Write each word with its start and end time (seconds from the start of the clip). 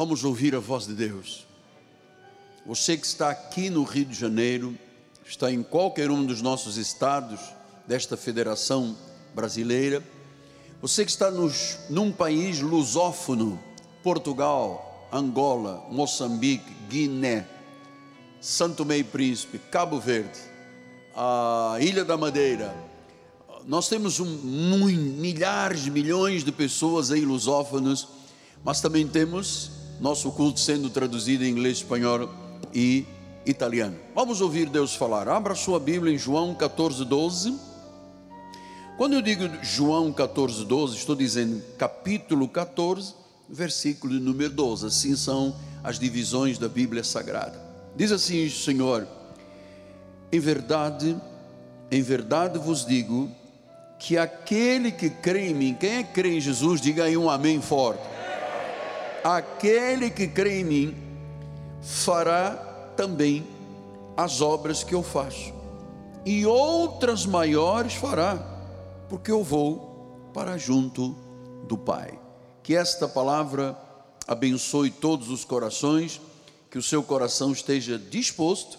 Vamos 0.00 0.24
ouvir 0.24 0.54
a 0.54 0.58
voz 0.58 0.86
de 0.86 0.94
Deus. 0.94 1.46
Você 2.64 2.96
que 2.96 3.04
está 3.04 3.28
aqui 3.28 3.68
no 3.68 3.82
Rio 3.82 4.06
de 4.06 4.14
Janeiro, 4.14 4.74
está 5.26 5.52
em 5.52 5.62
qualquer 5.62 6.10
um 6.10 6.24
dos 6.24 6.40
nossos 6.40 6.78
estados 6.78 7.38
desta 7.86 8.16
federação 8.16 8.96
brasileira, 9.34 10.02
você 10.80 11.04
que 11.04 11.10
está 11.10 11.30
nos, 11.30 11.76
num 11.90 12.10
país 12.10 12.60
lusófono, 12.60 13.60
Portugal, 14.02 15.06
Angola, 15.12 15.86
Moçambique, 15.90 16.74
Guiné, 16.88 17.46
Santo 18.40 18.86
Meio 18.86 19.04
Príncipe, 19.04 19.58
Cabo 19.70 20.00
Verde, 20.00 20.40
a 21.14 21.76
Ilha 21.78 22.06
da 22.06 22.16
Madeira, 22.16 22.74
nós 23.66 23.86
temos 23.86 24.18
um, 24.18 24.26
milhares, 24.86 25.86
milhões 25.88 26.42
de 26.42 26.52
pessoas 26.52 27.10
aí 27.10 27.20
lusófonos, 27.20 28.08
mas 28.64 28.80
também 28.80 29.06
temos 29.06 29.78
nosso 30.00 30.32
culto 30.32 30.58
sendo 30.58 30.88
traduzido 30.88 31.44
em 31.44 31.50
inglês, 31.50 31.78
espanhol 31.78 32.30
e 32.74 33.04
italiano. 33.44 33.96
Vamos 34.14 34.40
ouvir 34.40 34.68
Deus 34.68 34.94
falar. 34.94 35.28
Abra 35.28 35.54
sua 35.54 35.78
Bíblia 35.78 36.14
em 36.14 36.18
João 36.18 36.54
14, 36.54 37.04
12. 37.04 37.54
Quando 38.96 39.14
eu 39.14 39.22
digo 39.22 39.48
João 39.62 40.12
14, 40.12 40.64
12, 40.64 40.96
estou 40.96 41.14
dizendo 41.14 41.62
capítulo 41.76 42.48
14, 42.48 43.14
versículo 43.48 44.14
número 44.14 44.50
12. 44.50 44.86
Assim 44.86 45.14
são 45.14 45.54
as 45.84 45.98
divisões 45.98 46.58
da 46.58 46.68
Bíblia 46.68 47.04
Sagrada. 47.04 47.60
Diz 47.94 48.10
assim 48.10 48.46
o 48.46 48.50
Senhor: 48.50 49.06
Em 50.32 50.40
verdade, 50.40 51.16
em 51.90 52.02
verdade 52.02 52.58
vos 52.58 52.86
digo 52.86 53.30
que 53.98 54.16
aquele 54.16 54.90
que 54.90 55.10
crê 55.10 55.48
em 55.50 55.54
mim, 55.54 55.76
quem 55.78 55.96
é 55.96 56.02
que 56.02 56.12
crê 56.14 56.36
em 56.36 56.40
Jesus, 56.40 56.80
diga 56.80 57.04
aí 57.04 57.18
um 57.18 57.28
amém 57.28 57.60
forte. 57.60 58.19
Aquele 59.22 60.10
que 60.10 60.26
crê 60.26 60.60
em 60.60 60.64
mim 60.64 60.96
fará 61.82 62.52
também 62.96 63.46
as 64.16 64.40
obras 64.40 64.84
que 64.84 64.94
eu 64.94 65.02
faço, 65.02 65.52
e 66.24 66.44
outras 66.44 67.24
maiores 67.24 67.94
fará, 67.94 68.36
porque 69.08 69.30
eu 69.30 69.42
vou 69.42 70.30
para 70.34 70.58
junto 70.58 71.16
do 71.66 71.78
Pai. 71.78 72.18
Que 72.62 72.76
esta 72.76 73.08
palavra 73.08 73.76
abençoe 74.26 74.90
todos 74.90 75.30
os 75.30 75.44
corações, 75.44 76.20
que 76.70 76.78
o 76.78 76.82
seu 76.82 77.02
coração 77.02 77.52
esteja 77.52 77.98
disposto 77.98 78.78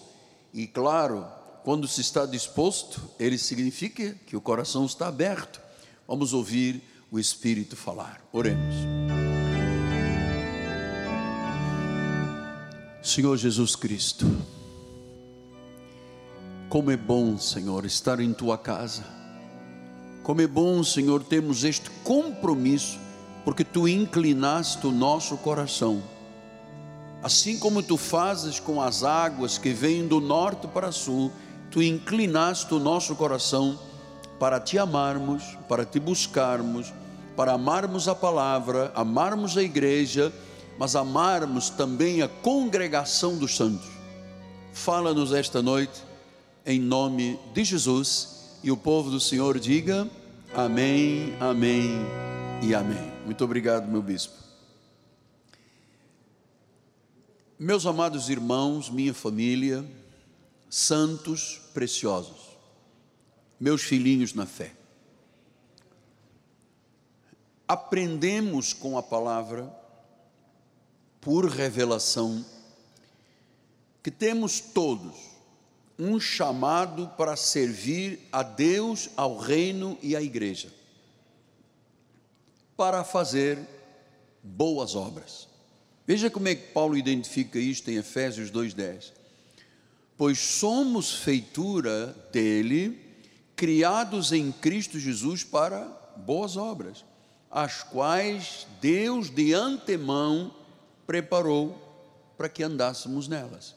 e, 0.52 0.66
claro, 0.66 1.26
quando 1.64 1.86
se 1.86 2.00
está 2.00 2.24
disposto, 2.24 3.00
ele 3.18 3.38
significa 3.38 4.16
que 4.26 4.36
o 4.36 4.40
coração 4.40 4.86
está 4.86 5.08
aberto. 5.08 5.60
Vamos 6.06 6.32
ouvir 6.32 6.82
o 7.10 7.18
Espírito 7.18 7.76
falar. 7.76 8.24
Oremos. 8.32 9.21
Senhor 13.02 13.36
Jesus 13.36 13.74
Cristo, 13.74 14.24
como 16.68 16.88
é 16.88 16.96
bom, 16.96 17.36
Senhor, 17.36 17.84
estar 17.84 18.20
em 18.20 18.32
tua 18.32 18.56
casa. 18.56 19.02
Como 20.22 20.40
é 20.40 20.46
bom, 20.46 20.84
Senhor, 20.84 21.20
termos 21.24 21.64
este 21.64 21.90
compromisso, 22.04 23.00
porque 23.44 23.64
tu 23.64 23.88
inclinaste 23.88 24.86
o 24.86 24.92
nosso 24.92 25.36
coração. 25.38 26.00
Assim 27.24 27.58
como 27.58 27.82
tu 27.82 27.96
fazes 27.96 28.60
com 28.60 28.80
as 28.80 29.02
águas 29.02 29.58
que 29.58 29.70
vêm 29.70 30.06
do 30.06 30.20
norte 30.20 30.68
para 30.68 30.92
sul, 30.92 31.32
tu 31.72 31.82
inclinaste 31.82 32.72
o 32.72 32.78
nosso 32.78 33.16
coração 33.16 33.76
para 34.38 34.60
te 34.60 34.78
amarmos, 34.78 35.58
para 35.68 35.84
te 35.84 35.98
buscarmos, 35.98 36.92
para 37.36 37.52
amarmos 37.52 38.06
a 38.06 38.14
palavra, 38.14 38.92
amarmos 38.94 39.58
a 39.58 39.62
igreja, 39.62 40.32
mas 40.78 40.96
amarmos 40.96 41.70
também 41.70 42.22
a 42.22 42.28
congregação 42.28 43.36
dos 43.36 43.56
santos. 43.56 43.88
Fala-nos 44.72 45.32
esta 45.32 45.60
noite, 45.60 46.02
em 46.64 46.80
nome 46.80 47.38
de 47.52 47.64
Jesus, 47.64 48.58
e 48.62 48.70
o 48.70 48.76
povo 48.76 49.10
do 49.10 49.20
Senhor 49.20 49.58
diga 49.58 50.08
amém, 50.54 51.34
amém 51.40 51.90
e 52.62 52.74
amém. 52.74 53.12
Muito 53.24 53.44
obrigado, 53.44 53.88
meu 53.88 54.02
bispo. 54.02 54.42
Meus 57.58 57.86
amados 57.86 58.28
irmãos, 58.28 58.90
minha 58.90 59.14
família, 59.14 59.84
santos 60.68 61.60
preciosos, 61.72 62.56
meus 63.60 63.82
filhinhos 63.82 64.34
na 64.34 64.46
fé. 64.46 64.72
Aprendemos 67.68 68.72
com 68.72 68.98
a 68.98 69.02
palavra, 69.02 69.72
por 71.22 71.46
revelação, 71.46 72.44
que 74.02 74.10
temos 74.10 74.60
todos 74.60 75.16
um 75.98 76.20
chamado 76.20 77.08
para 77.16 77.34
servir 77.36 78.28
a 78.30 78.42
Deus, 78.42 79.08
ao 79.16 79.38
reino 79.38 79.96
e 80.02 80.14
à 80.14 80.20
igreja, 80.20 80.68
para 82.76 83.02
fazer 83.02 83.58
boas 84.42 84.94
obras. 84.94 85.48
Veja 86.06 86.28
como 86.28 86.48
é 86.48 86.54
que 86.54 86.72
Paulo 86.72 86.98
identifica 86.98 87.58
isto 87.58 87.90
em 87.90 87.96
Efésios 87.96 88.50
2,10 88.50 89.22
pois 90.22 90.38
somos 90.38 91.14
feitura 91.14 92.14
dele, 92.30 92.96
criados 93.56 94.30
em 94.30 94.52
Cristo 94.52 94.96
Jesus 94.96 95.42
para 95.42 95.80
boas 96.16 96.56
obras, 96.56 97.04
as 97.50 97.82
quais 97.82 98.66
Deus 98.80 99.28
de 99.28 99.52
antemão 99.52 100.54
preparou 101.12 101.76
para 102.38 102.48
que 102.48 102.62
andássemos 102.62 103.28
nelas. 103.28 103.74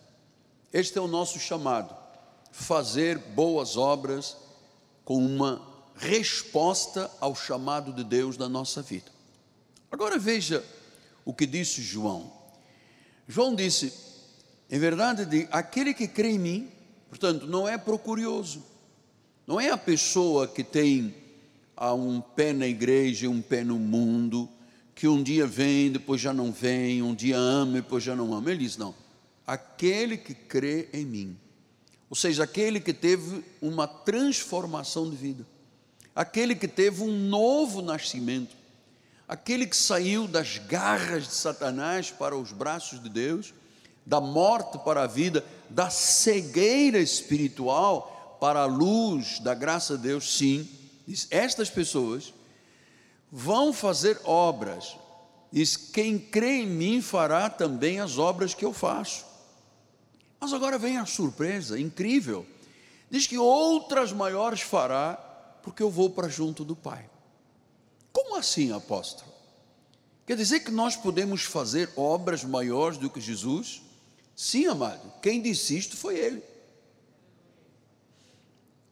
Este 0.72 0.98
é 0.98 1.02
o 1.02 1.08
nosso 1.08 1.38
chamado, 1.38 1.94
fazer 2.50 3.18
boas 3.18 3.76
obras 3.76 4.38
com 5.04 5.18
uma 5.18 5.62
resposta 5.98 7.12
ao 7.20 7.36
chamado 7.36 7.92
de 7.92 8.06
Deus 8.06 8.38
da 8.38 8.48
nossa 8.48 8.82
vida. 8.82 9.12
Agora 9.92 10.18
veja 10.18 10.64
o 11.26 11.34
que 11.34 11.46
disse 11.46 11.82
João. 11.82 12.32
João 13.28 13.54
disse: 13.54 13.92
em 14.72 14.80
verdade, 14.80 15.46
aquele 15.52 15.94
que 15.94 16.08
crê 16.08 16.30
em 16.30 16.40
mim, 16.40 16.72
portanto, 17.10 17.48
não 17.48 17.68
é 17.68 17.78
procurioso, 17.78 18.64
não 19.46 19.60
é 19.60 19.72
a 19.72 19.78
pessoa 19.78 20.48
que 20.48 20.64
tem 20.64 21.14
um 21.78 22.22
pé 22.22 22.54
na 22.54 22.66
igreja 22.66 23.26
e 23.26 23.28
um 23.28 23.42
pé 23.42 23.62
no 23.62 23.78
mundo, 23.78 24.48
que 24.96 25.08
um 25.08 25.22
dia 25.22 25.46
vem, 25.46 25.92
depois 25.92 26.22
já 26.22 26.34
não 26.34 26.52
vem, 26.52 27.04
um 27.04 27.14
dia 27.14 27.38
ama, 27.38 27.74
depois 27.74 28.04
já 28.04 28.16
não 28.16 28.34
ama. 28.34 28.50
Ele 28.50 28.64
diz: 28.64 28.78
não, 28.78 28.96
aquele 29.46 30.18
que 30.18 30.34
crê 30.34 30.88
em 30.94 31.06
mim, 31.06 31.38
ou 32.10 32.16
seja, 32.16 32.44
aquele 32.44 32.80
que 32.80 32.94
teve 32.94 33.44
uma 33.62 33.88
transformação 33.88 35.10
de 35.10 35.16
vida, 35.18 35.46
aquele 36.16 36.56
que 36.56 36.68
teve 36.68 37.04
um 37.04 37.28
novo 37.28 37.82
nascimento, 37.82 38.56
aquele 39.28 39.68
que 39.68 39.76
saiu 39.76 40.28
das 40.28 40.58
garras 40.58 41.28
de 41.28 41.34
Satanás 41.34 42.10
para 42.10 42.38
os 42.38 42.54
braços 42.54 43.04
de 43.04 43.10
Deus 43.10 43.54
da 44.06 44.22
morte 44.22 44.78
para 44.78 45.04
a 45.04 45.08
vida, 45.08 45.44
da 45.70 45.90
cegueira 45.90 47.00
espiritual 47.00 48.38
para 48.40 48.62
a 48.62 48.66
luz 48.66 49.40
da 49.40 49.56
graça 49.56 49.98
de 49.98 50.04
Deus, 50.04 50.38
sim, 50.38 50.70
diz, 51.08 51.28
estas 51.32 51.70
pessoas 51.70 52.34
vão 53.38 53.74
fazer 53.74 54.18
obras, 54.24 54.96
diz, 55.52 55.76
quem 55.76 56.18
crê 56.18 56.62
em 56.62 56.68
mim 56.68 57.02
fará 57.02 57.50
também 57.50 58.00
as 58.00 58.18
obras 58.18 58.54
que 58.54 58.64
eu 58.64 58.72
faço. 58.72 59.26
Mas 60.40 60.54
agora 60.54 60.80
vem 60.80 60.98
a 60.98 61.06
surpresa 61.06 61.78
incrível, 61.78 62.46
diz 63.12 63.28
que 63.28 63.38
outras 63.38 64.14
maiores 64.14 64.62
fará, 64.62 65.16
porque 65.62 65.84
eu 65.84 65.90
vou 65.90 66.10
para 66.10 66.30
junto 66.30 66.64
do 66.64 66.78
Pai. 66.78 67.10
Como 68.14 68.38
assim, 68.38 68.72
apóstolo? 68.72 69.30
Quer 70.26 70.38
dizer 70.38 70.62
que 70.62 70.72
nós 70.72 70.96
podemos 70.96 71.44
fazer 71.44 71.92
obras 71.98 72.42
maiores 72.42 72.98
do 72.98 73.10
que 73.10 73.20
Jesus? 73.20 73.82
Sim, 74.34 74.68
amado, 74.68 75.12
quem 75.22 75.42
disse 75.42 75.78
isto 75.78 75.98
foi 75.98 76.18
ele. 76.18 76.42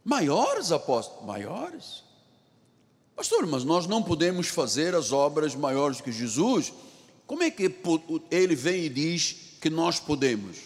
Maiores 0.03 0.69
apóstolos, 0.69 1.25
maiores. 1.25 2.03
Pastor, 3.15 3.45
mas 3.45 3.63
nós 3.63 3.87
não 3.87 4.01
podemos 4.01 4.47
fazer 4.47 4.95
as 4.95 5.11
obras 5.11 5.55
maiores 5.55 6.01
que 6.01 6.11
Jesus. 6.11 6.73
Como 7.27 7.43
é 7.43 7.51
que 7.51 7.71
ele 8.31 8.55
vem 8.55 8.85
e 8.85 8.89
diz 8.89 9.35
que 9.61 9.69
nós 9.69 9.99
podemos? 9.99 10.57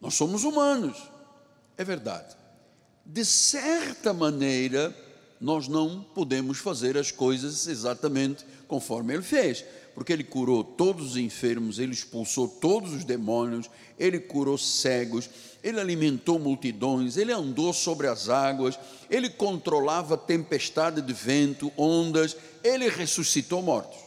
Nós 0.00 0.14
somos 0.14 0.44
humanos. 0.44 0.96
É 1.76 1.84
verdade. 1.84 2.36
De 3.04 3.24
certa 3.24 4.12
maneira, 4.12 4.94
nós 5.40 5.66
não 5.66 6.02
podemos 6.14 6.58
fazer 6.58 6.96
as 6.96 7.10
coisas 7.10 7.66
exatamente 7.66 8.44
conforme 8.68 9.14
ele 9.14 9.22
fez 9.22 9.64
porque 9.94 10.12
ele 10.12 10.24
curou 10.24 10.64
todos 10.64 11.12
os 11.12 11.16
enfermos, 11.16 11.78
ele 11.78 11.92
expulsou 11.92 12.48
todos 12.48 12.92
os 12.92 13.04
demônios, 13.04 13.70
ele 13.98 14.18
curou 14.18 14.58
cegos, 14.58 15.30
ele 15.64 15.80
alimentou 15.80 16.38
multidões, 16.38 17.16
ele 17.16 17.32
andou 17.32 17.72
sobre 17.72 18.06
as 18.06 18.28
águas, 18.28 18.78
ele 19.08 19.30
controlava 19.30 20.14
tempestade 20.14 21.00
de 21.00 21.12
vento, 21.14 21.72
ondas, 21.74 22.36
ele 22.62 22.86
ressuscitou 22.90 23.62
mortos. 23.62 23.98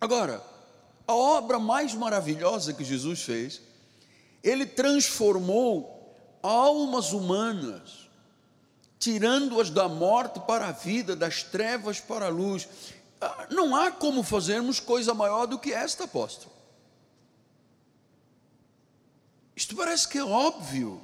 Agora, 0.00 0.40
a 1.08 1.12
obra 1.12 1.58
mais 1.58 1.92
maravilhosa 1.92 2.72
que 2.72 2.84
Jesus 2.84 3.22
fez, 3.22 3.60
ele 4.44 4.64
transformou 4.64 6.14
almas 6.40 7.12
humanas, 7.12 8.08
tirando-as 8.96 9.70
da 9.70 9.88
morte 9.88 10.38
para 10.46 10.68
a 10.68 10.72
vida, 10.72 11.16
das 11.16 11.42
trevas 11.42 11.98
para 11.98 12.26
a 12.26 12.30
luz. 12.30 12.68
Ah, 13.20 13.48
não 13.50 13.74
há 13.74 13.90
como 13.90 14.22
fazermos 14.22 14.78
coisa 14.78 15.12
maior 15.12 15.46
do 15.46 15.58
que 15.58 15.72
esta, 15.72 16.04
apóstolo. 16.04 16.61
Isto 19.54 19.76
parece 19.76 20.08
que 20.08 20.18
é 20.18 20.24
óbvio. 20.24 21.00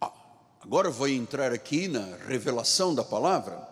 Ah, 0.00 0.12
agora 0.60 0.90
vou 0.90 1.08
entrar 1.08 1.52
aqui 1.52 1.88
na 1.88 2.16
revelação 2.26 2.94
da 2.94 3.04
palavra. 3.04 3.68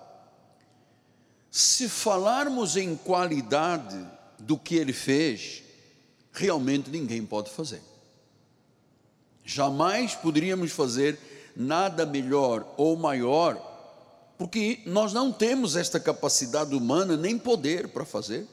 Se 1.50 1.88
falarmos 1.88 2.76
em 2.76 2.96
qualidade 2.96 3.98
do 4.38 4.56
que 4.56 4.76
ele 4.76 4.92
fez, 4.92 5.62
realmente 6.32 6.88
ninguém 6.90 7.26
pode 7.26 7.50
fazer. 7.50 7.82
Jamais 9.44 10.14
poderíamos 10.14 10.70
fazer 10.70 11.18
nada 11.56 12.06
melhor 12.06 12.72
ou 12.76 12.96
maior, 12.96 13.56
porque 14.38 14.80
nós 14.86 15.12
não 15.12 15.32
temos 15.32 15.74
esta 15.74 15.98
capacidade 15.98 16.74
humana 16.74 17.16
nem 17.16 17.36
poder 17.36 17.88
para 17.88 18.04
fazer. 18.04 18.46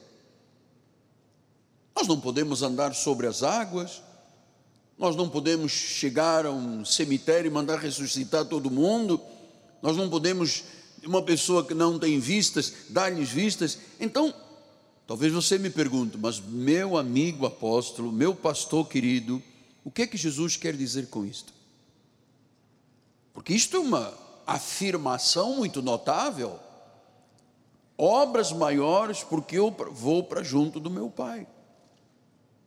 Nós 1.94 2.08
não 2.08 2.20
podemos 2.20 2.62
andar 2.62 2.94
sobre 2.94 3.26
as 3.26 3.42
águas, 3.42 4.02
nós 4.98 5.14
não 5.14 5.28
podemos 5.28 5.70
chegar 5.70 6.44
a 6.44 6.50
um 6.50 6.84
cemitério 6.84 7.48
e 7.48 7.52
mandar 7.52 7.78
ressuscitar 7.78 8.44
todo 8.44 8.70
mundo, 8.70 9.20
nós 9.80 9.96
não 9.96 10.10
podemos, 10.10 10.64
uma 11.04 11.22
pessoa 11.22 11.64
que 11.64 11.72
não 11.72 11.98
tem 11.98 12.18
vistas, 12.18 12.72
dar-lhes 12.88 13.30
vistas. 13.30 13.78
Então, 14.00 14.34
talvez 15.06 15.32
você 15.32 15.56
me 15.56 15.70
pergunte, 15.70 16.18
mas 16.18 16.40
meu 16.40 16.96
amigo 16.96 17.46
apóstolo, 17.46 18.10
meu 18.10 18.34
pastor 18.34 18.88
querido, 18.88 19.40
o 19.84 19.90
que 19.90 20.02
é 20.02 20.06
que 20.06 20.16
Jesus 20.16 20.56
quer 20.56 20.76
dizer 20.76 21.06
com 21.08 21.24
isto? 21.24 21.52
Porque 23.32 23.54
isto 23.54 23.76
é 23.76 23.80
uma 23.80 24.12
afirmação 24.44 25.56
muito 25.56 25.80
notável. 25.80 26.58
Obras 27.96 28.50
maiores, 28.50 29.22
porque 29.22 29.56
eu 29.56 29.74
vou 29.92 30.24
para 30.24 30.42
junto 30.42 30.80
do 30.80 30.90
meu 30.90 31.08
Pai. 31.08 31.46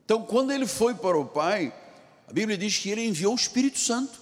Então, 0.06 0.24
quando 0.24 0.51
ele 0.51 0.66
foi 0.66 0.94
para 0.94 1.18
o 1.18 1.25
Pai, 1.25 1.74
a 2.31 2.33
Bíblia 2.33 2.57
diz 2.57 2.78
que 2.78 2.89
ele 2.89 3.06
enviou 3.06 3.33
o 3.33 3.36
Espírito 3.36 3.78
Santo. 3.78 4.18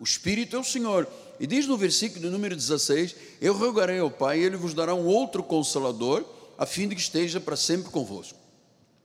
O 0.00 0.04
Espírito 0.04 0.56
é 0.56 0.58
o 0.58 0.64
Senhor. 0.64 1.06
E 1.38 1.46
diz 1.46 1.66
no 1.66 1.76
versículo 1.76 2.30
número 2.30 2.56
16: 2.56 3.14
Eu 3.42 3.52
rogarei 3.52 3.98
ao 3.98 4.10
Pai, 4.10 4.40
e 4.40 4.42
ele 4.42 4.56
vos 4.56 4.72
dará 4.72 4.94
um 4.94 5.04
outro 5.04 5.42
consolador, 5.42 6.24
a 6.56 6.64
fim 6.64 6.88
de 6.88 6.94
que 6.94 7.02
esteja 7.02 7.38
para 7.38 7.54
sempre 7.54 7.90
convosco. 7.90 8.38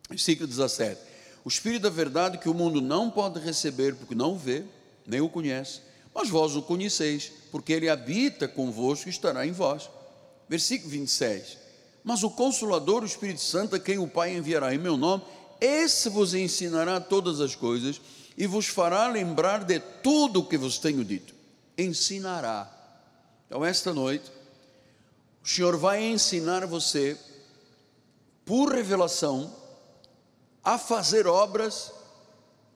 Versículo 0.10 0.48
17: 0.48 0.98
O 1.44 1.50
Espírito 1.50 1.82
da 1.82 1.90
verdade 1.90 2.38
que 2.38 2.48
o 2.48 2.54
mundo 2.54 2.80
não 2.80 3.12
pode 3.12 3.38
receber, 3.38 3.96
porque 3.96 4.16
não 4.16 4.38
vê, 4.38 4.64
nem 5.06 5.20
o 5.20 5.28
conhece, 5.28 5.82
mas 6.16 6.30
vós 6.30 6.56
o 6.56 6.62
conheceis, 6.62 7.30
porque 7.52 7.74
ele 7.74 7.90
habita 7.90 8.48
convosco 8.48 9.10
e 9.10 9.12
estará 9.12 9.46
em 9.46 9.52
vós. 9.52 9.90
Versículo 10.48 10.90
26: 10.90 11.58
Mas 12.02 12.24
o 12.24 12.30
Consolador, 12.30 13.04
o 13.04 13.08
Espírito 13.08 13.42
Santo, 13.42 13.76
a 13.76 13.80
quem 13.80 13.98
o 13.98 14.08
Pai 14.08 14.38
enviará 14.38 14.74
em 14.74 14.78
meu 14.78 14.96
nome, 14.96 15.22
esse 15.60 16.08
vos 16.08 16.34
ensinará 16.34 17.02
todas 17.02 17.42
as 17.42 17.54
coisas 17.54 18.00
e 18.38 18.46
vos 18.46 18.68
fará 18.68 19.08
lembrar 19.08 19.64
de 19.64 19.80
tudo 19.80 20.42
o 20.42 20.46
que 20.46 20.58
vos 20.58 20.78
tenho 20.78 21.04
dito. 21.04 21.34
Ensinará. 21.76 22.72
Então, 23.48 23.66
esta 23.66 23.92
noite, 23.92 24.32
o 25.44 25.48
Senhor 25.48 25.76
vai 25.78 26.04
ensinar 26.04 26.66
você, 26.68 27.18
por 28.46 28.72
revelação, 28.72 29.52
a 30.64 30.78
fazer 30.78 31.26
obras 31.26 31.92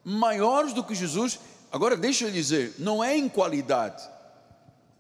maiores 0.04 0.74
do 0.74 0.84
que 0.84 0.96
Jesus. 0.96 1.40
Agora, 1.72 1.96
deixa 1.96 2.26
eu 2.26 2.32
dizer, 2.32 2.74
não 2.80 3.04
é 3.04 3.16
em 3.16 3.30
qualidade. 3.30 4.02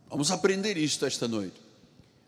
Vamos 0.09 0.29
aprender 0.29 0.77
isto 0.77 1.05
esta 1.05 1.27
noite. 1.27 1.59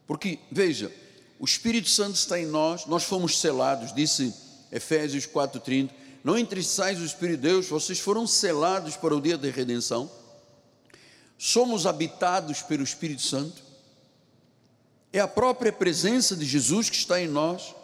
Porque, 0.08 0.40
veja, 0.52 0.92
o 1.38 1.46
Espírito 1.46 1.90
Santo 1.90 2.16
está 2.16 2.40
em 2.40 2.46
nós, 2.46 2.86
nós 2.88 3.04
fomos 3.04 3.40
selados, 3.40 3.94
disse 3.94 4.34
Efésios 4.72 5.28
4,30 5.28 6.03
não 6.24 6.38
entristeçais 6.38 7.00
o 7.00 7.06
Espírito 7.06 7.42
de 7.42 7.48
Deus, 7.50 7.68
vocês 7.68 8.00
foram 8.00 8.26
selados 8.26 8.96
para 8.96 9.16
o 9.16 9.22
dia 9.22 9.38
da 9.38 9.50
redenção, 9.50 10.10
somos 11.38 11.86
habitados 11.86 12.62
pelo 12.62 12.84
Espírito 12.84 13.22
Santo, 13.22 13.62
é 15.12 15.20
a 15.20 15.28
própria 15.28 15.72
presença 15.72 16.36
de 16.36 16.46
Jesus 16.46 16.90
que 16.90 16.96
está 16.96 17.22
em 17.22 17.28
nós, 17.28 17.76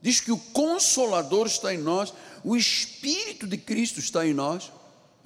diz 0.00 0.20
que 0.20 0.32
o 0.32 0.38
Consolador 0.38 1.46
está 1.46 1.74
em 1.74 1.78
nós, 1.78 2.12
o 2.42 2.56
Espírito 2.56 3.46
de 3.46 3.58
Cristo 3.58 4.00
está 4.00 4.26
em 4.26 4.32
nós, 4.32 4.72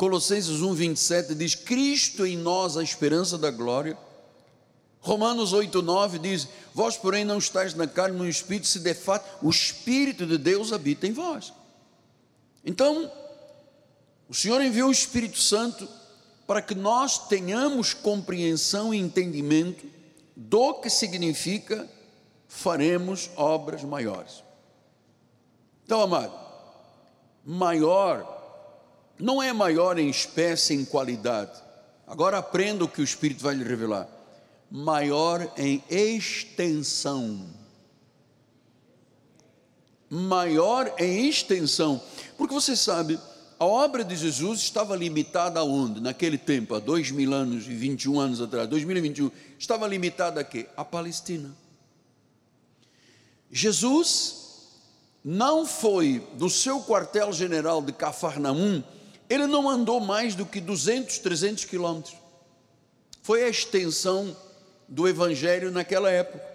Colossenses 0.02 0.62
1, 0.62 0.74
27 0.74 1.34
diz: 1.36 1.54
Cristo 1.54 2.26
em 2.26 2.36
nós, 2.36 2.76
a 2.76 2.82
esperança 2.82 3.38
da 3.38 3.52
glória. 3.52 3.96
Romanos 5.00 5.52
8, 5.52 5.80
9 5.80 6.18
diz: 6.18 6.48
Vós, 6.74 6.96
porém, 6.96 7.24
não 7.24 7.38
estáis 7.38 7.72
na 7.74 7.86
carne, 7.86 8.18
no 8.18 8.28
Espírito, 8.28 8.66
se 8.66 8.80
de 8.80 8.94
fato 8.94 9.28
o 9.40 9.48
Espírito 9.48 10.26
de 10.26 10.38
Deus 10.38 10.72
habita 10.72 11.06
em 11.06 11.12
vós. 11.12 11.52
Então, 12.64 13.10
o 14.28 14.34
Senhor 14.34 14.60
enviou 14.62 14.88
o 14.88 14.92
Espírito 14.92 15.38
Santo 15.38 15.88
para 16.46 16.62
que 16.62 16.74
nós 16.74 17.28
tenhamos 17.28 17.94
compreensão 17.94 18.92
e 18.92 18.98
entendimento 18.98 19.86
do 20.36 20.74
que 20.74 20.90
significa 20.90 21.88
faremos 22.48 23.30
obras 23.36 23.82
maiores. 23.84 24.42
Então, 25.84 26.00
amado, 26.00 26.32
maior 27.44 28.40
não 29.18 29.42
é 29.42 29.52
maior 29.52 29.98
em 29.98 30.08
espécie, 30.08 30.74
em 30.74 30.84
qualidade. 30.84 31.62
Agora 32.06 32.38
aprenda 32.38 32.84
o 32.84 32.88
que 32.88 33.00
o 33.00 33.04
Espírito 33.04 33.42
vai 33.42 33.54
lhe 33.54 33.64
revelar. 33.64 34.08
Maior 34.70 35.52
em 35.56 35.82
extensão. 35.88 37.46
Maior 40.14 40.92
em 40.98 41.26
extensão. 41.28 42.02
Porque 42.36 42.52
você 42.52 42.76
sabe, 42.76 43.18
a 43.58 43.64
obra 43.64 44.04
de 44.04 44.14
Jesus 44.14 44.60
estava 44.60 44.94
limitada 44.94 45.60
aonde? 45.60 46.00
Naquele 46.00 46.36
tempo, 46.36 46.74
há 46.74 46.78
dois 46.78 47.10
mil 47.10 47.32
anos 47.32 47.66
e 47.66 47.74
21 47.74 48.20
anos 48.20 48.40
atrás, 48.42 48.68
2021, 48.68 49.30
estava 49.58 49.86
limitada 49.86 50.40
a 50.40 50.44
quê? 50.44 50.66
A 50.76 50.84
Palestina. 50.84 51.56
Jesus 53.50 54.42
não 55.24 55.64
foi 55.64 56.26
do 56.34 56.50
seu 56.50 56.82
quartel-general 56.82 57.80
de 57.80 57.92
Cafarnaum, 57.92 58.82
ele 59.30 59.46
não 59.46 59.70
andou 59.70 60.00
mais 60.00 60.34
do 60.34 60.44
que 60.44 60.60
200, 60.60 61.18
300 61.20 61.64
quilômetros. 61.64 62.16
Foi 63.22 63.44
a 63.44 63.48
extensão 63.48 64.36
do 64.88 65.08
evangelho 65.08 65.70
naquela 65.70 66.10
época. 66.10 66.51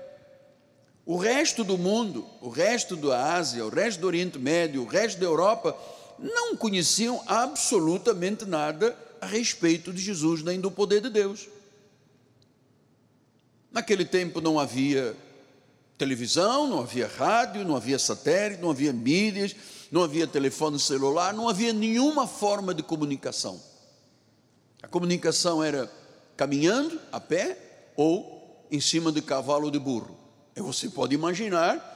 O 1.07 1.15
resto 1.15 1.63
do 1.63 1.77
mundo, 1.77 2.27
o 2.41 2.49
resto 2.49 2.97
da 2.97 3.35
Ásia, 3.35 3.65
o 3.65 3.69
resto 3.69 4.01
do 4.01 4.07
Oriente 4.07 4.37
Médio, 4.37 4.83
o 4.83 4.85
resto 4.85 5.17
da 5.17 5.25
Europa, 5.25 5.73
não 6.19 6.53
conheciam 6.57 7.23
absolutamente 7.25 8.43
nada 8.43 8.93
a 9.21 9.25
respeito 9.25 9.93
de 9.93 10.01
Jesus 10.01 10.43
nem 10.43 10.59
do 10.59 10.69
poder 10.69 10.99
de 10.99 11.09
Deus. 11.09 11.47
Naquele 13.71 14.03
tempo 14.03 14.41
não 14.41 14.59
havia 14.59 15.15
televisão, 15.97 16.67
não 16.67 16.81
havia 16.81 17.07
rádio, 17.07 17.63
não 17.63 17.77
havia 17.77 17.97
satélite, 17.97 18.61
não 18.61 18.71
havia 18.71 18.91
mídias, 18.91 19.55
não 19.89 20.03
havia 20.03 20.27
telefone 20.27 20.77
celular, 20.77 21.33
não 21.33 21.47
havia 21.47 21.71
nenhuma 21.71 22.27
forma 22.27 22.73
de 22.73 22.83
comunicação. 22.83 23.61
A 24.83 24.89
comunicação 24.89 25.63
era 25.63 25.89
caminhando 26.35 26.99
a 27.13 27.19
pé 27.21 27.57
ou 27.95 28.67
em 28.69 28.81
cima 28.81 29.09
de 29.09 29.21
cavalo 29.21 29.71
de 29.71 29.79
burro. 29.79 30.16
Você 30.61 30.89
pode 30.89 31.13
imaginar 31.13 31.95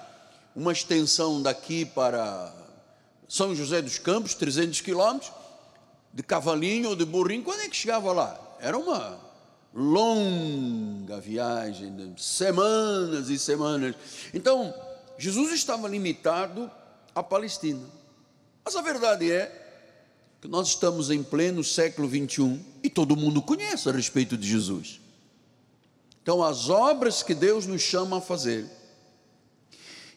uma 0.55 0.71
extensão 0.71 1.41
daqui 1.41 1.83
para 1.85 2.53
São 3.27 3.55
José 3.55 3.81
dos 3.81 3.97
Campos, 3.97 4.35
300 4.35 4.81
quilômetros, 4.81 5.31
de 6.13 6.21
cavalinho 6.21 6.89
ou 6.89 6.95
de 6.95 7.05
burrinho, 7.05 7.43
quando 7.43 7.61
é 7.61 7.69
que 7.69 7.75
chegava 7.75 8.11
lá? 8.11 8.39
Era 8.59 8.77
uma 8.77 9.19
longa 9.73 11.19
viagem, 11.19 12.13
semanas 12.17 13.29
e 13.29 13.39
semanas. 13.39 13.95
Então, 14.33 14.73
Jesus 15.17 15.51
estava 15.53 15.87
limitado 15.87 16.69
à 17.15 17.23
Palestina. 17.23 17.81
Mas 18.63 18.75
a 18.75 18.81
verdade 18.81 19.31
é 19.31 19.57
que 20.39 20.47
nós 20.47 20.69
estamos 20.69 21.09
em 21.09 21.23
pleno 21.23 21.63
século 21.63 22.07
21 22.07 22.63
e 22.83 22.89
todo 22.89 23.15
mundo 23.15 23.41
conhece 23.41 23.89
a 23.89 23.91
respeito 23.91 24.37
de 24.37 24.47
Jesus. 24.47 25.00
Então, 26.21 26.43
as 26.43 26.69
obras 26.69 27.23
que 27.23 27.33
Deus 27.33 27.65
nos 27.65 27.81
chama 27.81 28.17
a 28.17 28.21
fazer, 28.21 28.69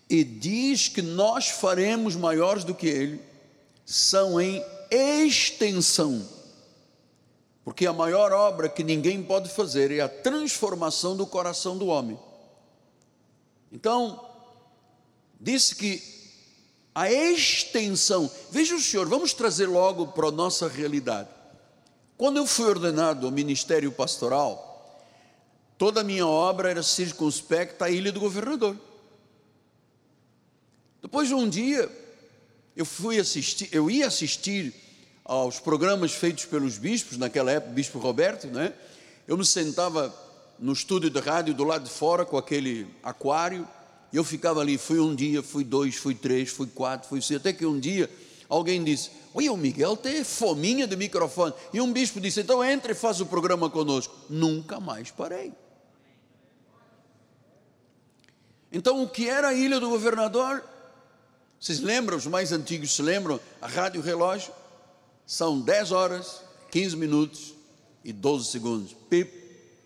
e 0.08 0.22
diz 0.22 0.88
que 0.88 1.00
nós 1.00 1.48
faremos 1.48 2.14
maiores 2.14 2.62
do 2.62 2.74
que 2.74 2.86
Ele, 2.86 3.20
são 3.86 4.40
em 4.40 4.62
extensão. 4.90 6.28
Porque 7.64 7.86
a 7.86 7.92
maior 7.92 8.32
obra 8.32 8.68
que 8.68 8.84
ninguém 8.84 9.22
pode 9.22 9.48
fazer 9.48 9.90
é 9.90 10.00
a 10.00 10.08
transformação 10.08 11.16
do 11.16 11.26
coração 11.26 11.78
do 11.78 11.86
homem. 11.86 12.18
Então, 13.72 14.24
disse 15.40 15.74
que 15.74 16.02
a 16.94 17.10
extensão. 17.10 18.30
Veja 18.50 18.76
o 18.76 18.80
senhor, 18.80 19.08
vamos 19.08 19.34
trazer 19.34 19.66
logo 19.66 20.08
para 20.08 20.28
a 20.28 20.32
nossa 20.32 20.68
realidade. 20.68 21.28
Quando 22.16 22.36
eu 22.36 22.46
fui 22.46 22.66
ordenado 22.66 23.26
ao 23.26 23.32
ministério 23.32 23.90
pastoral, 23.90 24.73
toda 25.78 26.00
a 26.00 26.04
minha 26.04 26.26
obra 26.26 26.70
era 26.70 26.82
circunspecta 26.82 27.86
à 27.86 27.90
ilha 27.90 28.12
do 28.12 28.20
governador. 28.20 28.76
Depois 31.02 31.28
de 31.28 31.34
um 31.34 31.48
dia, 31.48 31.90
eu 32.76 32.84
fui 32.84 33.18
assistir, 33.18 33.68
eu 33.72 33.90
ia 33.90 34.06
assistir 34.06 34.74
aos 35.24 35.58
programas 35.58 36.12
feitos 36.12 36.44
pelos 36.44 36.76
bispos, 36.78 37.16
naquela 37.16 37.50
época, 37.50 37.72
bispo 37.72 37.98
Roberto, 37.98 38.46
né? 38.46 38.72
Eu 39.26 39.36
me 39.38 39.44
sentava 39.44 40.14
no 40.58 40.72
estúdio 40.72 41.10
de 41.10 41.18
rádio 41.20 41.54
do 41.54 41.64
lado 41.64 41.84
de 41.84 41.90
fora 41.90 42.24
com 42.24 42.36
aquele 42.36 42.86
aquário, 43.02 43.66
e 44.12 44.16
eu 44.16 44.24
ficava 44.24 44.60
ali, 44.60 44.78
fui 44.78 45.00
um 45.00 45.14
dia, 45.14 45.42
fui 45.42 45.64
dois, 45.64 45.96
fui 45.96 46.14
três, 46.14 46.50
fui 46.50 46.66
quatro, 46.66 47.08
fui 47.08 47.20
cinco, 47.20 47.40
até 47.40 47.52
que 47.52 47.66
um 47.66 47.78
dia 47.78 48.08
alguém 48.48 48.82
disse: 48.84 49.10
Oi, 49.32 49.48
o 49.48 49.56
Miguel 49.56 49.96
tem 49.96 50.22
fominha 50.22 50.86
de 50.86 50.96
microfone. 50.96 51.52
E 51.72 51.80
um 51.80 51.92
bispo 51.92 52.20
disse: 52.20 52.40
Então 52.40 52.64
entre 52.64 52.92
e 52.92 52.94
faz 52.94 53.20
o 53.20 53.26
programa 53.26 53.68
conosco. 53.68 54.14
Nunca 54.30 54.78
mais 54.78 55.10
parei. 55.10 55.52
Então, 58.74 59.04
o 59.04 59.08
que 59.08 59.28
era 59.28 59.48
a 59.48 59.54
ilha 59.54 59.78
do 59.78 59.88
governador? 59.88 60.64
Vocês 61.60 61.78
lembram, 61.78 62.18
os 62.18 62.26
mais 62.26 62.50
antigos 62.50 62.92
se 62.92 63.02
lembram? 63.02 63.38
A 63.62 63.68
rádio 63.68 64.00
relógio 64.00 64.52
são 65.24 65.60
10 65.60 65.92
horas, 65.92 66.40
15 66.72 66.96
minutos 66.96 67.54
e 68.04 68.12
12 68.12 68.50
segundos. 68.50 68.96
Pip, 69.08 69.30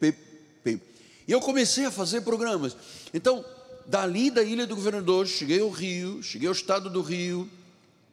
pip, 0.01 0.19
pip. 0.65 0.83
E 1.29 1.31
eu 1.31 1.39
comecei 1.39 1.85
a 1.85 1.91
fazer 1.91 2.23
programas. 2.23 2.75
Então, 3.13 3.45
dali 3.85 4.31
da 4.31 4.43
ilha 4.43 4.67
do 4.67 4.75
governador, 4.75 5.27
cheguei 5.27 5.61
ao 5.61 5.69
Rio, 5.69 6.23
cheguei 6.23 6.49
ao 6.49 6.55
estado 6.55 6.89
do 6.89 7.03
Rio, 7.03 7.47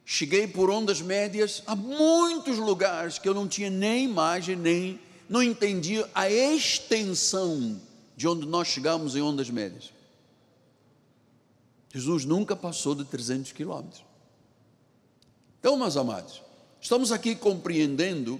cheguei 0.04 0.46
por 0.46 0.68
ondas 0.68 1.00
médias 1.00 1.62
a 1.66 1.74
muitos 1.74 2.58
lugares 2.58 3.18
que 3.18 3.26
eu 3.26 3.34
não 3.34 3.48
tinha 3.48 3.70
nem 3.70 4.04
imagem, 4.04 4.54
nem 4.56 5.00
não 5.26 5.42
entendia 5.42 6.06
a 6.14 6.30
extensão 6.30 7.80
de 8.14 8.28
onde 8.28 8.46
nós 8.46 8.68
chegamos 8.68 9.16
em 9.16 9.22
ondas 9.22 9.48
médias. 9.48 9.95
Jesus 11.96 12.26
nunca 12.26 12.54
passou 12.54 12.94
de 12.94 13.06
300 13.06 13.52
quilômetros. 13.52 14.04
Então, 15.58 15.78
meus 15.78 15.96
amados, 15.96 16.42
estamos 16.78 17.10
aqui 17.10 17.34
compreendendo 17.34 18.38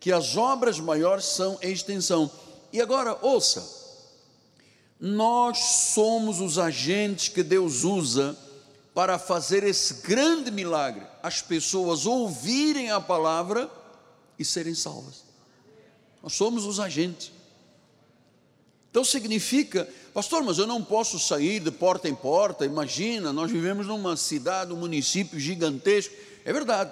que 0.00 0.10
as 0.10 0.36
obras 0.36 0.80
maiores 0.80 1.24
são 1.24 1.56
em 1.62 1.70
extensão. 1.70 2.28
E 2.72 2.80
agora, 2.80 3.16
ouça, 3.22 3.64
nós 4.98 5.58
somos 5.94 6.40
os 6.40 6.58
agentes 6.58 7.28
que 7.28 7.44
Deus 7.44 7.84
usa 7.84 8.36
para 8.92 9.16
fazer 9.16 9.62
esse 9.62 10.02
grande 10.02 10.50
milagre, 10.50 11.06
as 11.22 11.40
pessoas 11.40 12.04
ouvirem 12.04 12.90
a 12.90 13.00
palavra 13.00 13.70
e 14.36 14.44
serem 14.44 14.74
salvas. 14.74 15.22
Nós 16.20 16.32
somos 16.32 16.66
os 16.66 16.80
agentes. 16.80 17.30
Então 18.98 19.04
significa, 19.04 19.88
pastor, 20.12 20.42
mas 20.42 20.58
eu 20.58 20.66
não 20.66 20.82
posso 20.82 21.20
sair 21.20 21.60
de 21.60 21.70
porta 21.70 22.08
em 22.08 22.14
porta. 22.16 22.66
Imagina, 22.66 23.32
nós 23.32 23.48
vivemos 23.48 23.86
numa 23.86 24.16
cidade, 24.16 24.72
um 24.72 24.76
município 24.76 25.38
gigantesco. 25.38 26.12
É 26.44 26.52
verdade. 26.52 26.90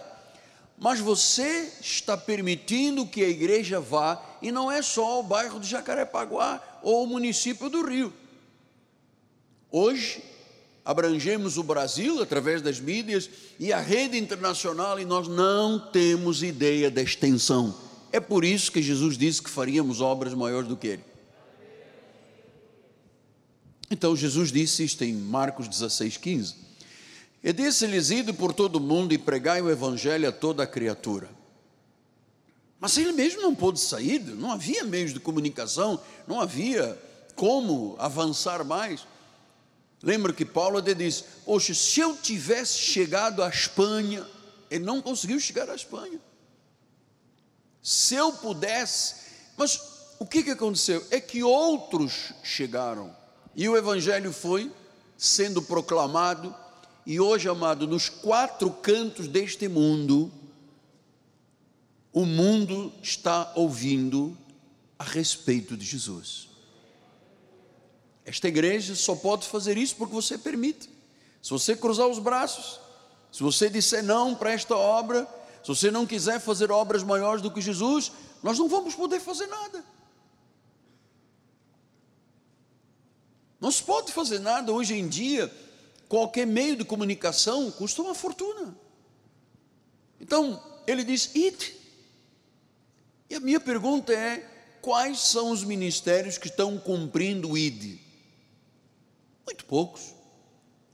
Mas 0.78 1.00
você 1.00 1.68
está 1.80 2.16
permitindo 2.16 3.08
que 3.08 3.25
a 3.25 3.28
igreja 3.28 3.80
vá, 3.80 4.22
e 4.40 4.52
não 4.52 4.70
é 4.70 4.82
só 4.82 5.18
o 5.18 5.25
bairro 5.25 5.58
de 5.58 5.66
Jacarepaguá 5.66 6.62
ou 6.80 7.02
o 7.02 7.08
município 7.08 7.68
do 7.68 7.84
Rio. 7.84 8.12
Hoje, 9.68 10.22
abrangemos 10.84 11.58
o 11.58 11.64
Brasil 11.64 12.22
através 12.22 12.62
das 12.62 12.78
mídias 12.78 13.28
e 13.58 13.72
a 13.72 13.80
rede 13.80 14.16
internacional 14.16 15.00
e 15.00 15.04
nós 15.04 15.26
não 15.26 15.76
temos 15.90 16.44
ideia 16.44 16.88
da 16.88 17.02
extensão. 17.02 17.75
É 18.12 18.20
por 18.20 18.44
isso 18.44 18.70
que 18.70 18.80
Jesus 18.80 19.18
disse 19.18 19.42
que 19.42 19.50
faríamos 19.50 20.00
obras 20.00 20.34
maiores 20.34 20.68
do 20.68 20.76
que 20.76 20.86
ele. 20.86 21.15
Então 23.90 24.16
Jesus 24.16 24.50
disse 24.50 24.85
isto 24.85 25.05
em 25.05 25.14
Marcos 25.14 25.69
16, 25.69 26.16
15. 26.16 26.55
E 27.43 27.52
disse-lhes: 27.52 28.11
Ide 28.11 28.33
por 28.33 28.52
todo 28.52 28.76
o 28.76 28.81
mundo 28.81 29.12
e 29.12 29.19
pregai 29.19 29.62
o 29.62 29.71
evangelho 29.71 30.28
a 30.28 30.33
toda 30.33 30.62
a 30.62 30.66
criatura. 30.66 31.31
Mas 32.81 32.97
ele 32.99 33.12
mesmo 33.12 33.40
não 33.40 33.55
pôde 33.55 33.81
sair, 33.81 34.21
não 34.21 34.50
havia 34.50 34.85
meios 34.85 35.12
de 35.12 35.21
comunicação, 35.21 36.00
não 36.26 36.40
havia 36.40 37.00
como 37.35 37.95
avançar 37.99 38.64
mais. 38.64 39.07
Lembra 40.02 40.33
que 40.33 40.45
Paulo 40.45 40.78
até 40.78 40.95
disse: 40.95 41.25
Poxa, 41.45 41.73
se 41.75 42.00
eu 42.00 42.16
tivesse 42.16 42.78
chegado 42.78 43.43
à 43.43 43.49
Espanha, 43.49 44.26
ele 44.71 44.85
não 44.85 45.00
conseguiu 45.00 45.38
chegar 45.38 45.71
à 45.71 45.75
Espanha. 45.75 46.21
Se 47.83 48.14
eu 48.14 48.33
pudesse, 48.33 49.14
mas 49.57 49.81
o 50.19 50.26
que, 50.26 50.43
que 50.43 50.50
aconteceu? 50.50 51.07
É 51.11 51.21
que 51.21 51.43
outros 51.43 52.33
chegaram, 52.43 53.14
e 53.56 53.66
o 53.68 53.76
Evangelho 53.76 54.32
foi 54.34 54.70
sendo 55.16 55.62
proclamado, 55.62 56.54
e 57.06 57.18
hoje, 57.18 57.48
amado, 57.48 57.86
nos 57.88 58.10
quatro 58.10 58.70
cantos 58.70 59.26
deste 59.26 59.66
mundo, 59.66 60.30
o 62.12 62.26
mundo 62.26 62.92
está 63.02 63.50
ouvindo 63.54 64.36
a 64.98 65.04
respeito 65.04 65.75
de 65.76 65.86
Jesus. 65.86 66.48
Esta 68.26 68.48
igreja 68.48 68.94
só 68.94 69.14
pode 69.14 69.46
fazer 69.46 69.78
isso 69.78 69.96
porque 69.96 70.14
você 70.14 70.36
permite. 70.36 70.90
Se 71.40 71.50
você 71.50 71.76
cruzar 71.76 72.08
os 72.08 72.18
braços, 72.18 72.80
se 73.32 73.42
você 73.42 73.70
disser 73.70 74.02
não 74.02 74.34
para 74.34 74.50
esta 74.50 74.76
obra, 74.76 75.26
se 75.62 75.68
você 75.68 75.90
não 75.90 76.04
quiser 76.04 76.40
fazer 76.40 76.70
obras 76.70 77.02
maiores 77.02 77.40
do 77.40 77.50
que 77.50 77.60
Jesus, 77.60 78.12
nós 78.42 78.58
não 78.58 78.68
vamos 78.68 78.94
poder 78.94 79.20
fazer 79.20 79.46
nada. 79.46 79.84
Não 83.60 83.70
se 83.70 83.82
pode 83.82 84.12
fazer 84.12 84.38
nada 84.38 84.72
hoje 84.72 84.94
em 84.94 85.08
dia, 85.08 85.52
qualquer 86.08 86.46
meio 86.46 86.76
de 86.76 86.84
comunicação 86.84 87.70
custa 87.70 88.02
uma 88.02 88.14
fortuna. 88.14 88.76
Então, 90.20 90.62
ele 90.86 91.04
diz: 91.04 91.34
ide. 91.34 91.75
E 93.28 93.34
a 93.34 93.40
minha 93.40 93.60
pergunta 93.60 94.12
é: 94.12 94.38
quais 94.82 95.20
são 95.20 95.50
os 95.50 95.64
ministérios 95.64 96.38
que 96.38 96.48
estão 96.48 96.78
cumprindo 96.78 97.50
o 97.50 97.58
ID? 97.58 97.98
Muito 99.44 99.64
poucos. 99.64 100.14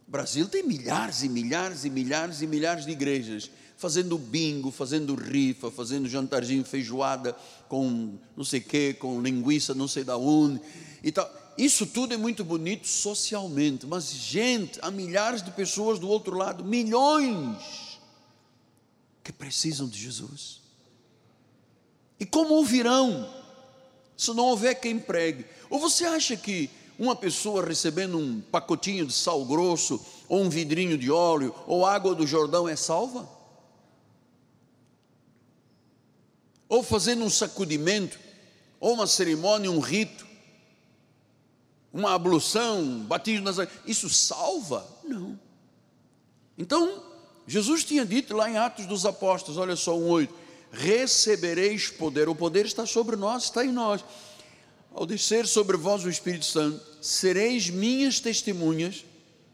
O 0.07 0.11
Brasil 0.11 0.49
tem 0.49 0.63
milhares 0.63 1.23
e 1.23 1.29
milhares 1.29 1.85
e 1.85 1.91
milhares 1.91 2.43
e 2.43 2.47
milhares 2.47 2.85
de 2.85 2.93
igrejas 2.93 3.51
fazendo 3.83 4.17
bingo, 4.17 4.71
fazendo 4.71 5.17
rifa, 5.17 5.69
fazendo 5.69 6.09
jantarzinho, 6.09 6.65
feijoada 6.65 7.37
com 7.69 8.17
não 8.37 8.45
sei 8.45 8.61
o 8.61 8.63
que, 8.63 8.95
com 8.95 9.21
linguiça 9.21 9.75
não 9.75 9.89
sei 9.89 10.05
da 10.05 10.17
onde 10.17 10.61
e 11.03 11.11
tal. 11.11 11.42
Isso 11.57 11.87
tudo 11.87 12.15
é 12.15 12.17
muito 12.17 12.45
bonito 12.45 12.87
socialmente, 12.89 13.87
mas 13.87 14.11
gente, 14.11 14.79
há 14.83 14.91
milhares 14.91 15.43
de 15.43 15.51
pessoas 15.51 15.99
do 15.99 16.09
outro 16.09 16.37
lado, 16.37 16.65
milhões 16.65 18.01
que 19.23 19.33
precisam 19.33 19.87
de 19.87 19.99
Jesus. 19.99 20.61
E 22.19 22.25
como 22.25 22.55
ouvirão 22.55 23.29
se 24.17 24.33
não 24.33 24.45
houver 24.45 24.77
quem 24.81 24.99
pregue? 24.99 25.45
Ou 25.69 25.79
você 25.79 26.05
acha 26.05 26.37
que 26.37 26.71
uma 26.99 27.17
pessoa 27.17 27.65
recebendo 27.65 28.17
um 28.17 28.41
pacotinho 28.41 29.07
de 29.07 29.13
sal 29.13 29.45
grosso, 29.45 30.01
ou 30.29 30.43
um 30.43 30.49
vidrinho 30.49 30.97
de 30.97 31.11
óleo, 31.11 31.55
ou 31.67 31.85
água 31.85 32.15
do 32.15 32.27
Jordão 32.27 32.69
é 32.69 32.77
salva? 32.77 33.29
Ou 36.69 36.83
fazendo 36.83 37.25
um 37.25 37.31
sacudimento, 37.31 38.19
ou 38.79 38.95
uma 38.95 39.07
cerimônia, 39.07 39.71
um 39.71 39.81
rito, 39.81 40.27
uma 41.93 42.15
ablução, 42.15 43.01
batismo 43.01 43.45
nas 43.45 43.57
isso 43.87 44.09
salva? 44.09 44.87
Não. 45.05 45.39
Então, 46.57 47.03
Jesus 47.47 47.85
tinha 47.85 48.05
dito 48.05 48.35
lá 48.35 48.49
em 48.49 48.57
Atos 48.57 48.87
dos 48.87 49.05
Apóstolos, 49.05 49.59
olha 49.59 49.77
só, 49.77 49.97
um 49.97 50.09
8: 50.09 50.35
recebereis 50.71 51.89
poder, 51.89 52.29
o 52.29 52.35
poder 52.35 52.65
está 52.67 52.87
sobre 52.87 53.17
nós, 53.17 53.45
está 53.45 53.65
em 53.65 53.73
nós 53.73 54.05
ao 54.95 55.07
descer 55.07 55.47
sobre 55.47 55.77
vós 55.77 56.05
o 56.05 56.11
Espírito 56.11 56.45
Santo, 56.45 56.81
sereis 57.01 57.71
minhas 57.71 58.21
testemunhas. 58.21 59.05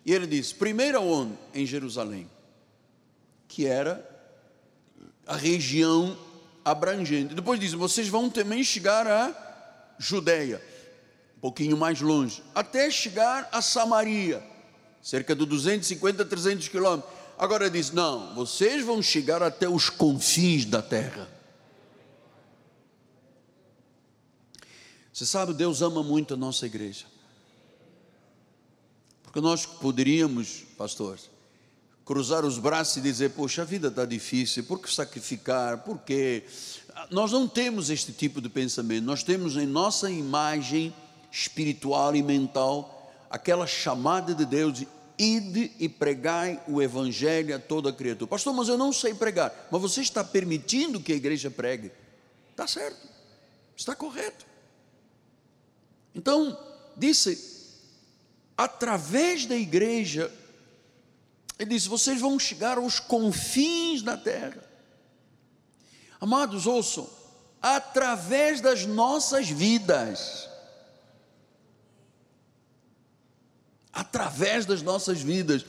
E 0.04 0.12
ele 0.12 0.26
diz: 0.26 0.52
primeiro 0.52 0.98
aonde? 0.98 1.34
Em 1.54 1.66
Jerusalém, 1.66 2.28
que 3.46 3.66
era 3.66 4.06
a 5.26 5.36
região 5.36 6.16
abrangente. 6.64 7.34
Depois 7.34 7.60
diz: 7.60 7.72
vocês 7.72 8.08
vão 8.08 8.28
também 8.28 8.62
chegar 8.64 9.06
a 9.06 9.94
Judéia, 9.98 10.62
um 11.38 11.40
pouquinho 11.40 11.76
mais 11.76 12.00
longe, 12.00 12.42
até 12.52 12.90
chegar 12.90 13.48
a 13.52 13.62
Samaria, 13.62 14.42
cerca 15.00 15.36
de 15.36 15.46
250, 15.46 16.24
300 16.24 16.66
quilômetros. 16.66 17.12
Agora 17.38 17.70
diz: 17.70 17.92
não, 17.92 18.34
vocês 18.34 18.84
vão 18.84 19.00
chegar 19.00 19.40
até 19.40 19.68
os 19.68 19.88
confins 19.88 20.64
da 20.64 20.82
terra. 20.82 21.28
Você 25.12 25.24
sabe, 25.24 25.54
Deus 25.54 25.80
ama 25.80 26.02
muito 26.02 26.34
a 26.34 26.36
nossa 26.36 26.66
igreja. 26.66 27.06
Porque 29.22 29.40
nós 29.40 29.64
poderíamos, 29.64 30.64
pastor, 30.76 31.20
cruzar 32.04 32.44
os 32.44 32.58
braços 32.58 32.96
e 32.96 33.00
dizer: 33.00 33.30
Poxa, 33.30 33.62
a 33.62 33.64
vida 33.64 33.86
está 33.86 34.04
difícil, 34.04 34.64
por 34.64 34.80
que 34.80 34.92
sacrificar? 34.92 35.84
Por 35.84 36.00
quê? 36.00 36.42
Nós 37.12 37.30
não 37.30 37.46
temos 37.46 37.90
este 37.90 38.10
tipo 38.10 38.40
de 38.40 38.48
pensamento, 38.48 39.04
nós 39.04 39.22
temos 39.22 39.56
em 39.56 39.66
nossa 39.66 40.10
imagem 40.10 40.92
espiritual 41.30 42.14
e 42.16 42.22
mental 42.22 42.94
aquela 43.30 43.66
chamada 43.66 44.34
de 44.34 44.44
Deus 44.44 44.72
de 44.72 44.88
ide 45.18 45.72
e 45.78 45.88
pregai 45.88 46.62
o 46.68 46.80
evangelho 46.80 47.54
a 47.54 47.58
toda 47.58 47.92
criatura. 47.92 48.28
Pastor, 48.28 48.54
mas 48.54 48.68
eu 48.68 48.78
não 48.78 48.92
sei 48.92 49.14
pregar. 49.14 49.68
Mas 49.70 49.82
você 49.82 50.00
está 50.00 50.22
permitindo 50.22 51.00
que 51.00 51.12
a 51.12 51.16
igreja 51.16 51.50
pregue. 51.50 51.90
Está 52.50 52.66
certo. 52.66 53.08
Está 53.76 53.94
correto. 53.94 54.46
Então, 56.14 56.58
disse, 56.96 57.74
através 58.56 59.44
da 59.46 59.56
igreja, 59.56 60.32
ele 61.58 61.70
disse: 61.70 61.88
vocês 61.88 62.20
vão 62.20 62.38
chegar 62.38 62.78
aos 62.78 62.98
confins 63.00 64.02
da 64.02 64.16
terra. 64.16 64.64
Amados, 66.20 66.66
ouçam, 66.66 67.08
através 67.62 68.60
das 68.60 68.84
nossas 68.84 69.48
vidas, 69.48 70.47
através 73.98 74.64
das 74.64 74.80
nossas 74.80 75.20
vidas, 75.20 75.66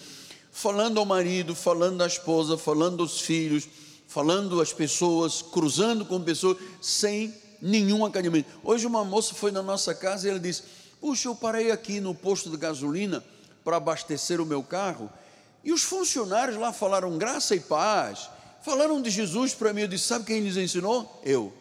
falando 0.52 1.00
ao 1.00 1.06
marido, 1.06 1.56
falando 1.56 2.04
à 2.04 2.06
esposa, 2.06 2.60
falando 2.60 3.02
aos 3.02 3.22
filhos, 3.22 3.68
falando 4.08 4.62
às 4.62 4.72
pessoas, 4.72 5.42
cruzando 5.42 6.06
com 6.06 6.22
pessoas, 6.22 6.58
sem 6.80 7.34
nenhum 7.60 8.06
academia. 8.06 8.46
Hoje 8.64 8.86
uma 8.86 9.04
moça 9.04 9.34
foi 9.34 9.50
na 9.50 9.64
nossa 9.64 9.96
casa 9.96 10.28
e 10.28 10.30
ela 10.30 10.40
disse: 10.40 10.62
Puxa, 11.02 11.28
eu 11.28 11.36
parei 11.36 11.72
aqui 11.72 12.00
no 12.00 12.14
posto 12.14 12.52
de 12.52 12.58
gasolina 12.58 13.24
para 13.64 13.78
abastecer 13.78 14.40
o 14.40 14.46
meu 14.46 14.62
carro 14.62 15.10
e 15.64 15.74
os 15.74 15.82
funcionários 15.82 16.56
lá 16.56 16.72
falaram 16.72 17.18
graça 17.18 17.56
e 17.56 17.60
paz, 17.60 18.30
falaram 18.62 19.02
de 19.02 19.10
Jesus 19.10 19.56
para 19.56 19.74
mim. 19.74 19.82
Eu 19.82 19.88
disse: 19.88 20.06
Sabe 20.06 20.26
quem 20.26 20.42
lhes 20.42 20.56
ensinou? 20.56 21.20
Eu. 21.26 21.52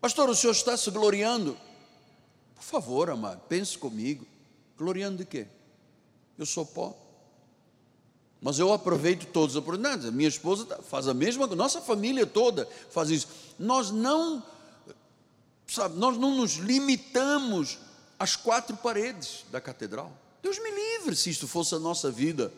Pastor, 0.00 0.30
o 0.30 0.34
senhor 0.34 0.52
está 0.52 0.78
se 0.78 0.90
gloriando? 0.90 1.58
Por 2.56 2.64
favor, 2.64 3.10
amado, 3.10 3.40
pense 3.48 3.78
comigo. 3.78 4.26
Gloriando 4.76 5.18
de 5.18 5.24
quê? 5.24 5.46
Eu 6.38 6.44
sou 6.44 6.66
pó. 6.66 6.96
Mas 8.40 8.58
eu 8.58 8.72
aproveito 8.72 9.26
todas 9.26 9.52
as 9.52 9.56
oportunidades. 9.56 10.10
Minha 10.10 10.28
esposa 10.28 10.64
tá, 10.64 10.82
faz 10.82 11.08
a 11.08 11.14
mesma, 11.14 11.46
nossa 11.48 11.80
família 11.80 12.26
toda 12.26 12.68
faz 12.90 13.10
isso. 13.10 13.28
Nós 13.58 13.90
não, 13.90 14.42
sabe, 15.66 15.98
nós 15.98 16.18
não 16.18 16.36
nos 16.36 16.54
limitamos 16.54 17.78
às 18.18 18.36
quatro 18.36 18.76
paredes 18.76 19.44
da 19.50 19.60
catedral. 19.60 20.12
Deus 20.42 20.58
me 20.58 20.70
livre 20.70 21.16
se 21.16 21.30
isto 21.30 21.48
fosse 21.48 21.74
a 21.74 21.78
nossa 21.78 22.10
vida. 22.10 22.52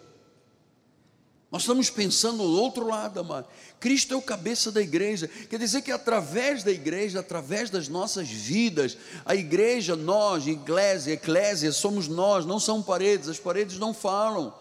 Nós 1.50 1.62
estamos 1.62 1.88
pensando 1.88 2.38
do 2.38 2.60
outro 2.60 2.86
lado, 2.86 3.20
amado. 3.20 3.46
Cristo 3.80 4.12
é 4.12 4.16
o 4.16 4.22
cabeça 4.22 4.70
da 4.70 4.82
igreja. 4.82 5.28
Quer 5.48 5.58
dizer 5.58 5.80
que 5.80 5.90
através 5.90 6.62
da 6.62 6.70
igreja, 6.70 7.20
através 7.20 7.70
das 7.70 7.88
nossas 7.88 8.28
vidas, 8.28 8.98
a 9.24 9.34
igreja, 9.34 9.96
nós, 9.96 10.46
igreja, 10.46 11.10
eclésia, 11.10 11.72
somos 11.72 12.06
nós, 12.06 12.44
não 12.44 12.60
são 12.60 12.82
paredes, 12.82 13.28
as 13.28 13.38
paredes 13.38 13.78
não 13.78 13.94
falam. 13.94 14.52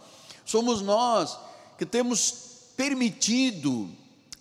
Somos 0.45 0.81
nós 0.81 1.37
que 1.77 1.85
temos 1.85 2.33
permitido. 2.77 3.89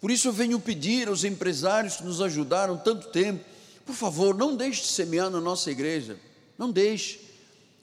Por 0.01 0.13
isso 0.13 0.29
eu 0.29 0.33
venho 0.33 0.61
pedir 0.61 1.09
aos 1.09 1.25
empresários 1.25 1.97
que 1.97 2.05
nos 2.05 2.21
ajudaram 2.21 2.77
tanto 2.77 3.09
tempo, 3.09 3.45
por 3.85 3.95
favor, 3.95 4.37
não 4.37 4.57
deixe 4.57 4.83
de 4.83 4.89
semear 4.89 5.31
na 5.31 5.41
nossa 5.41 5.71
igreja. 5.71 6.19
Não 6.57 6.71
deixe. 6.71 7.21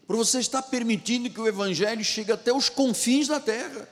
Por 0.07 0.15
você 0.15 0.39
estar 0.39 0.61
permitindo 0.61 1.29
que 1.29 1.39
o 1.39 1.47
evangelho 1.47 2.03
chegue 2.03 2.31
até 2.31 2.53
os 2.53 2.69
confins 2.69 3.27
da 3.27 3.39
terra. 3.39 3.89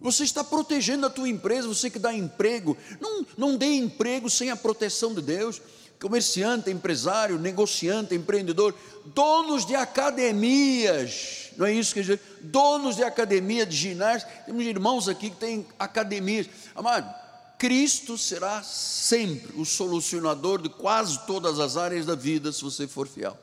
Você 0.00 0.24
está 0.24 0.44
protegendo 0.44 1.06
a 1.06 1.10
tua 1.10 1.28
empresa, 1.28 1.68
você 1.68 1.88
que 1.88 1.98
dá 1.98 2.12
emprego. 2.12 2.76
Não, 3.00 3.26
não 3.36 3.56
dê 3.56 3.74
emprego 3.74 4.28
sem 4.28 4.50
a 4.50 4.56
proteção 4.56 5.14
de 5.14 5.22
Deus. 5.22 5.60
Comerciante, 6.00 6.70
empresário, 6.70 7.38
negociante, 7.38 8.14
empreendedor, 8.14 8.74
donos 9.06 9.64
de 9.64 9.74
academias, 9.74 11.44
não 11.56 11.66
é 11.66 11.72
isso 11.72 11.94
que 11.94 12.00
dizer? 12.00 12.20
Donos 12.40 12.96
de 12.96 13.02
academia, 13.02 13.64
de 13.64 13.76
ginásio. 13.76 14.28
Temos 14.44 14.64
irmãos 14.64 15.08
aqui 15.08 15.30
que 15.30 15.36
têm 15.36 15.66
academias. 15.78 16.48
Amado, 16.74 17.12
Cristo 17.58 18.18
será 18.18 18.62
sempre 18.62 19.58
o 19.58 19.64
solucionador 19.64 20.60
de 20.60 20.68
quase 20.68 21.24
todas 21.26 21.60
as 21.60 21.76
áreas 21.76 22.04
da 22.04 22.14
vida, 22.14 22.52
se 22.52 22.62
você 22.62 22.86
for 22.86 23.06
fiel. 23.06 23.38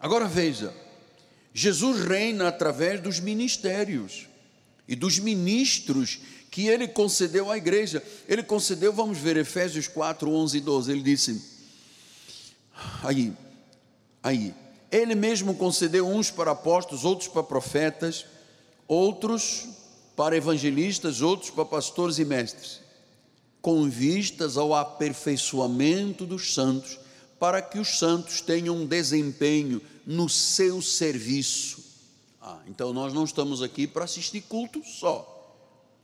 Agora 0.00 0.26
veja, 0.26 0.74
Jesus 1.54 2.00
reina 2.00 2.48
através 2.48 3.00
dos 3.00 3.20
ministérios 3.20 4.26
e 4.88 4.96
dos 4.96 5.18
ministros 5.18 6.20
que 6.50 6.66
ele 6.66 6.88
concedeu 6.88 7.50
à 7.50 7.56
igreja. 7.56 8.02
Ele 8.28 8.42
concedeu, 8.42 8.92
vamos 8.92 9.18
ver, 9.18 9.36
Efésios 9.36 9.88
4, 9.88 10.30
11 10.30 10.58
e 10.58 10.60
12. 10.60 10.92
Ele 10.92 11.02
disse: 11.02 11.42
aí, 13.02 13.32
aí, 14.22 14.54
ele 14.90 15.14
mesmo 15.14 15.54
concedeu 15.54 16.06
uns 16.06 16.30
para 16.30 16.52
apóstolos, 16.52 17.04
outros 17.04 17.28
para 17.28 17.42
profetas, 17.42 18.26
outros 18.86 19.68
para 20.14 20.36
evangelistas, 20.36 21.22
outros 21.22 21.50
para 21.50 21.64
pastores 21.64 22.18
e 22.18 22.24
mestres, 22.24 22.80
com 23.60 23.88
vistas 23.88 24.56
ao 24.56 24.74
aperfeiçoamento 24.74 26.26
dos 26.26 26.52
santos, 26.52 26.98
para 27.38 27.62
que 27.62 27.78
os 27.78 27.98
santos 27.98 28.40
tenham 28.40 28.76
um 28.76 28.86
desempenho 28.86 29.80
no 30.06 30.28
seu 30.28 30.82
serviço. 30.82 31.82
Ah, 32.40 32.58
então 32.66 32.92
nós 32.92 33.12
não 33.12 33.24
estamos 33.24 33.62
aqui 33.62 33.86
para 33.86 34.04
assistir 34.04 34.40
culto 34.42 34.82
só. 34.84 35.28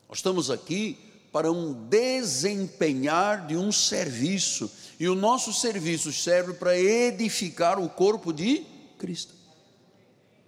Nós 0.08 0.18
estamos 0.18 0.50
aqui 0.50 0.98
para 1.32 1.52
um 1.52 1.72
desempenhar 1.88 3.46
de 3.46 3.56
um 3.56 3.70
serviço. 3.70 4.70
E 4.98 5.08
o 5.08 5.14
nosso 5.14 5.52
serviço 5.52 6.12
serve 6.12 6.54
para 6.54 6.78
edificar 6.78 7.78
o 7.78 7.88
corpo 7.88 8.32
de 8.32 8.64
Cristo. 8.98 9.34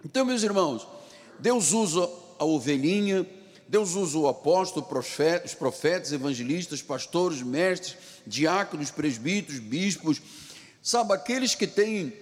Então, 0.03 0.25
meus 0.25 0.43
irmãos, 0.43 0.87
Deus 1.39 1.71
usa 1.71 2.09
a 2.39 2.45
ovelhinha, 2.45 3.25
Deus 3.67 3.95
usa 3.95 4.17
o 4.17 4.27
apóstolo, 4.27 4.85
os 5.45 5.53
profetas, 5.53 6.11
evangelistas, 6.11 6.81
pastores, 6.81 7.41
mestres, 7.41 7.97
diáconos, 8.25 8.91
presbíteros, 8.91 9.59
bispos, 9.59 10.21
sabe, 10.81 11.13
aqueles 11.13 11.55
que 11.55 11.67
têm 11.67 12.13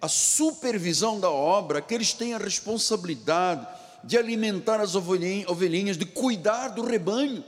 a 0.00 0.08
supervisão 0.08 1.18
da 1.18 1.30
obra, 1.30 1.82
que 1.82 1.94
eles 1.94 2.12
têm 2.12 2.34
a 2.34 2.38
responsabilidade 2.38 3.66
de 4.04 4.16
alimentar 4.16 4.80
as 4.80 4.94
ovelhinhas, 4.94 5.96
de 5.96 6.06
cuidar 6.06 6.68
do 6.68 6.84
rebanho. 6.84 7.44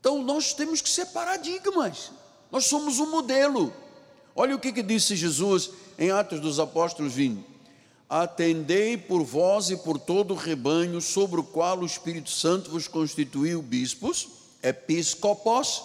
Então 0.00 0.22
nós 0.22 0.52
temos 0.52 0.80
que 0.80 0.88
ser 0.88 1.06
paradigmas, 1.06 2.12
nós 2.52 2.66
somos 2.66 3.00
um 3.00 3.10
modelo. 3.10 3.72
Olha 4.34 4.54
o 4.54 4.58
que, 4.58 4.72
que 4.72 4.82
disse 4.82 5.16
Jesus 5.16 5.70
em 5.98 6.10
Atos 6.10 6.40
dos 6.40 6.60
Apóstolos 6.60 7.14
20: 7.14 7.44
Atendei 8.08 8.96
por 8.96 9.24
vós 9.24 9.70
e 9.70 9.76
por 9.76 9.98
todo 9.98 10.34
o 10.34 10.36
rebanho 10.36 11.00
sobre 11.00 11.40
o 11.40 11.44
qual 11.44 11.78
o 11.80 11.86
Espírito 11.86 12.30
Santo 12.30 12.70
vos 12.70 12.86
constituiu 12.86 13.60
bispos, 13.62 14.28
episcopos, 14.62 15.82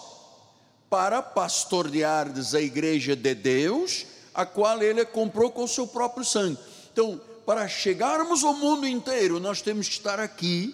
para 0.90 1.22
pastoreardes 1.22 2.54
a 2.54 2.62
igreja 2.62 3.16
de 3.16 3.34
Deus 3.34 4.13
a 4.34 4.46
qual 4.46 4.82
ele 4.82 5.06
comprou 5.06 5.52
com 5.52 5.64
o 5.64 5.68
seu 5.68 5.88
próprio 5.88 6.26
sangue. 6.26 6.58
Então, 6.92 7.20
para 7.46 7.68
chegarmos 7.68 8.44
ao 8.44 8.54
mundo 8.54 8.88
inteiro, 8.88 9.40
nós 9.40 9.62
temos 9.62 9.88
que 9.88 9.96
estar 9.96 10.20
aqui, 10.20 10.74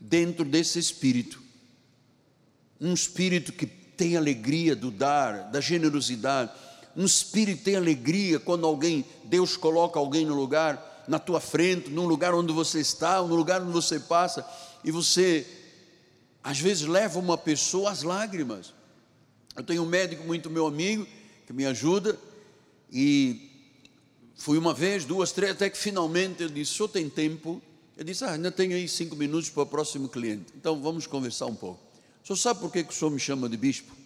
dentro 0.00 0.44
desse 0.44 0.78
espírito. 0.78 1.42
Um 2.80 2.94
espírito 2.94 3.52
que 3.52 3.66
tem 3.66 4.16
alegria 4.16 4.76
do 4.76 4.90
dar, 4.90 5.50
da 5.50 5.60
generosidade. 5.60 6.52
Um 6.96 7.04
espírito 7.04 7.64
tem 7.64 7.76
alegria 7.76 8.38
quando 8.38 8.66
alguém, 8.66 9.04
Deus 9.24 9.56
coloca 9.56 9.98
alguém 9.98 10.24
no 10.24 10.34
lugar, 10.34 11.04
na 11.08 11.18
tua 11.18 11.40
frente, 11.40 11.90
num 11.90 12.06
lugar 12.06 12.34
onde 12.34 12.52
você 12.52 12.80
está, 12.80 13.20
no 13.20 13.34
lugar 13.34 13.62
onde 13.62 13.72
você 13.72 13.98
passa, 13.98 14.46
e 14.84 14.90
você, 14.90 15.46
às 16.42 16.60
vezes, 16.60 16.86
leva 16.86 17.18
uma 17.18 17.36
pessoa 17.36 17.90
às 17.90 18.02
lágrimas. 18.02 18.72
Eu 19.56 19.64
tenho 19.64 19.82
um 19.82 19.86
médico 19.86 20.22
muito 20.24 20.48
meu 20.48 20.66
amigo, 20.66 21.06
que 21.46 21.52
me 21.52 21.66
ajuda, 21.66 22.16
e 22.92 23.50
fui 24.36 24.58
uma 24.58 24.72
vez, 24.72 25.04
duas, 25.04 25.32
três, 25.32 25.52
até 25.52 25.68
que 25.68 25.78
finalmente 25.78 26.42
ele 26.42 26.54
disse: 26.54 26.82
O 26.82 26.88
tem 26.88 27.08
tempo? 27.08 27.60
Eu 27.96 28.04
disse: 28.04 28.24
Ah, 28.24 28.32
ainda 28.32 28.50
tenho 28.50 28.74
aí 28.74 28.88
cinco 28.88 29.16
minutos 29.16 29.50
para 29.50 29.62
o 29.62 29.66
próximo 29.66 30.08
cliente. 30.08 30.46
Então 30.56 30.80
vamos 30.80 31.06
conversar 31.06 31.46
um 31.46 31.54
pouco. 31.54 31.80
O 32.22 32.26
senhor 32.26 32.36
sabe 32.36 32.60
por 32.60 32.72
que, 32.72 32.84
que 32.84 32.92
o 32.92 32.96
senhor 32.96 33.10
me 33.10 33.18
chama 33.18 33.48
de 33.48 33.56
bispo? 33.56 33.96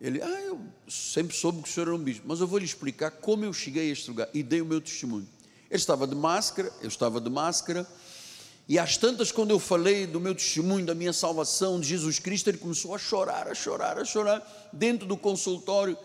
Ele, 0.00 0.20
ah, 0.20 0.40
eu 0.42 0.60
sempre 0.88 1.34
soube 1.34 1.62
que 1.62 1.68
o 1.68 1.72
senhor 1.72 1.86
era 1.86 1.96
um 1.96 2.02
bispo, 2.02 2.24
mas 2.26 2.40
eu 2.40 2.46
vou 2.46 2.58
lhe 2.58 2.64
explicar 2.64 3.10
como 3.10 3.44
eu 3.44 3.52
cheguei 3.52 3.88
a 3.88 3.92
este 3.92 4.10
lugar 4.10 4.28
e 4.34 4.42
dei 4.42 4.60
o 4.60 4.66
meu 4.66 4.80
testemunho. 4.80 5.26
Ele 5.70 5.80
estava 5.80 6.06
de 6.06 6.14
máscara, 6.14 6.72
eu 6.82 6.88
estava 6.88 7.20
de 7.20 7.30
máscara, 7.30 7.86
e 8.68 8.80
às 8.80 8.96
tantas, 8.96 9.30
quando 9.30 9.52
eu 9.52 9.60
falei 9.60 10.06
do 10.06 10.18
meu 10.18 10.34
testemunho, 10.34 10.84
da 10.84 10.94
minha 10.94 11.12
salvação, 11.12 11.78
de 11.78 11.86
Jesus 11.86 12.18
Cristo, 12.18 12.48
ele 12.50 12.58
começou 12.58 12.94
a 12.94 12.98
chorar, 12.98 13.46
a 13.46 13.54
chorar, 13.54 13.96
a 13.96 14.04
chorar, 14.04 14.70
dentro 14.72 15.06
do 15.06 15.16
consultório. 15.16 15.96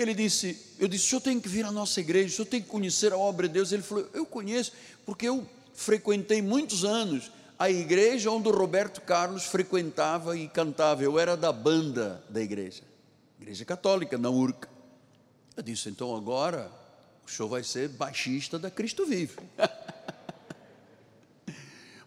Ele 0.00 0.14
disse, 0.14 0.58
eu 0.78 0.86
disse, 0.86 1.06
o 1.06 1.08
senhor 1.08 1.20
tem 1.22 1.40
que 1.40 1.48
vir 1.48 1.64
à 1.64 1.72
nossa 1.72 2.00
igreja, 2.00 2.28
o 2.28 2.36
senhor 2.36 2.46
tem 2.46 2.60
que 2.60 2.68
conhecer 2.68 3.12
a 3.14 3.16
obra 3.16 3.48
de 3.48 3.54
Deus. 3.54 3.72
Ele 3.72 3.82
falou, 3.82 4.06
eu 4.12 4.26
conheço, 4.26 4.72
porque 5.06 5.26
eu 5.26 5.48
frequentei 5.74 6.42
muitos 6.42 6.84
anos 6.84 7.30
a 7.58 7.70
igreja 7.70 8.30
onde 8.30 8.48
o 8.48 8.52
Roberto 8.52 9.00
Carlos 9.00 9.44
frequentava 9.44 10.36
e 10.36 10.48
cantava. 10.48 11.02
Eu 11.02 11.18
era 11.18 11.34
da 11.34 11.50
banda 11.50 12.22
da 12.28 12.42
igreja, 12.42 12.82
igreja 13.40 13.64
católica, 13.64 14.18
na 14.18 14.28
URCA. 14.28 14.68
Eu 15.56 15.62
disse, 15.62 15.88
então 15.88 16.14
agora 16.14 16.70
o 17.26 17.30
senhor 17.30 17.48
vai 17.48 17.64
ser 17.64 17.88
baixista 17.88 18.58
da 18.58 18.70
Cristo 18.70 19.06
Vive. 19.06 19.38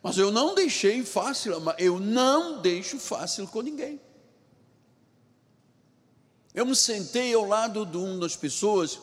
Mas 0.04 0.17
eu 0.17 0.32
não 0.32 0.54
deixei 0.54 1.04
fácil, 1.04 1.54
eu 1.78 1.99
não 1.99 2.62
deixo 2.62 2.99
fácil 2.99 3.47
com 3.47 3.62
ninguém. 3.62 3.99
Eu 6.53 6.65
me 6.65 6.75
sentei 6.75 7.33
ao 7.33 7.47
lado 7.47 7.85
de 7.85 7.97
uma 7.97 8.19
das 8.19 8.35
pessoas, 8.35 8.99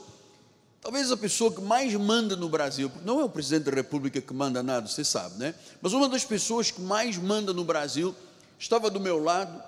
talvez 0.80 1.12
a 1.12 1.16
pessoa 1.16 1.52
que 1.52 1.60
mais 1.60 1.94
manda 1.94 2.34
no 2.34 2.48
Brasil, 2.48 2.90
porque 2.90 3.06
não 3.06 3.20
é 3.20 3.24
o 3.24 3.28
presidente 3.28 3.64
da 3.64 3.72
República 3.72 4.20
que 4.20 4.34
manda 4.34 4.62
nada, 4.62 4.88
você 4.88 5.04
sabe, 5.04 5.38
né? 5.38 5.54
Mas 5.80 5.92
uma 5.92 6.08
das 6.08 6.24
pessoas 6.24 6.70
que 6.70 6.80
mais 6.80 7.16
manda 7.16 7.52
no 7.52 7.64
Brasil 7.64 8.14
estava 8.58 8.90
do 8.90 8.98
meu 8.98 9.22
lado. 9.22 9.62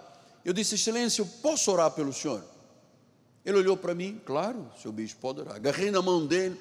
Eu 0.44 0.52
disse, 0.52 0.74
Excelência, 0.74 1.22
eu 1.22 1.26
posso 1.26 1.70
orar 1.70 1.90
pelo 1.92 2.12
senhor? 2.12 2.42
Ele 3.44 3.58
olhou 3.58 3.76
para 3.76 3.94
mim, 3.94 4.20
claro, 4.26 4.70
seu 4.82 4.92
bispo 4.92 5.20
pode 5.20 5.40
orar. 5.40 5.56
Agarrei 5.56 5.90
na 5.90 6.02
mão 6.02 6.26
dele, 6.26 6.54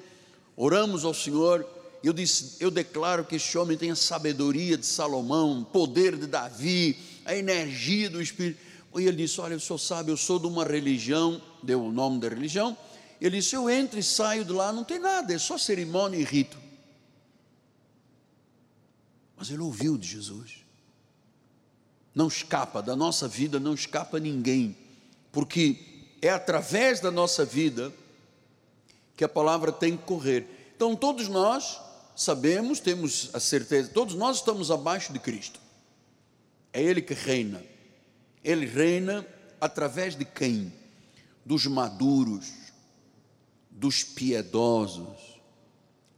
oramos 0.56 1.04
ao 1.04 1.12
Senhor. 1.12 1.66
Eu 2.02 2.12
disse, 2.12 2.56
eu 2.60 2.70
declaro 2.70 3.24
que 3.24 3.36
este 3.36 3.58
homem 3.58 3.76
tem 3.76 3.90
a 3.90 3.96
sabedoria 3.96 4.78
de 4.78 4.86
Salomão, 4.86 5.60
o 5.60 5.64
poder 5.64 6.16
de 6.16 6.26
Davi, 6.26 6.96
a 7.24 7.34
energia 7.34 8.08
do 8.08 8.22
Espírito. 8.22 8.67
E 8.96 9.04
ele 9.06 9.16
disse: 9.16 9.40
Olha, 9.40 9.56
o 9.56 9.60
senhor 9.60 9.78
sabe, 9.78 10.10
eu 10.10 10.16
sou 10.16 10.38
de 10.38 10.46
uma 10.46 10.64
religião, 10.64 11.40
deu 11.62 11.84
o 11.84 11.92
nome 11.92 12.20
da 12.20 12.28
religião. 12.28 12.76
Ele 13.20 13.38
disse: 13.38 13.54
Eu 13.54 13.68
entro 13.68 13.98
e 13.98 14.02
saio 14.02 14.44
de 14.44 14.52
lá, 14.52 14.72
não 14.72 14.84
tem 14.84 14.98
nada, 14.98 15.32
é 15.32 15.38
só 15.38 15.58
cerimônia 15.58 16.18
e 16.18 16.24
rito. 16.24 16.58
Mas 19.36 19.50
ele 19.50 19.60
ouviu 19.60 19.96
de 19.96 20.08
Jesus. 20.08 20.64
Não 22.14 22.26
escapa, 22.26 22.82
da 22.82 22.96
nossa 22.96 23.28
vida 23.28 23.60
não 23.60 23.74
escapa 23.74 24.18
ninguém, 24.18 24.76
porque 25.30 25.78
é 26.20 26.30
através 26.30 26.98
da 26.98 27.10
nossa 27.10 27.44
vida 27.44 27.92
que 29.16 29.22
a 29.22 29.28
palavra 29.28 29.70
tem 29.70 29.96
que 29.96 30.04
correr. 30.04 30.72
Então, 30.74 30.96
todos 30.96 31.28
nós 31.28 31.80
sabemos, 32.16 32.80
temos 32.80 33.30
a 33.32 33.38
certeza, 33.38 33.90
todos 33.90 34.14
nós 34.14 34.38
estamos 34.38 34.70
abaixo 34.70 35.12
de 35.12 35.20
Cristo. 35.20 35.60
É 36.72 36.82
Ele 36.82 37.00
que 37.00 37.14
reina. 37.14 37.62
Ele 38.42 38.66
reina 38.66 39.26
através 39.60 40.16
de 40.16 40.24
quem? 40.24 40.72
Dos 41.44 41.66
maduros, 41.66 42.52
dos 43.70 44.02
piedosos, 44.02 45.40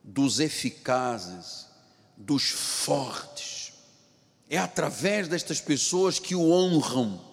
dos 0.02 0.40
eficazes, 0.40 1.66
dos 2.16 2.50
fortes. 2.50 3.72
É 4.48 4.58
através 4.58 5.28
destas 5.28 5.60
pessoas 5.60 6.18
que 6.18 6.34
o 6.34 6.50
honram 6.50 7.29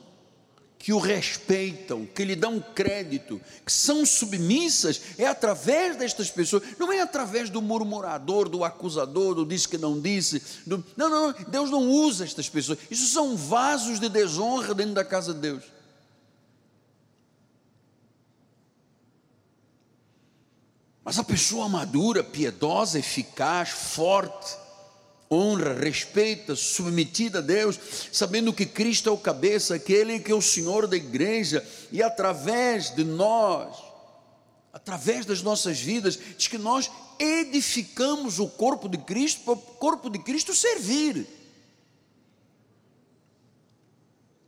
que 0.80 0.94
o 0.94 1.00
respeitam, 1.00 2.06
que 2.06 2.24
lhe 2.24 2.36
dão 2.36 2.64
crédito, 2.74 3.42
que 3.66 3.72
são 3.72 4.06
submissas, 4.06 5.02
é 5.18 5.26
através 5.26 5.96
destas 5.96 6.30
pessoas, 6.30 6.64
não 6.78 6.94
é 6.94 7.02
através 7.02 7.50
do 7.50 7.62
murmurador, 7.62 8.48
do 8.48 8.64
acusador, 8.64 9.34
do 9.34 9.46
disse 9.46 9.68
que 9.68 9.78
não 9.78 10.00
disse. 10.00 10.42
Do, 10.66 10.84
não, 10.96 11.10
não, 11.10 11.36
Deus 11.48 11.72
não 11.72 11.90
usa 11.90 12.24
estas 12.24 12.48
pessoas. 12.48 12.78
Isso 12.92 13.08
são 13.08 13.36
vasos 13.36 14.00
de 14.00 14.08
desonra 14.08 14.74
dentro 14.74 14.94
da 14.94 15.04
casa 15.04 15.34
de 15.34 15.40
Deus. 15.40 15.64
Mas 21.04 21.18
a 21.18 21.24
pessoa 21.24 21.70
madura, 21.70 22.24
piedosa, 22.24 23.00
eficaz, 23.00 23.70
forte, 23.70 24.58
honra, 25.32 25.74
respeita, 25.74 26.56
submetida 26.56 27.40
a 27.40 27.42
Deus, 27.42 27.80
sabendo 28.12 28.54
que 28.54 28.66
Cristo 28.66 29.10
é 29.10 29.12
o 29.12 29.18
cabeça, 29.18 29.76
aquele 29.76 30.20
que 30.20 30.32
é 30.32 30.36
o 30.36 30.42
Senhor 30.42 30.88
da 30.88 30.96
igreja, 30.96 31.66
e 31.92 32.02
através 32.02 32.96
de 32.96 33.04
nós, 33.04 33.78
através 34.72 35.26
das 35.26 35.42
nossas 35.42 35.80
vidas, 35.80 36.18
diz 36.38 36.48
que 36.48 36.58
nós 36.58 36.90
edificamos 37.20 38.40
o 38.40 38.48
corpo 38.48 38.88
de 38.88 38.98
Cristo 38.98 39.42
para 39.44 39.54
o 39.54 39.58
corpo 39.58 40.10
de 40.10 40.20
Cristo 40.20 40.54
servir. 40.54 41.28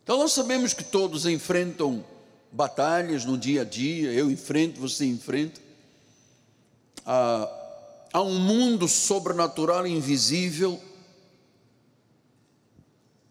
Então 0.04 0.18
nós 0.18 0.32
sabemos 0.32 0.74
que 0.74 0.84
todos 0.84 1.26
enfrentam 1.26 2.04
batalhas 2.52 3.26
no 3.26 3.38
dia 3.38 3.62
a 3.62 3.66
dia, 3.66 4.12
eu 4.12 4.32
enfrento, 4.32 4.80
você 4.80 5.06
enfrenta. 5.06 5.62
Ah, 7.06 7.59
há 8.12 8.22
um 8.22 8.40
mundo 8.40 8.88
sobrenatural 8.88 9.86
invisível. 9.86 10.82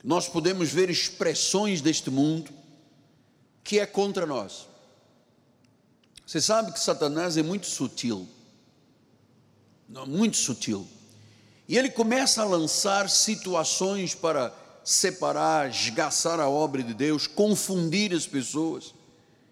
Nós 0.03 0.29
podemos 0.29 0.71
ver 0.71 0.91
expressões 0.91 1.81
deste 1.81 2.11
mundo 2.11 2.53
que 3.65 3.79
é 3.79 3.87
contra 3.87 4.25
nós. 4.25 4.67
Você 6.27 6.41
sabe 6.41 6.73
que 6.73 6.81
Satanás 6.81 7.37
é 7.37 7.43
muito 7.43 7.67
sutil, 7.67 8.29
muito 10.07 10.37
sutil. 10.37 10.87
E 11.67 11.77
ele 11.77 11.91
começa 11.91 12.43
a 12.43 12.47
lançar 12.47 13.11
situações 13.11 14.15
para 14.15 14.55
separar, 14.85 15.69
esgaçar 15.69 16.41
a 16.41 16.49
obra 16.49 16.83
de 16.83 16.95
Deus, 16.95 17.27
confundir 17.27 18.15
as 18.15 18.27
pessoas. 18.27 18.95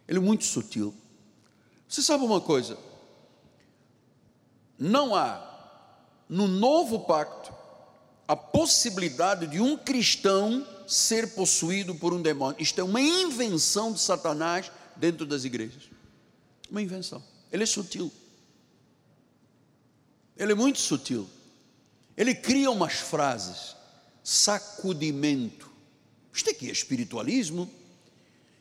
Ele 0.09 0.19
é 0.19 0.23
muito 0.23 0.45
sutil. 0.45 0.95
Você 1.87 2.01
sabe 2.01 2.25
uma 2.25 2.41
coisa? 2.41 2.79
Não 4.79 5.15
há 5.15 5.43
no 6.29 6.47
novo 6.47 7.01
pacto 7.01 7.53
a 8.27 8.35
possibilidade 8.35 9.47
de 9.47 9.61
um 9.61 9.77
cristão 9.77 10.67
ser 10.87 11.35
possuído 11.35 11.95
por 11.95 12.13
um 12.13 12.21
demônio. 12.21 12.61
Isto 12.61 12.81
é 12.81 12.85
uma 12.85 13.01
invenção 13.01 13.93
de 13.93 14.01
Satanás 14.01 14.71
dentro 14.97 15.25
das 15.25 15.45
igrejas. 15.45 15.85
Uma 16.71 16.83
invenção. 16.83 17.23
Ele 17.53 17.63
é 17.63 17.67
sutil. 17.67 18.13
Ele 20.37 20.53
é 20.53 20.55
muito 20.55 20.79
sutil. 20.79 21.29
Ele 22.17 22.35
cria 22.35 22.71
umas 22.71 22.95
frases, 22.95 23.77
sacudimento. 24.23 25.71
Isto 26.33 26.51
aqui 26.51 26.69
é 26.69 26.73
espiritualismo. 26.73 27.71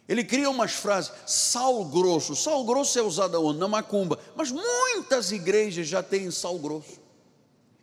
Ele 0.08 0.24
cria 0.24 0.50
umas 0.50 0.74
frases, 0.74 1.12
sal 1.26 1.84
grosso. 1.86 2.36
Sal 2.36 2.64
grosso 2.64 2.98
é 3.00 3.02
usado 3.02 3.44
onde? 3.44 3.60
Na 3.60 3.68
macumba. 3.68 4.20
Mas 4.36 4.52
muitas 4.52 5.32
igrejas 5.32 5.88
já 5.88 6.04
têm 6.04 6.30
sal 6.30 6.60
grosso. 6.60 7.00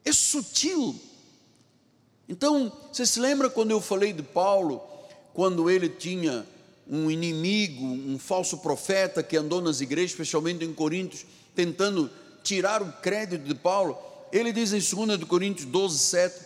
É 0.04 0.12
sutil. 0.12 0.94
Então, 2.28 2.72
você 2.92 3.04
se 3.04 3.18
lembra 3.18 3.50
quando 3.50 3.72
eu 3.72 3.80
falei 3.80 4.12
de 4.12 4.22
Paulo, 4.22 4.80
quando 5.35 5.68
ele 5.68 5.88
tinha 5.88 6.46
um 6.88 7.11
inimigo, 7.11 7.85
um 7.85 8.18
falso 8.18 8.58
profeta 8.58 9.22
que 9.22 9.37
andou 9.37 9.61
nas 9.61 9.80
igrejas, 9.80 10.12
especialmente 10.12 10.64
em 10.64 10.72
Coríntios, 10.72 11.26
tentando 11.54 12.11
tirar 12.42 12.82
o 12.82 12.92
crédito 12.92 13.44
de 13.44 13.54
Paulo? 13.54 13.98
Ele 14.32 14.52
diz 14.52 14.72
em 14.72 15.06
2 15.06 15.24
Coríntios 15.24 15.66
12, 15.66 15.98
7: 15.98 16.40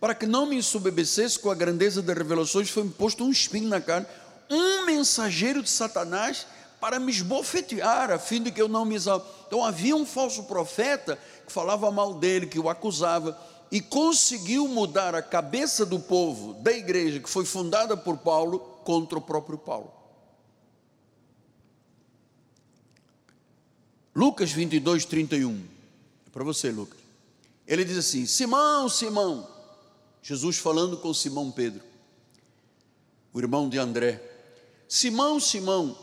Para 0.00 0.14
que 0.14 0.26
não 0.26 0.46
me 0.46 0.56
ensubebecesse 0.56 1.38
com 1.38 1.50
a 1.50 1.54
grandeza 1.54 2.00
das 2.00 2.16
revelações, 2.16 2.70
foi-me 2.70 2.90
posto 2.90 3.22
um 3.22 3.30
espinho 3.30 3.68
na 3.68 3.82
carne 3.82 4.06
um 4.50 4.84
mensageiro 4.84 5.62
de 5.62 5.70
Satanás 5.70 6.46
para 6.80 6.98
me 6.98 7.12
esbofetear, 7.12 8.10
a 8.10 8.18
fim 8.18 8.42
de 8.42 8.50
que 8.50 8.60
eu 8.60 8.68
não 8.68 8.84
me 8.84 8.96
exalte. 8.96 9.26
Então 9.46 9.64
havia 9.64 9.94
um 9.94 10.06
falso 10.06 10.44
profeta 10.44 11.18
que 11.46 11.52
falava 11.52 11.90
mal 11.90 12.14
dele, 12.14 12.46
que 12.46 12.58
o 12.58 12.68
acusava, 12.68 13.38
e 13.70 13.80
conseguiu 13.80 14.66
mudar 14.66 15.14
a 15.14 15.22
cabeça 15.22 15.86
do 15.86 16.00
povo, 16.00 16.54
da 16.54 16.72
igreja, 16.72 17.20
que 17.20 17.30
foi 17.30 17.44
fundada 17.44 17.96
por 17.96 18.18
Paulo, 18.18 18.58
contra 18.84 19.18
o 19.18 19.22
próprio 19.22 19.58
Paulo. 19.58 19.92
Lucas 24.14 24.50
22, 24.50 25.04
31. 25.04 25.64
É 26.26 26.30
para 26.30 26.42
você, 26.42 26.70
Lucas. 26.70 26.98
Ele 27.66 27.84
diz 27.84 27.98
assim: 27.98 28.26
Simão, 28.26 28.88
Simão, 28.88 29.48
Jesus 30.22 30.58
falando 30.58 30.96
com 30.96 31.14
Simão 31.14 31.50
Pedro, 31.52 31.82
o 33.32 33.38
irmão 33.38 33.68
de 33.68 33.78
André. 33.78 34.29
Simão, 34.90 35.38
Simão, 35.38 35.96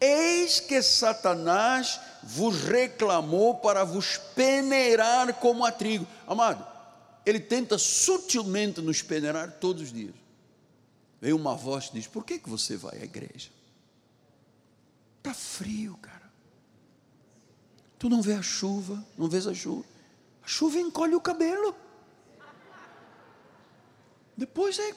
eis 0.00 0.58
que 0.58 0.82
Satanás 0.82 2.00
vos 2.20 2.62
reclamou 2.62 3.58
para 3.58 3.84
vos 3.84 4.18
peneirar 4.34 5.34
como 5.34 5.64
a 5.64 5.70
trigo. 5.70 6.04
Amado, 6.26 6.66
ele 7.24 7.38
tenta 7.38 7.78
sutilmente 7.78 8.80
nos 8.80 9.00
peneirar 9.02 9.52
todos 9.60 9.84
os 9.84 9.92
dias. 9.92 10.16
Vem 11.20 11.32
uma 11.32 11.54
voz 11.54 11.86
que 11.86 11.92
diz: 11.92 12.08
Por 12.08 12.24
que, 12.24 12.40
que 12.40 12.50
você 12.50 12.76
vai 12.76 12.98
à 13.02 13.04
igreja? 13.04 13.50
Está 15.18 15.32
frio, 15.32 15.96
cara. 16.02 16.28
Tu 18.00 18.08
não 18.08 18.20
vê 18.20 18.34
a 18.34 18.42
chuva, 18.42 19.06
não 19.16 19.28
vês 19.28 19.46
a 19.46 19.54
chuva. 19.54 19.84
A 20.42 20.48
chuva 20.48 20.80
encolhe 20.80 21.14
o 21.14 21.20
cabelo. 21.20 21.72
Depois 24.36 24.76
é. 24.76 24.92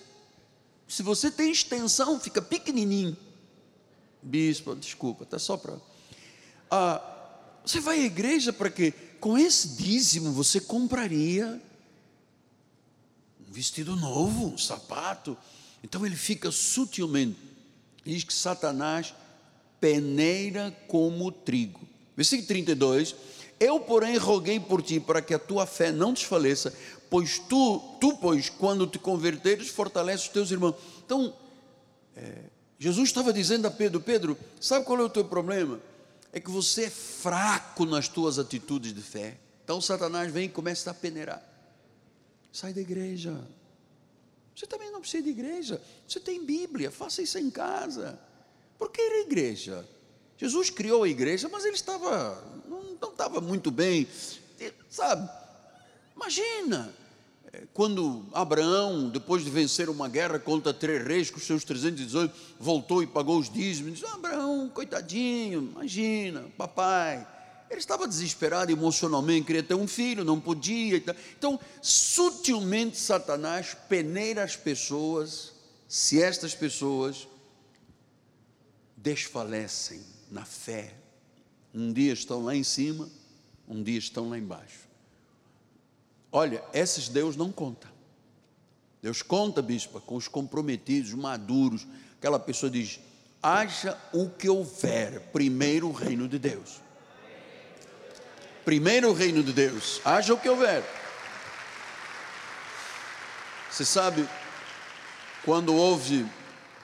Se 0.87 1.03
você 1.03 1.29
tem 1.29 1.51
extensão, 1.51 2.19
fica 2.19 2.41
pequenininho 2.41 3.26
bispo, 4.27 4.75
desculpa, 4.75 5.23
está 5.23 5.39
só 5.39 5.57
para. 5.57 5.77
Ah, 6.69 7.01
você 7.65 7.79
vai 7.79 7.99
à 7.99 8.05
igreja 8.05 8.53
para 8.53 8.69
quê? 8.69 8.93
Com 9.19 9.37
esse 9.37 9.69
dízimo 9.69 10.31
você 10.31 10.59
compraria 10.59 11.61
um 13.47 13.51
vestido 13.51 13.95
novo, 13.95 14.47
um 14.47 14.57
sapato. 14.57 15.37
Então 15.83 16.05
ele 16.05 16.15
fica 16.15 16.51
sutilmente. 16.51 17.37
Diz 18.03 18.23
que 18.23 18.33
Satanás 18.33 19.13
peneira 19.79 20.71
como 20.87 21.31
trigo. 21.31 21.81
Versículo 22.15 22.47
32. 22.47 23.15
Eu, 23.59 23.79
porém, 23.79 24.17
roguei 24.17 24.59
por 24.59 24.81
ti 24.81 24.99
para 24.99 25.21
que 25.21 25.33
a 25.33 25.39
tua 25.39 25.65
fé 25.65 25.91
não 25.91 26.13
desfaleça, 26.13 26.73
pois 27.09 27.39
tu, 27.39 27.79
tu 27.99 28.15
pois, 28.17 28.49
quando 28.49 28.85
te 28.85 28.99
converteres, 28.99 29.69
fortalece 29.69 30.23
os 30.23 30.29
teus 30.29 30.51
irmãos. 30.51 30.75
Então, 31.03 31.33
é, 32.15 32.43
Jesus 32.79 33.09
estava 33.09 33.33
dizendo 33.33 33.67
a 33.67 33.71
Pedro: 33.71 33.99
Pedro, 34.01 34.37
sabe 34.59 34.85
qual 34.85 34.99
é 34.99 35.03
o 35.03 35.09
teu 35.09 35.25
problema? 35.25 35.79
É 36.31 36.39
que 36.39 36.51
você 36.51 36.85
é 36.85 36.89
fraco 36.89 37.85
nas 37.85 38.07
tuas 38.07 38.37
atitudes 38.37 38.93
de 38.93 39.01
fé. 39.01 39.37
Então, 39.63 39.81
Satanás 39.81 40.31
vem 40.31 40.45
e 40.45 40.49
começa 40.49 40.91
a 40.91 40.93
peneirar. 40.93 41.43
Sai 42.51 42.73
da 42.73 42.81
igreja. 42.81 43.37
Você 44.55 44.65
também 44.65 44.91
não 44.91 45.01
precisa 45.01 45.23
de 45.23 45.29
igreja. 45.29 45.81
Você 46.07 46.19
tem 46.19 46.43
Bíblia, 46.43 46.89
faça 46.89 47.21
isso 47.21 47.37
em 47.37 47.49
casa. 47.49 48.19
Por 48.77 48.91
que 48.91 49.01
ir 49.01 49.11
à 49.11 49.19
igreja? 49.21 49.87
Jesus 50.37 50.69
criou 50.69 51.03
a 51.03 51.09
igreja, 51.09 51.49
mas 51.49 51.65
ele 51.65 51.75
estava, 51.75 52.43
não, 52.67 52.83
não 53.01 53.09
estava 53.09 53.41
muito 53.41 53.71
bem, 53.71 54.07
sabe? 54.89 55.29
Imagina, 56.15 56.93
quando 57.73 58.25
Abraão, 58.33 59.09
depois 59.09 59.43
de 59.43 59.49
vencer 59.49 59.89
uma 59.89 60.07
guerra 60.07 60.39
contra 60.39 60.73
três 60.73 61.05
reis, 61.05 61.31
com 61.31 61.39
seus 61.39 61.63
318, 61.63 62.33
voltou 62.59 63.03
e 63.03 63.07
pagou 63.07 63.39
os 63.39 63.49
dízimos, 63.49 63.99
disse, 63.99 64.05
Abraão, 64.05 64.69
coitadinho, 64.69 65.69
imagina, 65.71 66.45
papai, 66.57 67.25
ele 67.69 67.79
estava 67.79 68.07
desesperado 68.07 68.71
emocionalmente, 68.71 69.45
queria 69.45 69.63
ter 69.63 69.73
um 69.73 69.87
filho, 69.87 70.23
não 70.23 70.39
podia. 70.39 71.03
Então, 71.37 71.59
sutilmente, 71.81 72.97
Satanás 72.97 73.75
peneira 73.89 74.43
as 74.43 74.55
pessoas, 74.55 75.53
se 75.87 76.21
estas 76.21 76.55
pessoas 76.55 77.27
desfalecem 78.95 80.01
na 80.31 80.45
fé. 80.45 80.93
Um 81.73 81.91
dia 81.91 82.13
estão 82.13 82.43
lá 82.43 82.55
em 82.55 82.63
cima, 82.63 83.09
um 83.67 83.83
dia 83.83 83.99
estão 83.99 84.29
lá 84.29 84.37
embaixo. 84.37 84.86
Olha, 86.31 86.63
esses 86.73 87.09
Deus 87.09 87.35
não 87.35 87.51
conta. 87.51 87.87
Deus 89.01 89.21
conta, 89.21 89.61
bispa, 89.61 89.99
com 90.01 90.15
os 90.15 90.27
comprometidos, 90.27 91.13
maduros. 91.13 91.87
Aquela 92.17 92.39
pessoa 92.39 92.69
diz: 92.69 92.99
haja 93.41 93.97
o 94.11 94.29
que 94.29 94.49
houver, 94.49 95.19
primeiro 95.31 95.87
o 95.87 95.91
reino 95.91 96.27
de 96.27 96.39
Deus. 96.39 96.81
Primeiro 98.65 99.09
o 99.09 99.13
reino 99.13 99.41
de 99.41 99.53
Deus, 99.53 100.01
haja 100.03 100.33
o 100.33 100.39
que 100.39 100.49
houver. 100.49 100.83
Você 103.71 103.85
sabe, 103.85 104.27
quando 105.45 105.73
houve 105.73 106.25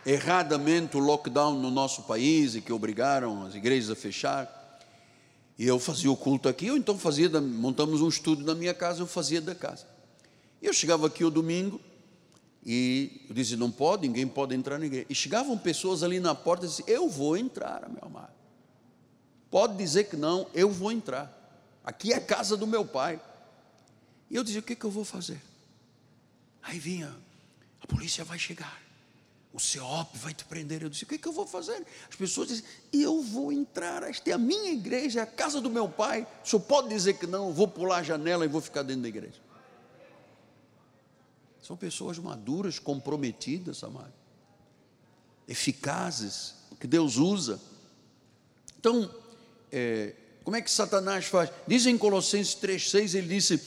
erradamente 0.05 0.95
o 0.95 0.99
lockdown 0.99 1.59
no 1.59 1.71
nosso 1.71 2.03
país 2.03 2.55
e 2.55 2.61
que 2.61 2.71
obrigaram 2.71 3.45
as 3.45 3.55
igrejas 3.55 3.89
a 3.89 3.95
fechar. 3.95 4.62
E 5.57 5.67
eu 5.67 5.79
fazia 5.79 6.11
o 6.11 6.17
culto 6.17 6.49
aqui, 6.49 6.71
ou 6.71 6.77
então 6.77 6.97
fazia, 6.97 7.29
montamos 7.39 8.01
um 8.01 8.07
estúdio 8.07 8.45
na 8.45 8.55
minha 8.55 8.73
casa, 8.73 9.01
eu 9.01 9.07
fazia 9.07 9.39
da 9.39 9.53
casa. 9.53 9.85
E 10.61 10.65
eu 10.65 10.73
chegava 10.73 11.07
aqui 11.07 11.23
o 11.23 11.29
domingo 11.29 11.79
e 12.65 13.25
eu 13.29 13.35
dizia, 13.35 13.57
não 13.57 13.69
pode, 13.69 14.07
ninguém 14.07 14.27
pode 14.27 14.55
entrar 14.55 14.81
igreja. 14.81 15.05
E 15.09 15.15
chegavam 15.15 15.57
pessoas 15.57 16.01
ali 16.01 16.19
na 16.19 16.33
porta 16.33 16.65
e 16.65 16.69
diziam, 16.69 16.87
eu 16.87 17.09
vou 17.09 17.37
entrar, 17.37 17.87
meu 17.89 18.03
amado. 18.03 18.33
Pode 19.51 19.77
dizer 19.77 20.05
que 20.05 20.15
não, 20.15 20.47
eu 20.53 20.71
vou 20.71 20.91
entrar. 20.91 21.31
Aqui 21.83 22.13
é 22.13 22.15
a 22.15 22.21
casa 22.21 22.57
do 22.57 22.65
meu 22.65 22.83
pai. 22.83 23.21
E 24.29 24.35
eu 24.35 24.43
dizia, 24.43 24.61
o 24.61 24.63
que, 24.63 24.75
que 24.75 24.85
eu 24.85 24.89
vou 24.89 25.05
fazer? 25.05 25.39
Aí 26.63 26.79
vinha, 26.79 27.13
a 27.81 27.85
polícia 27.85 28.23
vai 28.23 28.39
chegar 28.39 28.82
o 29.53 29.59
CEOP 29.59 30.17
vai 30.17 30.33
te 30.33 30.43
prender. 30.45 30.81
Eu 30.81 30.89
disse: 30.89 31.03
O 31.03 31.07
que, 31.07 31.15
é 31.15 31.17
que 31.17 31.27
eu 31.27 31.31
vou 31.31 31.45
fazer? 31.45 31.85
As 32.09 32.15
pessoas 32.15 32.47
dizem: 32.47 32.65
Eu 32.91 33.21
vou 33.21 33.51
entrar, 33.51 34.01
esta 34.01 34.27
é 34.31 34.33
a 34.33 34.37
minha 34.37 34.71
igreja, 34.71 35.19
é 35.19 35.23
a 35.23 35.27
casa 35.27 35.61
do 35.61 35.69
meu 35.69 35.87
pai. 35.87 36.27
O 36.43 36.49
senhor 36.49 36.61
pode 36.61 36.89
dizer 36.89 37.13
que 37.19 37.27
não, 37.27 37.49
eu 37.49 37.53
vou 37.53 37.67
pular 37.67 37.97
a 37.97 38.03
janela 38.03 38.43
e 38.43 38.47
vou 38.47 38.59
ficar 38.59 38.81
dentro 38.81 39.03
da 39.03 39.07
igreja. 39.07 39.39
São 41.61 41.77
pessoas 41.77 42.17
maduras, 42.17 42.79
comprometidas, 42.79 43.83
amado, 43.83 44.11
eficazes, 45.47 46.55
que 46.79 46.87
Deus 46.87 47.17
usa. 47.17 47.61
Então, 48.79 49.09
é, 49.71 50.15
como 50.43 50.57
é 50.57 50.61
que 50.61 50.69
Satanás 50.69 51.25
faz? 51.25 51.51
Diz 51.67 51.85
em 51.85 51.95
Colossenses 51.95 52.55
3,6: 52.55 53.15
ele 53.15 53.27
disse: 53.27 53.61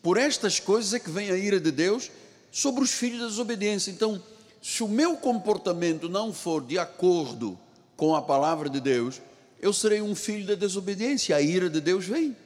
Por 0.00 0.18
estas 0.18 0.60
coisas 0.60 0.94
é 0.94 1.00
que 1.00 1.10
vem 1.10 1.32
a 1.32 1.36
ira 1.36 1.58
de 1.58 1.72
Deus 1.72 2.12
sobre 2.52 2.84
os 2.84 2.92
filhos 2.92 3.20
da 3.20 3.26
desobediência. 3.26 3.90
Então, 3.90 4.22
se 4.66 4.82
o 4.82 4.88
meu 4.88 5.16
comportamento 5.16 6.08
não 6.08 6.32
for 6.32 6.60
de 6.60 6.76
acordo 6.76 7.56
com 7.96 8.16
a 8.16 8.20
palavra 8.20 8.68
de 8.68 8.80
Deus, 8.80 9.22
eu 9.60 9.72
serei 9.72 10.02
um 10.02 10.12
filho 10.12 10.44
da 10.44 10.56
desobediência, 10.56 11.36
a 11.36 11.40
ira 11.40 11.70
de 11.70 11.80
Deus 11.80 12.04
vem. 12.04 12.36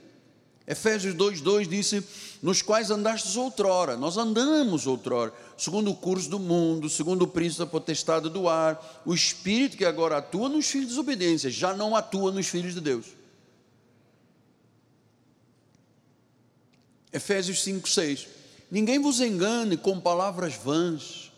Efésios 0.66 1.14
2,2 1.14 1.66
disse: 1.66 2.04
Nos 2.42 2.60
quais 2.60 2.90
andastes 2.90 3.36
outrora, 3.36 3.96
nós 3.96 4.18
andamos 4.18 4.86
outrora, 4.86 5.32
segundo 5.56 5.90
o 5.90 5.96
curso 5.96 6.28
do 6.28 6.38
mundo, 6.38 6.90
segundo 6.90 7.22
o 7.22 7.26
príncipe 7.26 7.60
da 7.60 7.66
potestade 7.66 8.28
do 8.28 8.50
ar, 8.50 9.02
o 9.06 9.14
espírito 9.14 9.78
que 9.78 9.86
agora 9.86 10.18
atua 10.18 10.50
nos 10.50 10.66
filhos 10.66 10.88
de 10.88 10.92
desobediência, 10.92 11.50
já 11.50 11.72
não 11.72 11.96
atua 11.96 12.30
nos 12.30 12.48
filhos 12.48 12.74
de 12.74 12.82
Deus. 12.82 13.06
Efésios 17.10 17.64
5,6: 17.64 18.28
Ninguém 18.70 18.98
vos 18.98 19.22
engane 19.22 19.78
com 19.78 19.98
palavras 19.98 20.54
vãs 20.54 21.29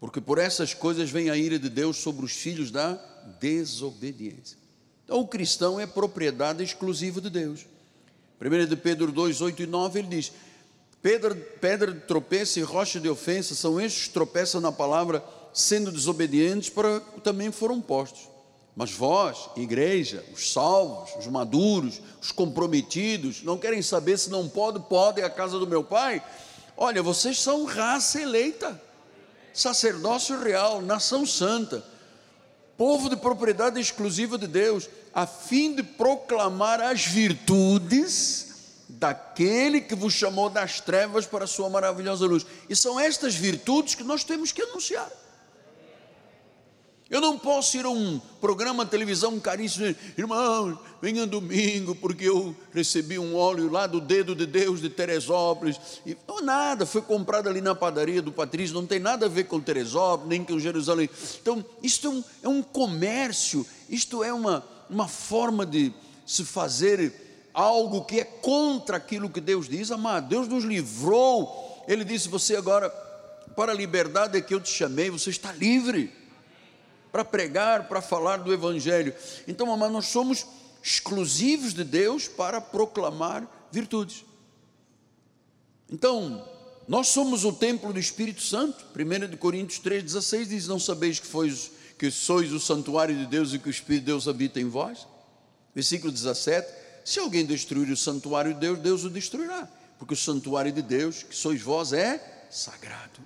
porque 0.00 0.20
por 0.20 0.38
essas 0.38 0.74
coisas 0.74 1.10
vem 1.10 1.30
a 1.30 1.36
ira 1.36 1.58
de 1.58 1.68
Deus 1.68 1.96
sobre 1.96 2.24
os 2.24 2.32
filhos 2.32 2.70
da 2.70 2.98
desobediência. 3.40 4.56
Então, 5.04 5.20
o 5.20 5.26
cristão 5.26 5.80
é 5.80 5.86
propriedade 5.86 6.62
exclusiva 6.62 7.20
de 7.20 7.30
Deus. 7.30 7.66
1 8.40 8.66
de 8.66 8.76
Pedro 8.76 9.10
2, 9.10 9.40
8 9.40 9.62
e 9.62 9.66
9, 9.66 9.98
ele 9.98 10.08
diz: 10.08 10.32
pedra, 11.02 11.34
pedra 11.34 11.92
de 11.92 12.00
tropeço 12.00 12.58
e 12.58 12.62
rocha 12.62 13.00
de 13.00 13.08
ofensa 13.08 13.54
são 13.54 13.80
estes 13.80 14.08
que 14.08 14.14
tropeçam 14.14 14.60
na 14.60 14.70
palavra, 14.70 15.24
sendo 15.52 15.90
desobedientes, 15.90 16.70
para 16.70 17.00
também 17.24 17.50
foram 17.50 17.80
postos. 17.80 18.28
Mas 18.76 18.92
vós, 18.92 19.50
igreja, 19.56 20.24
os 20.32 20.52
salvos, 20.52 21.10
os 21.18 21.26
maduros, 21.26 22.00
os 22.22 22.30
comprometidos, 22.30 23.42
não 23.42 23.58
querem 23.58 23.82
saber 23.82 24.16
se 24.16 24.30
não 24.30 24.48
pode, 24.48 24.78
pode, 24.78 25.20
é 25.20 25.24
a 25.24 25.30
casa 25.30 25.58
do 25.58 25.66
meu 25.66 25.82
pai. 25.82 26.22
Olha, 26.76 27.02
vocês 27.02 27.40
são 27.40 27.64
raça 27.64 28.20
eleita 28.20 28.80
sacerdócio 29.52 30.40
real, 30.40 30.80
nação 30.80 31.26
santa, 31.26 31.84
povo 32.76 33.08
de 33.08 33.16
propriedade 33.16 33.80
exclusiva 33.80 34.38
de 34.38 34.46
Deus, 34.46 34.88
a 35.12 35.26
fim 35.26 35.74
de 35.74 35.82
proclamar 35.82 36.80
as 36.80 37.04
virtudes 37.04 38.46
daquele 38.88 39.80
que 39.80 39.94
vos 39.94 40.14
chamou 40.14 40.48
das 40.48 40.80
trevas 40.80 41.26
para 41.26 41.44
a 41.44 41.48
sua 41.48 41.68
maravilhosa 41.68 42.26
luz. 42.26 42.46
E 42.68 42.74
são 42.74 42.98
estas 42.98 43.34
virtudes 43.34 43.94
que 43.94 44.04
nós 44.04 44.24
temos 44.24 44.52
que 44.52 44.62
anunciar. 44.62 45.10
Eu 47.10 47.22
não 47.22 47.38
posso 47.38 47.74
ir 47.78 47.86
a 47.86 47.88
um 47.88 48.20
programa 48.38 48.84
de 48.84 48.90
televisão 48.90 49.40
caríssimo, 49.40 49.94
irmão, 50.16 50.78
venha 51.00 51.26
domingo, 51.26 51.94
porque 51.94 52.28
eu 52.28 52.54
recebi 52.70 53.18
um 53.18 53.34
óleo 53.34 53.70
lá 53.70 53.86
do 53.86 53.98
dedo 53.98 54.34
de 54.34 54.44
Deus 54.44 54.82
de 54.82 54.90
Teresópolis. 54.90 55.80
E, 56.04 56.14
não, 56.28 56.42
nada, 56.42 56.84
foi 56.84 57.00
comprado 57.00 57.48
ali 57.48 57.62
na 57.62 57.74
padaria 57.74 58.20
do 58.20 58.30
Patrício, 58.30 58.74
não 58.74 58.86
tem 58.86 59.00
nada 59.00 59.24
a 59.24 59.28
ver 59.28 59.44
com 59.44 59.58
Teresópolis, 59.58 60.28
nem 60.28 60.44
com 60.44 60.58
Jerusalém. 60.58 61.08
Então, 61.40 61.64
isto 61.82 62.06
é 62.06 62.10
um, 62.10 62.24
é 62.42 62.48
um 62.48 62.62
comércio, 62.62 63.66
isto 63.88 64.22
é 64.22 64.30
uma, 64.30 64.62
uma 64.90 65.08
forma 65.08 65.64
de 65.64 65.94
se 66.26 66.44
fazer 66.44 67.48
algo 67.54 68.04
que 68.04 68.20
é 68.20 68.24
contra 68.24 68.98
aquilo 68.98 69.30
que 69.30 69.40
Deus 69.40 69.66
diz. 69.66 69.90
Amado, 69.90 70.28
Deus 70.28 70.46
nos 70.46 70.62
livrou, 70.62 71.82
Ele 71.88 72.04
disse: 72.04 72.28
Você 72.28 72.54
agora, 72.54 72.90
para 73.56 73.72
a 73.72 73.74
liberdade 73.74 74.36
é 74.36 74.42
que 74.42 74.52
eu 74.52 74.60
te 74.60 74.70
chamei, 74.70 75.08
você 75.08 75.30
está 75.30 75.50
livre 75.52 76.18
para 77.10 77.24
pregar, 77.24 77.88
para 77.88 78.00
falar 78.00 78.38
do 78.38 78.52
Evangelho. 78.52 79.14
Então, 79.46 79.66
mas 79.76 79.92
nós 79.92 80.06
somos 80.06 80.46
exclusivos 80.82 81.74
de 81.74 81.84
Deus 81.84 82.28
para 82.28 82.60
proclamar 82.60 83.68
virtudes. 83.70 84.24
Então, 85.90 86.46
nós 86.86 87.08
somos 87.08 87.44
o 87.44 87.52
templo 87.52 87.92
do 87.92 87.98
Espírito 87.98 88.42
Santo. 88.42 88.84
1 88.94 89.36
Coríntios 89.36 89.80
3,16 89.80 90.46
diz: 90.46 90.66
Não 90.66 90.78
sabeis 90.78 91.20
que, 91.20 91.26
fois, 91.26 91.70
que 91.98 92.10
sois 92.10 92.52
o 92.52 92.60
santuário 92.60 93.16
de 93.16 93.26
Deus 93.26 93.52
e 93.52 93.58
que 93.58 93.68
o 93.68 93.70
Espírito 93.70 94.00
de 94.00 94.06
Deus 94.06 94.28
habita 94.28 94.60
em 94.60 94.68
vós? 94.68 95.06
Versículo 95.74 96.12
17: 96.12 96.66
Se 97.04 97.18
alguém 97.18 97.44
destruir 97.44 97.90
o 97.90 97.96
santuário 97.96 98.54
de 98.54 98.60
Deus, 98.60 98.78
Deus 98.78 99.04
o 99.04 99.10
destruirá, 99.10 99.68
porque 99.98 100.14
o 100.14 100.16
santuário 100.16 100.72
de 100.72 100.82
Deus, 100.82 101.22
que 101.22 101.36
sois 101.36 101.60
vós, 101.60 101.92
é 101.92 102.46
sagrado. 102.50 103.20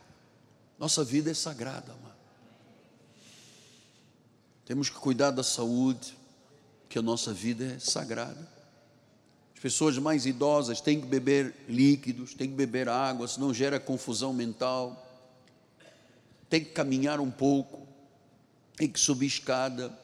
Nossa 0.79 1.05
vida 1.05 1.31
é 1.31 1.35
sagrada, 1.35 1.93
amado. 1.93 2.12
Temos 4.65 4.89
que 4.89 4.97
cuidar 4.97 5.31
da 5.31 5.43
saúde, 5.43 6.17
que 6.89 6.99
a 6.99 7.03
nossa 7.03 7.33
vida 7.33 7.65
é 7.65 7.79
sagrada. 7.79 8.49
As 9.55 9.61
pessoas 9.61 9.97
mais 9.99 10.27
idosas 10.27 10.81
têm 10.81 11.01
que 11.01 11.07
beber 11.07 11.55
líquidos, 11.69 12.35
têm 12.35 12.49
que 12.49 12.55
beber 12.55 12.89
água, 12.89 13.27
senão 13.27 13.53
gera 13.53 13.81
confusão 13.81 14.33
mental. 14.33 15.07
Tem 16.49 16.63
que 16.63 16.71
caminhar 16.71 17.21
um 17.21 17.31
pouco, 17.31 17.87
tem 18.77 18.89
que 18.89 19.01
subir 19.01 19.27
escada, 19.27 19.97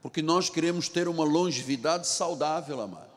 porque 0.00 0.22
nós 0.22 0.50
queremos 0.50 0.88
ter 0.88 1.06
uma 1.08 1.24
longevidade 1.24 2.06
saudável, 2.08 2.80
amado. 2.80 3.12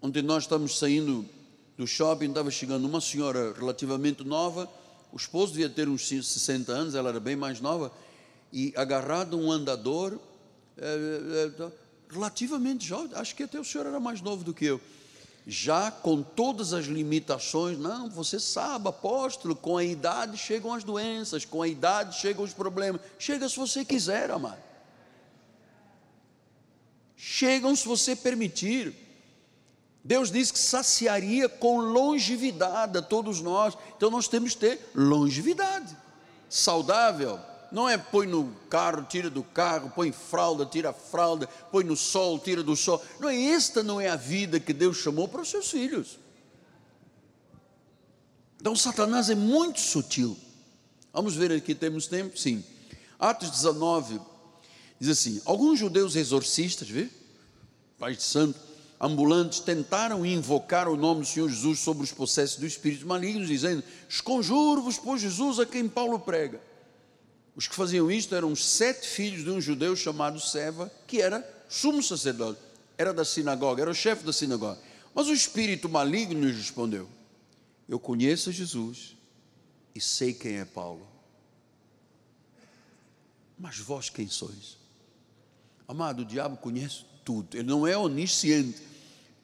Ontem 0.00 0.22
nós 0.22 0.44
estamos 0.44 0.78
saindo 0.78 1.28
do 1.76 1.86
shopping, 1.86 2.28
estava 2.28 2.50
chegando 2.50 2.86
uma 2.86 3.00
senhora 3.00 3.52
relativamente 3.52 4.22
nova, 4.22 4.70
o 5.14 5.16
esposo 5.16 5.52
devia 5.52 5.70
ter 5.70 5.88
uns 5.88 6.08
60 6.08 6.72
anos, 6.72 6.94
ela 6.96 7.10
era 7.10 7.20
bem 7.20 7.36
mais 7.36 7.60
nova, 7.60 7.92
e 8.52 8.74
agarrado 8.76 9.38
um 9.38 9.52
andador, 9.52 10.18
é, 10.76 11.52
é, 11.60 11.72
relativamente 12.10 12.84
jovem, 12.84 13.10
acho 13.14 13.36
que 13.36 13.44
até 13.44 13.60
o 13.60 13.64
senhor 13.64 13.86
era 13.86 14.00
mais 14.00 14.20
novo 14.20 14.42
do 14.42 14.52
que 14.52 14.64
eu, 14.64 14.80
já 15.46 15.88
com 15.88 16.20
todas 16.20 16.72
as 16.72 16.86
limitações, 16.86 17.78
não, 17.78 18.10
você 18.10 18.40
sabe, 18.40 18.88
apóstolo, 18.88 19.54
com 19.54 19.76
a 19.76 19.84
idade 19.84 20.36
chegam 20.36 20.74
as 20.74 20.82
doenças, 20.82 21.44
com 21.44 21.62
a 21.62 21.68
idade 21.68 22.18
chegam 22.18 22.42
os 22.42 22.52
problemas, 22.52 23.00
chega 23.16 23.48
se 23.48 23.56
você 23.56 23.84
quiser, 23.84 24.32
amado, 24.32 24.60
chegam 27.16 27.76
se 27.76 27.86
você 27.86 28.16
permitir, 28.16 28.92
Deus 30.04 30.30
disse 30.30 30.52
que 30.52 30.58
saciaria 30.58 31.48
com 31.48 31.78
longevidade 31.78 32.98
a 32.98 33.02
todos 33.02 33.40
nós. 33.40 33.74
Então 33.96 34.10
nós 34.10 34.28
temos 34.28 34.52
que 34.52 34.60
ter 34.60 34.90
longevidade. 34.94 35.96
Saudável. 36.50 37.40
Não 37.72 37.88
é 37.88 37.96
põe 37.96 38.26
no 38.26 38.54
carro, 38.68 39.04
tira 39.04 39.30
do 39.30 39.42
carro, 39.42 39.90
põe 39.94 40.12
fralda, 40.12 40.66
tira 40.66 40.90
a 40.90 40.92
fralda, 40.92 41.48
põe 41.72 41.82
no 41.82 41.96
sol, 41.96 42.38
tira 42.38 42.62
do 42.62 42.76
sol. 42.76 43.02
Não 43.18 43.30
é 43.30 43.36
esta 43.36 43.82
não 43.82 43.98
é 43.98 44.08
a 44.10 44.14
vida 44.14 44.60
que 44.60 44.74
Deus 44.74 44.98
chamou 44.98 45.26
para 45.26 45.40
os 45.40 45.48
seus 45.48 45.70
filhos. 45.70 46.18
Então 48.60 48.76
Satanás 48.76 49.30
é 49.30 49.34
muito 49.34 49.80
sutil. 49.80 50.36
Vamos 51.14 51.34
ver 51.34 51.50
aqui, 51.50 51.74
temos 51.74 52.06
tempo? 52.06 52.38
Sim. 52.38 52.62
Atos 53.18 53.50
19 53.50 54.20
diz 55.00 55.08
assim: 55.08 55.40
alguns 55.46 55.78
judeus 55.78 56.14
exorcistas, 56.14 56.88
vê? 56.88 57.08
Pai 57.98 58.14
de 58.14 58.22
Santo 58.22 58.73
ambulantes 59.04 59.60
tentaram 59.60 60.24
invocar 60.24 60.88
o 60.88 60.96
nome 60.96 61.20
do 61.20 61.26
Senhor 61.26 61.50
Jesus 61.50 61.80
sobre 61.80 62.02
os 62.02 62.10
processos 62.10 62.56
do 62.56 62.66
espírito 62.66 63.06
malignos, 63.06 63.48
dizendo: 63.48 63.84
Esconjuro-vos 64.08 64.98
por 64.98 65.18
Jesus 65.18 65.60
a 65.60 65.66
quem 65.66 65.86
Paulo 65.86 66.18
prega. 66.18 66.58
Os 67.54 67.68
que 67.68 67.74
faziam 67.74 68.10
isto 68.10 68.34
eram 68.34 68.50
os 68.50 68.64
sete 68.64 69.06
filhos 69.06 69.44
de 69.44 69.50
um 69.50 69.60
judeu 69.60 69.94
chamado 69.94 70.40
Seva, 70.40 70.90
que 71.06 71.20
era 71.20 71.46
sumo 71.68 72.02
sacerdote, 72.02 72.58
era 72.96 73.12
da 73.12 73.24
sinagoga, 73.24 73.82
era 73.82 73.90
o 73.90 73.94
chefe 73.94 74.24
da 74.24 74.32
sinagoga. 74.32 74.80
Mas 75.14 75.28
o 75.28 75.34
espírito 75.34 75.86
maligno 75.86 76.40
lhes 76.40 76.56
respondeu: 76.56 77.06
Eu 77.86 78.00
conheço 78.00 78.50
Jesus 78.50 79.14
e 79.94 80.00
sei 80.00 80.32
quem 80.32 80.56
é 80.56 80.64
Paulo. 80.64 81.06
Mas 83.58 83.78
vós 83.78 84.08
quem 84.08 84.28
sois? 84.28 84.78
Amado, 85.86 86.22
o 86.22 86.24
diabo 86.24 86.56
conhece 86.56 87.04
tudo, 87.22 87.54
ele 87.54 87.68
não 87.68 87.86
é 87.86 87.96
onisciente. 87.96 88.93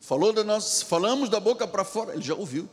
Falou 0.00 0.32
da 0.32 0.42
nossa, 0.42 0.84
falamos 0.86 1.28
da 1.28 1.38
boca 1.38 1.68
para 1.68 1.84
fora, 1.84 2.14
ele 2.14 2.22
já 2.22 2.34
ouviu. 2.34 2.68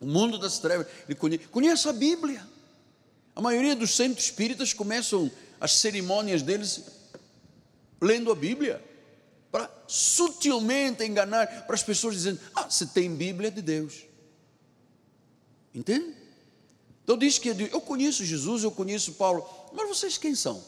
O 0.00 0.06
mundo 0.06 0.36
das 0.36 0.58
trevas, 0.58 0.86
ele 1.08 1.14
conhece, 1.14 1.46
conhece 1.46 1.88
a 1.88 1.92
Bíblia. 1.92 2.46
A 3.34 3.40
maioria 3.40 3.74
dos 3.74 3.94
centros 3.94 4.26
espíritas 4.26 4.72
começam 4.72 5.30
as 5.60 5.72
cerimônias 5.72 6.42
deles 6.42 6.84
lendo 8.00 8.30
a 8.30 8.34
Bíblia, 8.34 8.84
para 9.50 9.70
sutilmente 9.86 11.04
enganar, 11.04 11.46
para 11.64 11.74
as 11.74 11.82
pessoas 11.82 12.14
dizendo: 12.14 12.40
Ah, 12.54 12.68
se 12.68 12.88
tem 12.88 13.14
Bíblia 13.14 13.48
é 13.48 13.50
de 13.50 13.62
Deus. 13.62 14.04
Entende? 15.72 16.14
Então 17.02 17.16
diz 17.16 17.38
que 17.38 17.48
eu 17.48 17.80
conheço 17.80 18.24
Jesus, 18.24 18.64
eu 18.64 18.70
conheço 18.70 19.12
Paulo, 19.12 19.48
mas 19.72 19.88
vocês 19.88 20.18
quem 20.18 20.34
são? 20.34 20.62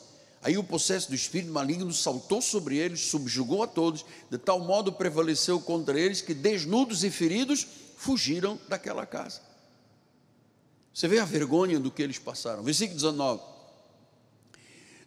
Aí 0.46 0.56
o 0.56 0.62
processo 0.62 1.08
do 1.08 1.14
espírito 1.16 1.52
maligno 1.52 1.92
saltou 1.92 2.40
sobre 2.40 2.76
eles, 2.76 3.00
subjugou 3.00 3.64
a 3.64 3.66
todos, 3.66 4.06
de 4.30 4.38
tal 4.38 4.60
modo 4.60 4.92
prevaleceu 4.92 5.58
contra 5.58 5.98
eles 5.98 6.20
que, 6.20 6.32
desnudos 6.32 7.02
e 7.02 7.10
feridos, 7.10 7.66
fugiram 7.96 8.56
daquela 8.68 9.04
casa. 9.04 9.40
Você 10.94 11.08
vê 11.08 11.18
a 11.18 11.24
vergonha 11.24 11.80
do 11.80 11.90
que 11.90 12.00
eles 12.00 12.20
passaram. 12.20 12.62
Versículo 12.62 12.94
19. 12.94 13.42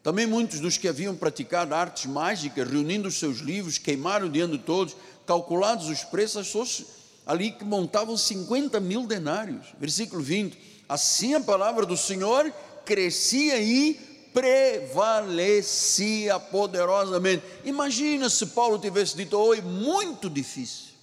Também 0.03 0.27
muitos 0.27 0.59
dos 0.59 0.77
que 0.77 0.89
haviam 0.89 1.15
praticado 1.15 1.73
artes 1.73 2.05
mágicas, 2.05 2.69
reunindo 2.69 3.07
os 3.07 3.17
seus 3.17 3.37
livros, 3.37 3.77
queimaram 3.77 4.29
diante 4.29 4.57
de 4.57 4.63
todos, 4.65 4.93
calculados 5.25 5.87
os 5.87 6.03
preços, 6.03 6.85
ali 7.25 7.53
que 7.53 7.63
montavam 7.63 8.17
50 8.17 8.77
mil 8.81 9.07
denários. 9.07 9.67
Versículo 9.79 10.21
20. 10.21 10.83
Assim 10.89 11.33
a 11.33 11.39
palavra 11.39 11.85
do 11.85 11.95
Senhor 11.95 12.53
crescia 12.83 13.57
e 13.61 14.08
prevalecia 14.33 16.39
poderosamente. 16.39 17.43
Imagina 17.63 18.29
se 18.29 18.47
Paulo 18.47 18.79
tivesse 18.79 19.15
dito: 19.15 19.37
Oi, 19.37 19.61
muito 19.61 20.29
difícil, 20.29 20.93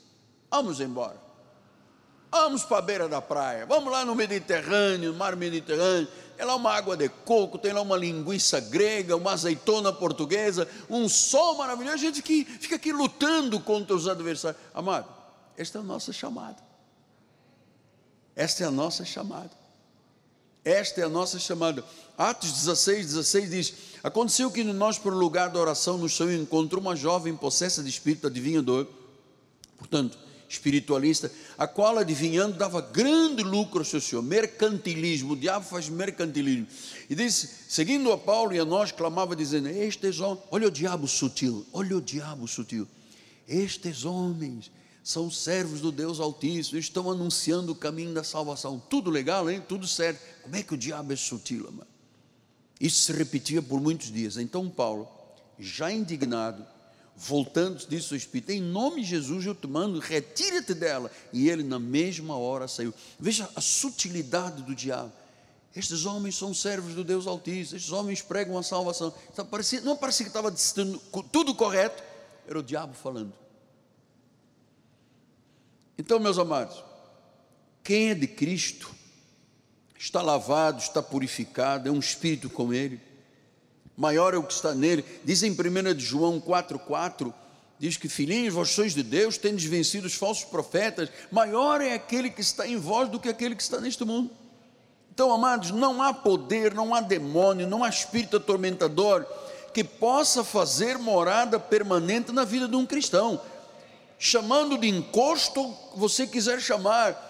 vamos 0.50 0.80
embora, 0.80 1.16
vamos 2.30 2.64
para 2.64 2.78
a 2.78 2.82
beira 2.82 3.08
da 3.08 3.22
praia, 3.22 3.66
vamos 3.66 3.92
lá 3.92 4.04
no 4.04 4.14
Mediterrâneo, 4.14 5.12
no 5.12 5.18
mar 5.18 5.36
Mediterrâneo. 5.36 6.08
Tem 6.36 6.44
lá 6.44 6.54
uma 6.54 6.70
água 6.70 6.96
de 6.96 7.08
coco, 7.08 7.56
tem 7.56 7.72
lá 7.72 7.80
uma 7.80 7.96
linguiça 7.96 8.60
grega, 8.60 9.16
uma 9.16 9.32
azeitona 9.32 9.90
portuguesa, 9.90 10.68
um 10.90 11.08
sol 11.08 11.56
maravilhoso. 11.56 11.94
A 11.94 11.98
gente 11.98 12.20
que 12.20 12.44
fica 12.44 12.76
aqui 12.76 12.92
lutando 12.92 13.58
contra 13.58 13.96
os 13.96 14.06
adversários. 14.06 14.60
Amado, 14.74 15.08
esta 15.56 15.78
é 15.78 15.80
a 15.80 15.84
nossa 15.84 16.12
chamada. 16.12 16.58
Esta 18.34 18.64
é 18.64 18.66
a 18.66 18.70
nossa 18.70 19.02
chamada. 19.02 19.50
Esta 20.66 21.00
é 21.00 21.04
a 21.04 21.08
nossa 21.08 21.38
chamada. 21.38 21.84
Atos 22.18 22.50
16, 22.50 23.06
16 23.06 23.50
diz: 23.50 23.74
Aconteceu 24.02 24.50
que 24.50 24.64
nós, 24.64 24.98
por 24.98 25.14
lugar 25.14 25.48
da 25.48 25.60
oração, 25.60 25.96
no 25.96 26.08
chão 26.08 26.30
encontrou 26.32 26.82
uma 26.82 26.96
jovem 26.96 27.36
possessa 27.36 27.84
de 27.84 27.88
espírito 27.88 28.26
adivinhador, 28.26 28.84
portanto, 29.78 30.18
espiritualista, 30.48 31.30
a 31.56 31.68
qual 31.68 31.98
adivinhando 31.98 32.58
dava 32.58 32.80
grande 32.80 33.44
lucro 33.44 33.78
ao 33.78 33.84
seu 33.84 34.00
senhor, 34.00 34.22
mercantilismo, 34.22 35.34
o 35.34 35.36
diabo 35.36 35.64
faz 35.64 35.88
mercantilismo. 35.88 36.66
E 37.08 37.14
disse, 37.14 37.48
seguindo 37.68 38.10
a 38.10 38.18
Paulo 38.18 38.52
e 38.52 38.58
a 38.58 38.64
nós, 38.64 38.90
clamava 38.90 39.36
dizendo: 39.36 39.68
Estes 39.68 40.18
homens, 40.18 40.42
olha 40.50 40.66
o 40.66 40.70
diabo 40.70 41.06
sutil, 41.06 41.64
olha 41.72 41.96
o 41.96 42.00
diabo 42.00 42.48
sutil, 42.48 42.88
estes 43.46 44.04
homens 44.04 44.72
são 45.06 45.30
servos 45.30 45.80
do 45.80 45.92
Deus 45.92 46.18
Altíssimo, 46.18 46.80
estão 46.80 47.08
anunciando 47.08 47.70
o 47.70 47.76
caminho 47.76 48.12
da 48.12 48.24
salvação. 48.24 48.82
Tudo 48.90 49.08
legal, 49.08 49.48
hein? 49.48 49.62
Tudo 49.68 49.86
certo. 49.86 50.20
Como 50.42 50.56
é 50.56 50.64
que 50.64 50.74
o 50.74 50.76
diabo 50.76 51.12
é 51.12 51.16
sutil, 51.16 51.62
mano? 51.70 51.86
Isso 52.80 53.02
se 53.02 53.12
repetia 53.12 53.62
por 53.62 53.80
muitos 53.80 54.10
dias. 54.10 54.36
Então 54.36 54.68
Paulo, 54.68 55.08
já 55.60 55.92
indignado, 55.92 56.66
voltando, 57.16 57.86
disse 57.86 58.12
ao 58.12 58.16
Espírito: 58.16 58.50
Em 58.50 58.60
nome 58.60 59.02
de 59.02 59.10
Jesus 59.10 59.46
eu 59.46 59.54
te 59.54 59.68
mando, 59.68 60.00
retira-te 60.00 60.74
dela. 60.74 61.08
E 61.32 61.48
ele, 61.48 61.62
na 61.62 61.78
mesma 61.78 62.36
hora, 62.36 62.66
saiu. 62.66 62.92
Veja 63.16 63.48
a 63.54 63.60
sutilidade 63.60 64.60
do 64.64 64.74
diabo. 64.74 65.12
Estes 65.76 66.04
homens 66.04 66.34
são 66.34 66.52
servos 66.52 66.96
do 66.96 67.04
Deus 67.04 67.28
Altíssimo, 67.28 67.76
estes 67.76 67.92
homens 67.92 68.22
pregam 68.22 68.58
a 68.58 68.62
salvação. 68.64 69.14
Parecia, 69.52 69.80
não 69.82 69.96
parecia 69.96 70.26
que 70.26 70.30
estava 70.30 70.52
tudo 71.30 71.54
correto, 71.54 72.02
era 72.48 72.58
o 72.58 72.62
diabo 72.62 72.92
falando. 72.92 73.45
Então, 75.98 76.18
meus 76.18 76.38
amados, 76.38 76.84
quem 77.82 78.10
é 78.10 78.14
de 78.14 78.26
Cristo 78.26 78.94
está 79.98 80.20
lavado, 80.20 80.78
está 80.78 81.02
purificado, 81.02 81.88
é 81.88 81.92
um 81.92 81.98
espírito 81.98 82.50
com 82.50 82.72
ele. 82.72 83.00
Maior 83.96 84.34
é 84.34 84.36
o 84.36 84.42
que 84.42 84.52
está 84.52 84.74
nele. 84.74 85.04
Diz 85.24 85.42
em 85.42 85.52
1 85.52 85.94
de 85.94 86.04
João 86.04 86.38
4,4, 86.38 87.32
diz 87.78 87.96
que 87.96 88.08
filhinhos, 88.08 88.52
vós 88.52 88.70
sois 88.70 88.94
de 88.94 89.02
Deus, 89.02 89.38
tendes 89.38 89.64
vencido 89.64 90.06
os 90.06 90.14
falsos 90.14 90.44
profetas, 90.44 91.08
maior 91.30 91.80
é 91.80 91.94
aquele 91.94 92.28
que 92.28 92.42
está 92.42 92.66
em 92.66 92.76
vós 92.76 93.08
do 93.08 93.18
que 93.18 93.28
aquele 93.28 93.56
que 93.56 93.62
está 93.62 93.80
neste 93.80 94.04
mundo. 94.04 94.30
Então, 95.14 95.32
amados, 95.32 95.70
não 95.70 96.02
há 96.02 96.12
poder, 96.12 96.74
não 96.74 96.94
há 96.94 97.00
demônio, 97.00 97.66
não 97.66 97.82
há 97.82 97.88
espírito 97.88 98.36
atormentador 98.36 99.24
que 99.72 99.82
possa 99.82 100.44
fazer 100.44 100.98
morada 100.98 101.58
permanente 101.58 102.32
na 102.32 102.44
vida 102.44 102.68
de 102.68 102.76
um 102.76 102.84
cristão 102.84 103.40
chamando 104.18 104.78
de 104.78 104.88
encosto, 104.88 105.74
você 105.94 106.26
quiser 106.26 106.60
chamar, 106.60 107.26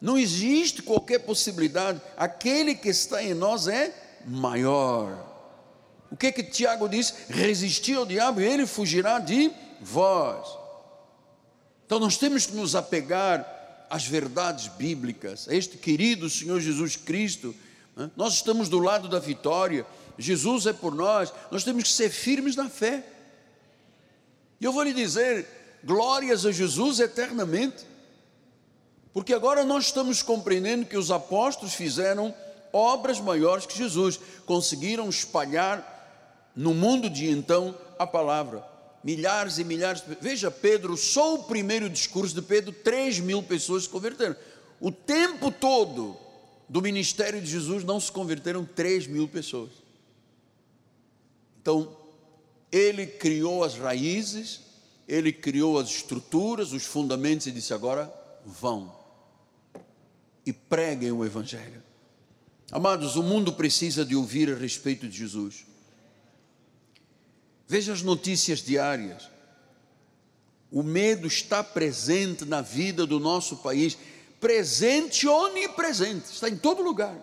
não 0.00 0.18
existe 0.18 0.82
qualquer 0.82 1.20
possibilidade. 1.20 2.00
Aquele 2.16 2.74
que 2.74 2.88
está 2.88 3.22
em 3.22 3.34
nós 3.34 3.68
é 3.68 3.94
maior. 4.26 5.30
O 6.10 6.16
que 6.16 6.32
que 6.32 6.42
Tiago 6.42 6.88
diz? 6.88 7.14
Resistir 7.28 7.96
ao 7.96 8.04
diabo 8.04 8.40
e 8.40 8.44
ele 8.44 8.66
fugirá 8.66 9.18
de 9.18 9.50
vós. 9.80 10.46
Então 11.86 12.00
nós 12.00 12.16
temos 12.16 12.46
que 12.46 12.54
nos 12.54 12.74
apegar 12.74 13.86
às 13.88 14.06
verdades 14.06 14.68
bíblicas, 14.68 15.48
a 15.48 15.54
este 15.54 15.76
querido 15.76 16.28
Senhor 16.28 16.60
Jesus 16.60 16.96
Cristo. 16.96 17.54
Né? 17.94 18.10
Nós 18.16 18.34
estamos 18.34 18.68
do 18.68 18.78
lado 18.78 19.08
da 19.08 19.18
vitória. 19.18 19.86
Jesus 20.18 20.66
é 20.66 20.72
por 20.72 20.94
nós, 20.94 21.32
nós 21.50 21.64
temos 21.64 21.84
que 21.84 21.88
ser 21.90 22.10
firmes 22.10 22.56
na 22.56 22.68
fé. 22.68 23.04
E 24.60 24.64
eu 24.64 24.72
vou 24.72 24.82
lhe 24.82 24.92
dizer, 24.92 25.46
glórias 25.84 26.46
a 26.46 26.52
Jesus 26.52 27.00
eternamente, 27.00 27.84
porque 29.12 29.34
agora 29.34 29.64
nós 29.64 29.86
estamos 29.86 30.22
compreendendo 30.22 30.86
que 30.86 30.96
os 30.96 31.10
apóstolos 31.10 31.74
fizeram 31.74 32.34
obras 32.72 33.20
maiores 33.20 33.66
que 33.66 33.76
Jesus, 33.76 34.18
conseguiram 34.46 35.08
espalhar 35.08 36.50
no 36.56 36.72
mundo 36.72 37.10
de 37.10 37.28
então 37.28 37.76
a 37.98 38.06
palavra. 38.06 38.64
Milhares 39.04 39.58
e 39.58 39.64
milhares. 39.64 40.02
Veja, 40.20 40.50
Pedro, 40.50 40.96
só 40.96 41.34
o 41.34 41.44
primeiro 41.44 41.90
discurso 41.90 42.34
de 42.34 42.42
Pedro, 42.42 42.72
3 42.72 43.20
mil 43.20 43.42
pessoas 43.42 43.84
se 43.84 43.88
converteram. 43.88 44.36
O 44.80 44.90
tempo 44.90 45.50
todo 45.50 46.16
do 46.68 46.80
ministério 46.80 47.40
de 47.40 47.50
Jesus 47.50 47.84
não 47.84 48.00
se 48.00 48.10
converteram 48.10 48.64
3 48.64 49.06
mil 49.06 49.28
pessoas. 49.28 49.70
Então, 51.60 51.96
ele 52.70 53.06
criou 53.06 53.62
as 53.62 53.76
raízes, 53.76 54.60
ele 55.06 55.32
criou 55.32 55.78
as 55.78 55.88
estruturas, 55.88 56.72
os 56.72 56.84
fundamentos 56.84 57.46
e 57.46 57.52
disse: 57.52 57.74
agora 57.74 58.12
vão 58.44 58.94
e 60.44 60.52
preguem 60.52 61.12
o 61.12 61.24
Evangelho. 61.24 61.82
Amados, 62.70 63.16
o 63.16 63.22
mundo 63.22 63.52
precisa 63.52 64.04
de 64.04 64.16
ouvir 64.16 64.50
a 64.50 64.56
respeito 64.56 65.06
de 65.08 65.16
Jesus. 65.16 65.66
Veja 67.68 67.92
as 67.92 68.02
notícias 68.02 68.60
diárias. 68.60 69.30
O 70.70 70.82
medo 70.82 71.26
está 71.26 71.62
presente 71.62 72.46
na 72.46 72.62
vida 72.62 73.06
do 73.06 73.20
nosso 73.20 73.58
país, 73.58 73.96
presente, 74.40 75.28
onipresente, 75.28 76.32
está 76.32 76.48
em 76.48 76.56
todo 76.56 76.82
lugar. 76.82 77.14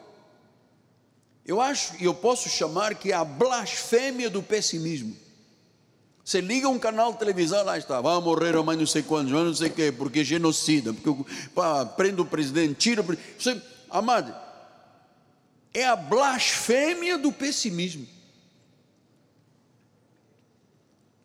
Eu 1.44 1.60
acho, 1.60 1.96
e 2.00 2.06
eu 2.06 2.14
posso 2.14 2.48
chamar 2.48 2.94
que 2.94 3.12
é 3.12 3.16
a 3.16 3.26
blasfêmia 3.26 4.30
do 4.30 4.44
pessimismo. 4.44 5.18
Você 6.30 6.42
liga 6.42 6.70
um 6.70 6.78
canal 6.78 7.12
de 7.12 7.18
televisão, 7.18 7.66
lá 7.66 7.76
está, 7.76 8.00
vai 8.02 8.22
morrer 8.22 8.56
mãe 8.62 8.78
não 8.78 8.86
sei 8.86 9.02
quantos, 9.02 9.32
não 9.32 9.52
sei 9.52 9.70
o 9.70 9.74
quê, 9.74 9.92
porque 9.92 10.20
é 10.20 10.24
genocida, 10.24 10.94
porque 10.94 11.26
prende 11.98 12.22
o 12.22 12.26
presidente, 12.26 12.76
tira 12.76 13.02
o 13.02 13.04
presidente. 13.04 13.66
Amado, 13.90 14.32
é 15.74 15.88
a 15.88 15.96
blasfêmia 15.96 17.18
do 17.18 17.32
pessimismo. 17.32 18.06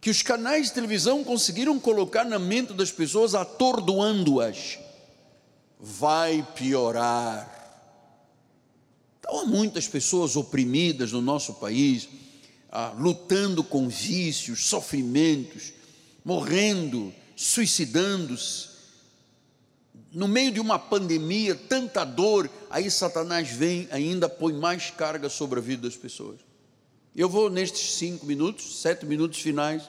Que 0.00 0.08
os 0.08 0.22
canais 0.22 0.68
de 0.68 0.72
televisão 0.72 1.22
conseguiram 1.22 1.78
colocar 1.78 2.24
na 2.24 2.38
mente 2.38 2.72
das 2.72 2.90
pessoas, 2.90 3.34
atordoando-as. 3.34 4.78
Vai 5.78 6.48
piorar. 6.54 7.46
Então, 9.20 9.40
há 9.40 9.44
muitas 9.44 9.86
pessoas 9.86 10.34
oprimidas 10.34 11.12
no 11.12 11.20
nosso 11.20 11.52
país 11.52 12.08
ah, 12.74 12.92
lutando 12.98 13.62
com 13.62 13.88
vícios, 13.88 14.64
sofrimentos, 14.64 15.72
morrendo, 16.24 17.14
suicidando-se. 17.36 18.74
No 20.12 20.26
meio 20.26 20.50
de 20.50 20.58
uma 20.58 20.76
pandemia, 20.76 21.54
tanta 21.54 22.04
dor, 22.04 22.50
aí 22.68 22.90
Satanás 22.90 23.48
vem, 23.48 23.86
ainda 23.92 24.28
põe 24.28 24.52
mais 24.52 24.90
carga 24.90 25.28
sobre 25.28 25.60
a 25.60 25.62
vida 25.62 25.82
das 25.82 25.96
pessoas. 25.96 26.40
Eu 27.14 27.28
vou, 27.28 27.48
nestes 27.48 27.94
cinco 27.94 28.26
minutos, 28.26 28.80
sete 28.82 29.06
minutos 29.06 29.38
finais, 29.38 29.88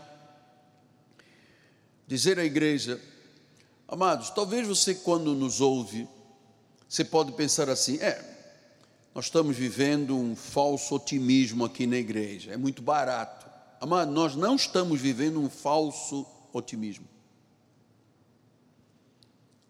dizer 2.07 2.37
à 2.37 2.45
igreja, 2.45 3.01
amados, 3.87 4.29
talvez 4.29 4.67
você, 4.67 4.93
quando 4.93 5.33
nos 5.33 5.59
ouve, 5.59 6.07
você 6.87 7.03
pode 7.03 7.31
pensar 7.31 7.67
assim: 7.67 7.97
é, 7.97 8.34
nós 9.15 9.25
estamos 9.25 9.55
vivendo 9.55 10.13
um 10.13 10.35
falso 10.35 10.93
otimismo 10.93 11.63
aqui 11.63 11.87
na 11.87 11.95
igreja, 11.95 12.51
é 12.51 12.57
muito 12.57 12.81
barato. 12.81 13.49
Amado, 13.79 14.11
nós 14.11 14.35
não 14.35 14.57
estamos 14.57 14.99
vivendo 14.99 15.39
um 15.39 15.49
falso 15.49 16.25
otimismo. 16.51 17.07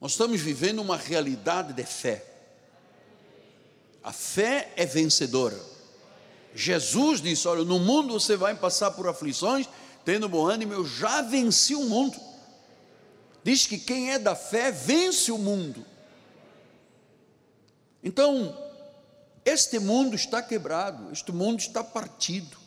Nós 0.01 0.13
estamos 0.13 0.41
vivendo 0.41 0.79
uma 0.81 0.97
realidade 0.97 1.73
de 1.73 1.83
fé. 1.83 2.25
A 4.03 4.11
fé 4.11 4.73
é 4.75 4.83
vencedora. 4.83 5.59
Jesus 6.55 7.21
disse: 7.21 7.47
Olha, 7.47 7.63
no 7.63 7.77
mundo 7.77 8.19
você 8.19 8.35
vai 8.35 8.55
passar 8.55 8.91
por 8.91 9.07
aflições, 9.07 9.69
tendo 10.03 10.27
bom 10.27 10.47
ânimo, 10.47 10.73
eu 10.73 10.85
já 10.87 11.21
venci 11.21 11.75
o 11.75 11.83
mundo. 11.83 12.19
Diz 13.43 13.67
que 13.67 13.77
quem 13.77 14.11
é 14.11 14.17
da 14.17 14.35
fé 14.35 14.71
vence 14.71 15.31
o 15.31 15.37
mundo. 15.37 15.85
Então, 18.03 18.64
este 19.45 19.77
mundo 19.77 20.15
está 20.15 20.41
quebrado, 20.41 21.11
este 21.11 21.31
mundo 21.31 21.59
está 21.59 21.83
partido. 21.83 22.57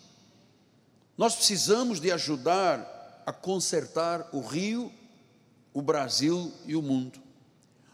Nós 1.17 1.35
precisamos 1.35 2.01
de 2.01 2.13
ajudar 2.13 3.25
a 3.27 3.33
consertar 3.33 4.29
o 4.33 4.41
Rio, 4.41 4.93
o 5.75 5.83
Brasil 5.83 6.55
e 6.65 6.77
o 6.77 6.81
mundo. 6.81 7.21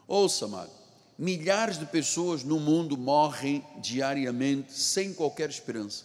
Ouça, 0.07 0.45
amado, 0.45 0.71
milhares 1.17 1.79
de 1.79 1.87
pessoas 1.87 2.45
no 2.45 2.61
mundo 2.61 2.99
morrem 2.99 3.65
diariamente 3.79 4.75
sem 4.75 5.15
qualquer 5.15 5.49
esperança. 5.49 6.05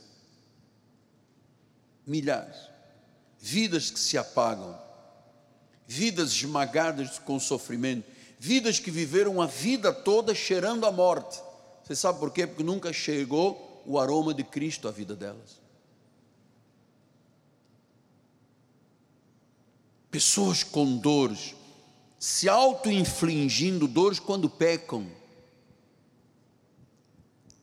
Milhares. 2.07 2.69
Vidas 3.37 3.91
que 3.91 3.99
se 3.99 4.17
apagam, 4.17 4.77
vidas 5.85 6.31
esmagadas 6.31 7.19
com 7.19 7.39
sofrimento, 7.39 8.05
vidas 8.37 8.79
que 8.79 8.91
viveram 8.91 9.41
a 9.41 9.45
vida 9.45 9.93
toda 9.93 10.33
cheirando 10.33 10.85
a 10.85 10.91
morte 10.91 11.48
você 11.89 11.95
sabe 11.95 12.19
por 12.19 12.29
quê? 12.29 12.45
Porque 12.45 12.61
nunca 12.61 12.93
chegou 12.93 13.81
o 13.83 13.97
aroma 13.97 14.31
de 14.31 14.43
Cristo 14.43 14.87
à 14.87 14.91
vida 14.91 15.15
delas. 15.15 15.59
Pessoas 20.11 20.61
com 20.63 20.97
dores, 20.97 21.55
se 22.19 22.47
auto-infligindo 22.47 23.87
dores 23.87 24.19
quando 24.19 24.47
pecam. 24.47 25.09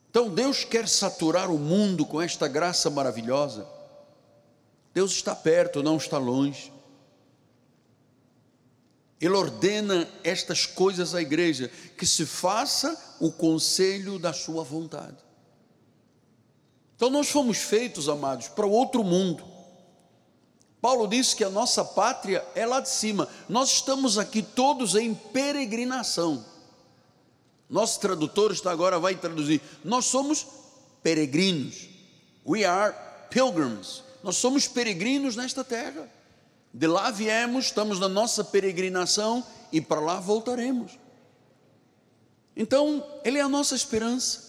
Então 0.09 0.27
Deus 0.27 0.65
quer 0.65 0.89
saturar 0.89 1.49
o 1.49 1.57
mundo 1.57 2.05
com 2.05 2.21
esta 2.21 2.49
graça 2.49 2.89
maravilhosa. 2.89 3.65
Deus 4.93 5.13
está 5.13 5.33
perto, 5.33 5.81
não 5.81 5.95
está 5.95 6.17
longe. 6.17 6.69
Ele 9.19 9.33
ordena 9.33 10.07
estas 10.23 10.65
coisas 10.65 11.15
à 11.15 11.21
igreja, 11.21 11.71
que 11.97 12.05
se 12.05 12.25
faça 12.25 13.15
o 13.19 13.31
conselho 13.31 14.19
da 14.19 14.31
sua 14.31 14.63
vontade. 14.63 15.17
Então 16.95 17.09
nós 17.09 17.29
fomos 17.29 17.57
feitos, 17.57 18.09
amados, 18.09 18.47
para 18.47 18.65
outro 18.65 19.03
mundo. 19.03 19.43
Paulo 20.81 21.07
disse 21.07 21.35
que 21.35 21.43
a 21.43 21.49
nossa 21.49 21.83
pátria 21.83 22.45
é 22.53 22.65
lá 22.65 22.79
de 22.79 22.89
cima. 22.89 23.27
Nós 23.49 23.71
estamos 23.71 24.17
aqui 24.17 24.41
todos 24.41 24.95
em 24.95 25.13
peregrinação. 25.13 26.45
Nosso 27.69 27.99
tradutor 27.99 28.51
está 28.51 28.71
agora 28.71 28.99
vai 28.99 29.15
traduzir. 29.15 29.61
Nós 29.83 30.05
somos 30.05 30.45
peregrinos. 31.03 31.89
We 32.45 32.63
are 32.63 32.95
pilgrims. 33.29 34.03
Nós 34.23 34.37
somos 34.37 34.67
peregrinos 34.67 35.35
nesta 35.35 35.63
terra. 35.63 36.09
De 36.77 36.85
lá 36.85 37.09
viemos, 37.09 37.65
estamos 37.65 37.99
na 37.99 38.07
nossa 38.07 38.43
peregrinação 38.43 39.43
e 39.71 39.81
para 39.81 39.99
lá 39.99 40.19
voltaremos. 40.19 40.91
Então, 42.55 43.03
Ele 43.25 43.39
é 43.39 43.41
a 43.41 43.49
nossa 43.49 43.73
esperança. 43.73 44.43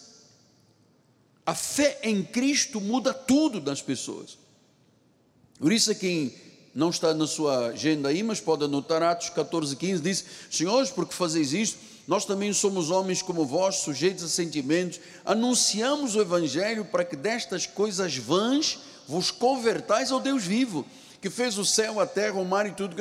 A 1.47 1.55
fé 1.55 1.99
em 2.03 2.23
Cristo 2.23 2.83
muda 2.83 3.15
tudo 3.15 3.63
das 3.63 3.81
pessoas. 3.81 4.37
Por 5.59 5.73
isso, 5.73 5.95
quem 5.95 6.35
não 6.75 6.91
está 6.91 7.15
na 7.15 7.27
sua 7.27 7.69
agenda 7.69 8.11
aí, 8.11 8.23
mas 8.23 8.41
pode 8.41 8.63
anotar 8.63 9.03
Atos 9.03 9.31
14, 9.31 9.75
15, 9.75 10.03
diz: 10.03 10.25
Senhores, 10.51 10.91
porque 10.91 11.15
fazeis 11.15 11.55
isto? 11.55 11.79
Nós 12.07 12.27
também 12.27 12.53
somos 12.53 12.91
homens 12.91 13.23
como 13.23 13.47
vós, 13.47 13.77
sujeitos 13.77 14.25
a 14.25 14.29
sentimentos, 14.29 15.01
anunciamos 15.25 16.15
o 16.15 16.21
Evangelho 16.21 16.85
para 16.85 17.07
que 17.07 17.17
destas 17.17 17.65
coisas 17.65 18.19
vãs 18.19 18.81
vos 19.07 19.31
convertais 19.31 20.13
ao 20.13 20.21
Deus 20.21 20.45
vivo 20.45 20.85
que 21.21 21.31
fez 21.31 21.59
o 21.59 21.65
céu, 21.65 22.01
a 22.01 22.07
terra, 22.07 22.39
o 22.39 22.45
mar 22.45 22.67
e 22.67 22.73
tudo. 22.73 22.97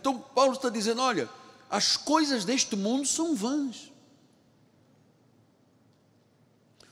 Então, 0.00 0.18
Paulo 0.18 0.52
está 0.52 0.68
dizendo: 0.68 1.00
olha, 1.02 1.28
as 1.70 1.96
coisas 1.96 2.44
deste 2.44 2.76
mundo 2.76 3.06
são 3.06 3.34
vãs. 3.34 3.90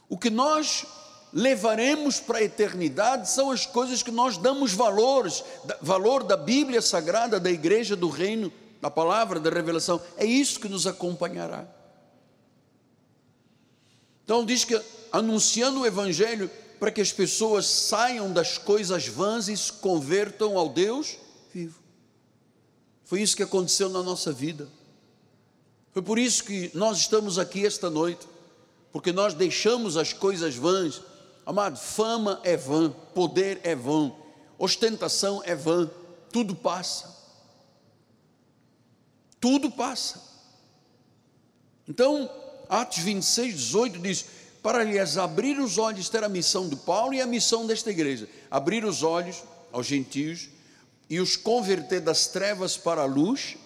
O 0.09 0.19
que 0.19 0.31
nós 0.31 0.87
levaremos 1.33 2.19
para 2.19 2.39
a 2.39 2.43
eternidade 2.43 3.31
são 3.31 3.51
as 3.51 3.65
coisas 3.65 4.03
que 4.03 4.11
nós 4.11 4.37
damos 4.37 4.73
valores, 4.73 5.45
valor 5.81 6.25
da 6.25 6.37
Bíblia 6.37 6.83
Sagrada, 6.83 7.39
da 7.39 7.51
Igreja 7.51 7.95
do 7.95 8.09
Reino, 8.09 8.53
da 8.81 8.91
palavra 8.91 9.39
da 9.39 9.51
revelação. 9.51 10.01
É 10.17 10.25
isso 10.25 10.59
que 10.59 10.69
nos 10.69 10.87
acompanhará. 10.87 11.65
Então 14.25 14.45
diz 14.45 14.65
que 14.65 14.81
anunciando 15.13 15.81
o 15.81 15.87
Evangelho, 15.87 16.51
para 16.81 16.91
que 16.91 17.01
as 17.01 17.13
pessoas 17.13 17.67
saiam 17.67 18.33
das 18.33 18.59
coisas 18.59 19.07
vãs 19.07 19.49
e 19.49 19.57
se 19.57 19.73
convertam 19.75 20.59
ao 20.59 20.69
Deus 20.69 21.19
vivo. 21.53 21.79
Foi 23.05 23.21
isso 23.21 23.37
que 23.37 23.43
aconteceu 23.43 23.89
na 23.89 24.03
nossa 24.03 24.33
vida. 24.33 24.67
Foi 25.93 26.03
por 26.03 26.19
isso 26.19 26.43
que 26.45 26.71
nós 26.75 26.99
estamos 26.99 27.39
aqui 27.39 27.67
esta 27.67 27.91
noite, 27.91 28.27
porque 28.91 29.13
nós 29.13 29.35
deixamos 29.35 29.97
as 29.97 30.13
coisas 30.13 30.57
vãs, 30.57 31.03
Amado, 31.51 31.77
fama 31.79 32.41
é 32.45 32.57
vã, 32.57 32.91
poder 33.15 33.61
é 33.65 33.75
vão, 33.75 34.17
ostentação 34.57 35.43
é 35.45 35.55
vã, 35.55 35.91
tudo 36.31 36.55
passa. 36.55 37.19
Tudo 39.41 39.71
passa. 39.71 40.23
Então, 41.89 42.31
Atos 42.69 42.99
26, 42.99 43.55
18 43.55 43.99
diz: 43.99 44.27
para 44.63 44.85
lhes 44.85 45.17
abrir 45.17 45.59
os 45.59 45.79
olhos, 45.79 46.09
ter 46.09 46.23
a 46.23 46.29
missão 46.29 46.69
de 46.69 46.77
Paulo 46.77 47.15
e 47.15 47.21
a 47.21 47.27
missão 47.27 47.67
desta 47.67 47.91
igreja: 47.91 48.29
abrir 48.51 48.85
os 48.85 49.03
olhos 49.03 49.43
aos 49.73 49.87
gentios 49.87 50.49
e 51.09 51.19
os 51.19 51.37
converter 51.37 52.01
das 52.01 52.27
trevas 52.27 52.77
para 52.77 53.03
a 53.03 53.07
luz, 53.07 53.57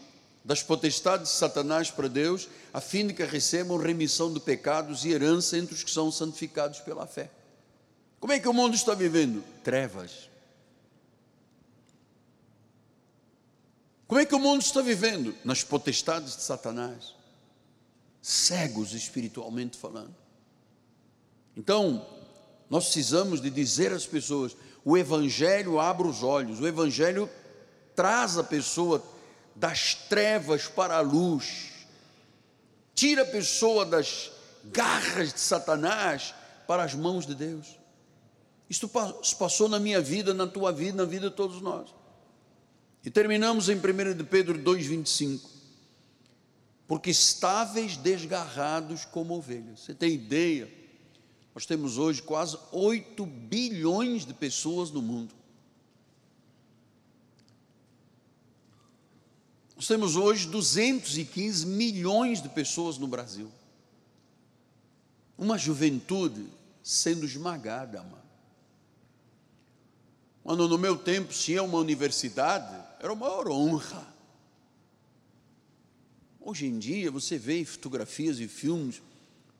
das 0.44 0.62
potestades 0.62 1.32
de 1.32 1.38
Satanás 1.38 1.90
para 1.90 2.08
Deus, 2.08 2.48
a 2.72 2.80
fim 2.80 3.06
de 3.06 3.14
que 3.14 3.24
recebam 3.24 3.76
remissão 3.76 4.32
de 4.32 4.40
pecados 4.40 5.04
e 5.04 5.10
herança 5.10 5.58
entre 5.58 5.74
os 5.74 5.82
que 5.82 5.90
são 5.90 6.10
santificados 6.10 6.80
pela 6.80 7.06
fé. 7.06 7.30
Como 8.20 8.32
é 8.32 8.38
que 8.38 8.48
o 8.48 8.52
mundo 8.54 8.74
está 8.74 8.94
vivendo? 8.94 9.44
Trevas. 9.62 10.30
Como 14.06 14.20
é 14.20 14.24
que 14.24 14.34
o 14.34 14.38
mundo 14.38 14.62
está 14.62 14.80
vivendo? 14.80 15.34
Nas 15.44 15.64
potestades 15.64 16.36
de 16.36 16.42
Satanás, 16.42 17.14
cegos 18.22 18.92
espiritualmente 18.92 19.76
falando. 19.76 20.23
Então, 21.56 22.06
nós 22.68 22.84
precisamos 22.84 23.40
de 23.40 23.50
dizer 23.50 23.92
às 23.92 24.06
pessoas: 24.06 24.56
o 24.84 24.96
Evangelho 24.96 25.78
abre 25.78 26.06
os 26.06 26.22
olhos, 26.22 26.60
o 26.60 26.66
Evangelho 26.66 27.28
traz 27.94 28.36
a 28.38 28.44
pessoa 28.44 29.02
das 29.54 29.94
trevas 29.94 30.66
para 30.66 30.96
a 30.96 31.00
luz, 31.00 31.72
tira 32.94 33.22
a 33.22 33.26
pessoa 33.26 33.86
das 33.86 34.32
garras 34.64 35.32
de 35.32 35.40
Satanás 35.40 36.34
para 36.66 36.82
as 36.82 36.94
mãos 36.94 37.26
de 37.26 37.34
Deus. 37.34 37.78
Isto 38.68 38.88
passou 39.38 39.68
na 39.68 39.78
minha 39.78 40.00
vida, 40.00 40.32
na 40.32 40.46
tua 40.46 40.72
vida, 40.72 40.96
na 40.96 41.04
vida 41.04 41.28
de 41.30 41.36
todos 41.36 41.60
nós. 41.60 41.94
E 43.04 43.10
terminamos 43.10 43.68
em 43.68 43.76
1 43.76 44.16
de 44.16 44.24
Pedro 44.24 44.58
2,25. 44.58 45.40
Porque 46.86 47.10
estáveis 47.10 47.96
desgarrados 47.96 49.04
como 49.04 49.34
ovelhas. 49.34 49.80
Você 49.80 49.94
tem 49.94 50.12
ideia? 50.14 50.68
Nós 51.54 51.64
temos 51.64 51.98
hoje 51.98 52.20
quase 52.20 52.58
8 52.72 53.24
bilhões 53.24 54.26
de 54.26 54.34
pessoas 54.34 54.90
no 54.90 55.00
mundo. 55.00 55.32
Nós 59.76 59.86
temos 59.86 60.16
hoje 60.16 60.48
215 60.48 61.66
milhões 61.66 62.42
de 62.42 62.48
pessoas 62.48 62.98
no 62.98 63.06
Brasil. 63.06 63.50
Uma 65.38 65.56
juventude 65.56 66.46
sendo 66.82 67.24
esmagada, 67.24 68.02
mano. 68.02 68.24
Quando 70.42 70.68
no 70.68 70.76
meu 70.76 70.96
tempo 70.96 71.32
ia 71.48 71.62
uma 71.62 71.78
universidade, 71.78 72.74
era 72.98 73.12
uma 73.12 73.28
maior 73.28 73.48
honra. 73.48 74.14
Hoje 76.40 76.66
em 76.66 76.78
dia 76.78 77.10
você 77.10 77.38
vê 77.38 77.64
fotografias 77.64 78.38
e 78.40 78.48
filmes 78.48 79.00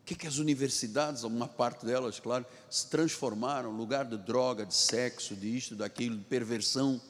o 0.05 0.07
que, 0.07 0.15
que 0.15 0.27
as 0.27 0.37
universidades, 0.37 1.23
uma 1.23 1.49
parte 1.49 1.87
delas, 1.87 2.21
claro, 2.21 2.45
se 2.69 2.89
transformaram 2.89 3.71
lugar 3.71 4.05
de 4.05 4.19
droga, 4.19 4.67
de 4.67 4.75
sexo, 4.75 5.35
de 5.35 5.57
isto, 5.57 5.75
daquilo, 5.75 6.19
de 6.19 6.25
perversão. 6.25 7.01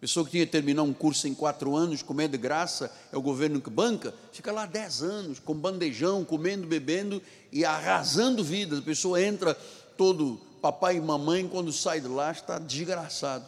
Pessoa 0.00 0.26
que 0.26 0.32
tinha 0.32 0.44
que 0.44 0.50
terminar 0.50 0.82
um 0.82 0.92
curso 0.92 1.28
em 1.28 1.34
quatro 1.34 1.76
anos, 1.76 2.02
comer 2.02 2.26
de 2.26 2.36
graça, 2.36 2.92
é 3.12 3.16
o 3.16 3.22
governo 3.22 3.60
que 3.60 3.70
banca, 3.70 4.12
fica 4.32 4.50
lá 4.50 4.66
dez 4.66 5.04
anos, 5.04 5.38
com 5.38 5.54
bandejão, 5.54 6.24
comendo, 6.24 6.66
bebendo 6.66 7.22
e 7.52 7.64
arrasando 7.64 8.42
vidas. 8.42 8.80
A 8.80 8.82
pessoa 8.82 9.22
entra 9.22 9.54
todo 9.96 10.40
papai 10.60 10.96
e 10.96 11.00
mamãe, 11.00 11.46
quando 11.46 11.72
sai 11.72 12.00
de 12.00 12.08
lá, 12.08 12.32
está 12.32 12.58
desgraçado. 12.58 13.46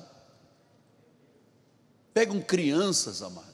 Pegam 2.14 2.40
crianças, 2.40 3.22
amado, 3.22 3.52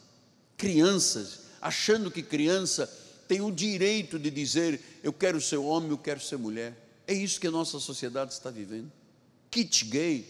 crianças, 0.54 1.44
achando 1.62 2.10
que 2.10 2.22
criança 2.22 2.86
tem 3.28 3.42
o 3.42 3.52
direito 3.52 4.18
de 4.18 4.30
dizer: 4.30 4.80
eu 5.02 5.12
quero 5.12 5.40
ser 5.40 5.58
homem, 5.58 5.90
eu 5.90 5.98
quero 5.98 6.20
ser 6.20 6.38
mulher. 6.38 6.74
É 7.06 7.12
isso 7.12 7.38
que 7.38 7.46
a 7.46 7.50
nossa 7.50 7.78
sociedade 7.78 8.32
está 8.32 8.50
vivendo. 8.50 8.90
Kit 9.50 9.84
gay, 9.84 10.26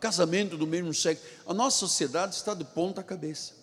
casamento 0.00 0.56
do 0.56 0.66
mesmo 0.66 0.92
sexo. 0.92 1.24
A 1.46 1.54
nossa 1.54 1.78
sociedade 1.78 2.34
está 2.34 2.52
de 2.54 2.64
ponta 2.64 3.02
cabeça. 3.02 3.54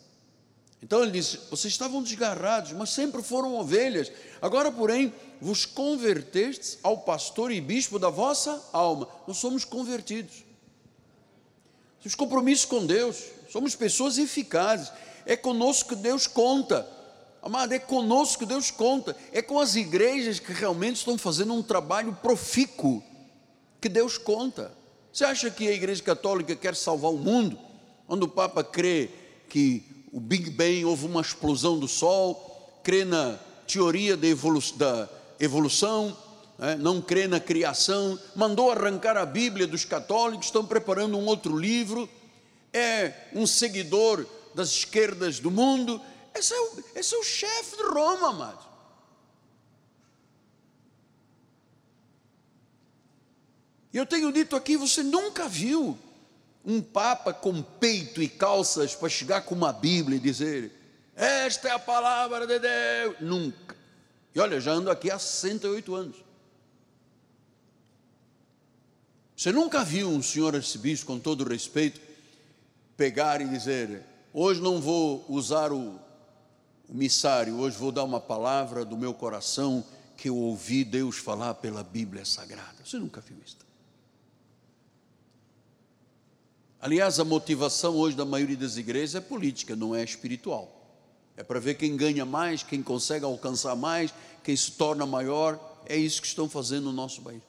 Então 0.82 1.04
ele 1.04 1.12
disse: 1.12 1.38
vocês 1.50 1.74
estavam 1.74 2.02
desgarrados, 2.02 2.72
mas 2.72 2.92
sempre 2.92 3.22
foram 3.22 3.56
ovelhas. 3.56 4.12
Agora, 4.42 4.72
porém, 4.72 5.14
vos 5.42 5.66
convertestes 5.66 6.80
ao 6.82 7.00
pastor 7.00 7.52
e 7.52 7.60
bispo 7.60 8.00
da 8.00 8.10
vossa 8.10 8.64
alma. 8.72 9.08
Nós 9.28 9.38
somos 9.38 9.66
convertidos. 9.66 10.46
Temos 12.02 12.16
compromisso 12.16 12.70
com 12.70 12.86
Deus. 12.86 13.22
Somos 13.52 13.76
pessoas 13.76 14.18
eficazes. 14.18 14.92
É 15.26 15.36
conosco 15.36 15.90
que 15.90 15.96
Deus 15.96 16.26
conta. 16.26 16.99
Amado, 17.42 17.74
é 17.74 17.80
conosco 17.80 18.40
que 18.40 18.46
Deus 18.46 18.70
conta, 18.70 19.16
é 19.32 19.42
com 19.42 19.60
as 19.60 19.76
igrejas 19.76 20.40
que 20.40 20.52
realmente 20.52 20.98
estão 20.98 21.18
fazendo 21.18 21.54
um 21.54 21.64
trabalho 21.64 22.18
profícuo 22.22 23.02
que 23.80 23.88
Deus 23.88 24.18
conta. 24.18 24.72
Você 25.12 25.24
acha 25.24 25.50
que 25.50 25.68
a 25.68 25.72
igreja 25.72 26.04
católica 26.04 26.56
quer 26.56 26.76
salvar 26.76 27.12
o 27.12 27.18
mundo? 27.18 27.58
Onde 28.08 28.26
o 28.26 28.28
Papa 28.28 28.64
crê 28.64 29.10
que 29.48 29.84
o 30.12 30.20
Big 30.20 30.50
Bang 30.50 30.86
houve 30.86 31.06
uma 31.06 31.22
explosão 31.22 31.80
do 31.80 31.88
Sol, 31.88 32.80
crê 32.84 33.06
na 33.06 33.40
teoria 33.68 34.18
da, 34.18 34.28
evolu 34.28 34.62
da 34.76 35.08
evolução, 35.40 36.16
né? 36.58 36.76
não 36.76 37.02
crê 37.02 37.28
na 37.28 37.40
criação, 37.40 38.20
mandou 38.36 38.72
arrancar 38.72 39.16
a 39.16 39.26
Bíblia 39.26 39.66
dos 39.66 39.86
católicos, 39.86 40.48
estão 40.48 40.66
preparando 40.66 41.18
um 41.18 41.26
outro 41.26 41.58
livro, 41.58 42.10
é 42.74 43.14
um 43.34 43.48
seguidor 43.48 44.26
das 44.54 44.70
esquerdas 44.70 45.40
do 45.40 45.50
mundo, 45.50 46.02
esse 46.40 46.54
é 46.54 46.60
o, 46.60 46.84
esse 46.96 47.14
é 47.14 47.18
o 47.18 47.24
chefe 47.24 47.78
de 47.78 47.84
Roma, 47.84 48.30
amado. 48.30 48.70
E 53.94 53.98
eu 53.98 54.06
tenho 54.06 54.32
dito 54.32 54.56
aqui: 54.56 54.78
você 54.78 55.04
nunca 55.04 55.48
viu 55.48 55.98
um 56.66 56.82
Papa 56.82 57.34
com 57.34 57.62
peito 57.62 58.22
e 58.22 58.28
calças 58.28 58.96
para 58.96 59.10
chegar 59.10 59.42
com 59.42 59.56
uma 59.56 59.74
Bíblia 59.74 60.18
e 60.18 60.22
dizer: 60.22 60.72
Esta 61.16 61.70
é 61.70 61.72
a 61.72 61.80
palavra 61.80 62.48
de 62.48 62.60
Deus. 62.60 63.16
Nunca. 63.20 63.76
E 64.34 64.40
olha, 64.40 64.62
já 64.62 64.72
ando 64.72 64.90
aqui 64.90 65.12
há 65.12 65.20
68 65.20 65.96
anos. 65.96 66.16
Você 69.36 69.52
nunca 69.52 69.84
viu 69.84 70.10
um 70.10 70.22
senhor 70.22 70.56
arcebispo, 70.56 71.08
com 71.08 71.18
todo 71.20 71.48
respeito, 71.48 72.00
pegar 72.96 73.42
e 73.42 73.48
dizer: 73.48 74.06
Hoje 74.34 74.62
não 74.62 74.80
vou 74.80 75.26
usar 75.28 75.72
o 75.72 76.00
missário, 76.96 77.58
hoje 77.58 77.78
vou 77.78 77.92
dar 77.92 78.04
uma 78.04 78.20
palavra 78.20 78.84
do 78.84 78.98
meu 78.98 79.14
coração 79.14 79.86
que 80.18 80.30
eu 80.30 80.36
ouvi 80.36 80.84
Deus 80.84 81.18
falar 81.18 81.54
pela 81.56 81.84
Bíblia 81.84 82.26
Sagrada. 82.26 82.84
Você 82.84 82.98
nunca 82.98 83.22
viu 83.22 83.38
isso? 83.46 83.58
Aliás, 86.82 87.20
a 87.20 87.26
motivação 87.26 87.96
hoje 87.96 88.16
da 88.16 88.26
maioria 88.26 88.58
das 88.58 88.78
igrejas 88.78 89.16
é 89.16 89.22
política, 89.22 89.76
não 89.76 89.94
é 89.96 90.04
espiritual. 90.04 90.76
É 91.38 91.44
para 91.44 91.60
ver 91.60 91.76
quem 91.76 91.96
ganha 91.96 92.26
mais, 92.26 92.64
quem 92.64 92.82
consegue 92.82 93.26
alcançar 93.26 93.76
mais, 93.76 94.14
quem 94.44 94.56
se 94.56 94.72
torna 94.72 95.06
maior. 95.06 95.60
É 95.86 95.96
isso 95.96 96.22
que 96.22 96.28
estão 96.28 96.50
fazendo 96.50 96.86
no 96.86 96.94
nosso 96.94 97.22
país. 97.22 97.42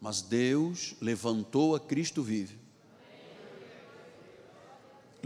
Mas 0.00 0.20
Deus 0.20 0.94
levantou 1.00 1.74
a 1.74 1.80
Cristo 1.80 2.22
vive 2.22 2.67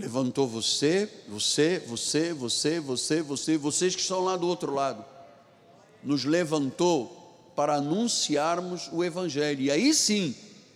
levantou 0.03 0.49
você, 0.49 1.09
você, 1.29 1.79
você, 1.87 2.33
você, 2.33 2.81
você, 2.81 3.23
você, 3.23 3.57
vocês 3.57 3.95
que 3.95 4.01
estão 4.01 4.25
lá 4.25 4.37
do 4.37 4.49
outro 4.49 4.75
lado, 4.75 5.05
nos 6.03 6.25
levantou 6.25 7.53
para 7.55 7.75
anunciarmos 7.75 8.91
o 8.93 9.05
Evangelho. 9.05 9.61
E 9.61 9.71
aí 9.71 9.95
sim, 9.95 10.35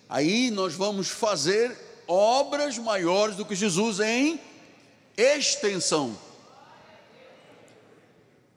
aí 0.09 0.49
nós 0.53 0.74
vamos 0.74 1.09
fazer 1.09 1.77
obras 2.07 2.79
maiores 2.79 3.35
do 3.35 3.45
que 3.45 3.57
Jesus 3.57 3.99
em 3.99 4.41
extensão. 5.16 6.16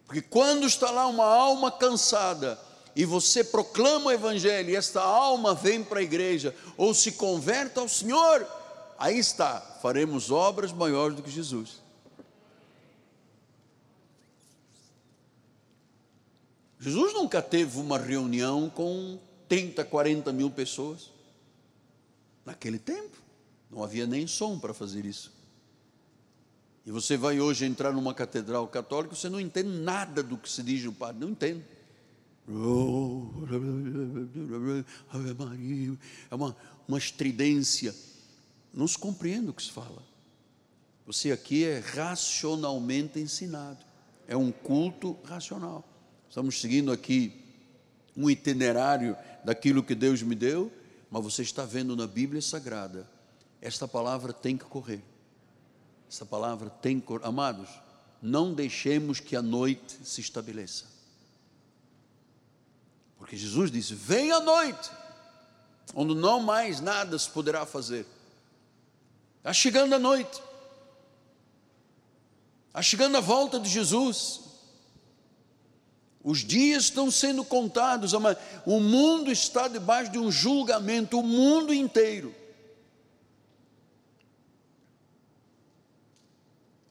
Porque 0.06 0.22
quando 0.22 0.68
está 0.68 0.92
lá 0.92 1.08
uma 1.08 1.26
alma 1.26 1.72
cansada, 1.72 2.60
e 2.96 3.06
você 3.06 3.44
proclama 3.44 4.08
o 4.08 4.12
Evangelho, 4.12 4.70
e 4.70 4.76
esta 4.76 5.02
alma 5.02 5.56
vem 5.56 5.84
para 5.84 6.00
a 6.00 6.04
igreja, 6.04 6.54
ou 6.78 6.94
se 6.94 7.14
converte 7.14 7.80
ao 7.80 7.90
Senhor, 7.90 8.48
aí 9.00 9.18
está, 9.18 9.60
faremos 9.82 10.30
obras 10.30 10.72
maiores 10.72 11.16
do 11.16 11.24
que 11.24 11.32
Jesus. 11.32 11.82
Jesus 16.80 17.14
nunca 17.14 17.42
teve 17.42 17.80
uma 17.80 17.98
reunião 17.98 18.70
com 18.70 19.20
30, 19.48 19.84
40 19.84 20.32
mil 20.32 20.50
pessoas. 20.50 21.12
Naquele 22.46 22.80
tempo, 22.80 23.18
não 23.70 23.84
havia 23.84 24.08
nem 24.08 24.26
som 24.26 24.58
para 24.58 24.74
fazer 24.74 25.06
isso. 25.06 25.32
E 26.86 26.92
você 26.92 27.18
vai 27.18 27.40
hoje 27.40 27.66
entrar 27.66 27.92
numa 27.92 28.14
catedral 28.14 28.68
católica, 28.68 29.16
você 29.16 29.30
não 29.30 29.40
entende 29.40 29.70
nada 29.70 30.24
do 30.24 30.38
que 30.38 30.50
se 30.50 30.64
diz 30.64 30.86
o 30.86 30.94
padre, 30.94 31.22
não 31.22 31.30
entende. 31.30 31.64
Maria, 35.38 35.98
é 36.32 36.36
uma, 36.36 36.56
uma 36.88 36.98
estridência. 36.98 37.94
Não 38.74 38.88
se 38.88 38.98
compreende 38.98 39.50
o 39.50 39.54
que 39.54 39.64
se 39.64 39.72
fala. 39.72 40.04
Você 41.06 41.32
aqui 41.32 41.66
é 41.66 41.80
racionalmente 41.80 43.20
ensinado. 43.20 43.84
É 44.28 44.38
um 44.38 44.52
culto 44.52 45.18
racional. 45.24 45.84
Estamos 46.30 46.62
seguindo 46.62 46.92
aqui 46.92 47.44
um 48.16 48.30
itinerário 48.30 49.18
daquilo 49.44 49.82
que 49.82 49.96
Deus 49.96 50.22
me 50.22 50.36
deu, 50.36 50.72
mas 51.10 51.24
você 51.24 51.42
está 51.42 51.66
vendo 51.66 51.96
na 51.96 52.06
Bíblia 52.06 52.42
Sagrada, 52.42 53.10
esta 53.62 53.88
palavra 53.88 54.32
tem 54.32 54.58
que 54.58 54.66
correr. 54.66 55.02
Essa 56.10 56.26
palavra 56.26 56.70
tem 56.70 57.00
que 57.00 57.08
correr. 57.08 57.26
Amados, 57.26 57.70
não 58.22 58.54
deixemos 58.54 59.20
que 59.20 59.36
a 59.36 59.42
noite 59.42 59.98
se 60.04 60.22
estabeleça. 60.22 60.86
Porque 63.18 63.36
Jesus 63.36 63.72
disse: 63.72 63.94
Vem 63.96 64.32
a 64.32 64.40
noite, 64.40 64.90
onde 65.96 66.16
não 66.16 66.40
mais 66.40 66.80
nada 66.80 67.18
se 67.18 67.30
poderá 67.30 67.66
fazer. 67.66 68.06
Está 69.40 69.54
chegando 69.54 69.96
a 69.96 70.00
noite, 70.00 70.42
está 72.68 72.82
chegando 72.82 73.18
a 73.18 73.22
volta 73.22 73.60
de 73.60 73.70
Jesus. 73.70 74.42
Os 76.22 76.40
dias 76.40 76.84
estão 76.84 77.10
sendo 77.10 77.46
contados, 77.46 78.12
o 78.14 78.80
mundo 78.80 79.32
está 79.32 79.68
debaixo 79.68 80.12
de 80.12 80.20
um 80.20 80.30
julgamento, 80.30 81.20
o 81.20 81.24
mundo 81.24 81.74
inteiro. 81.74 82.36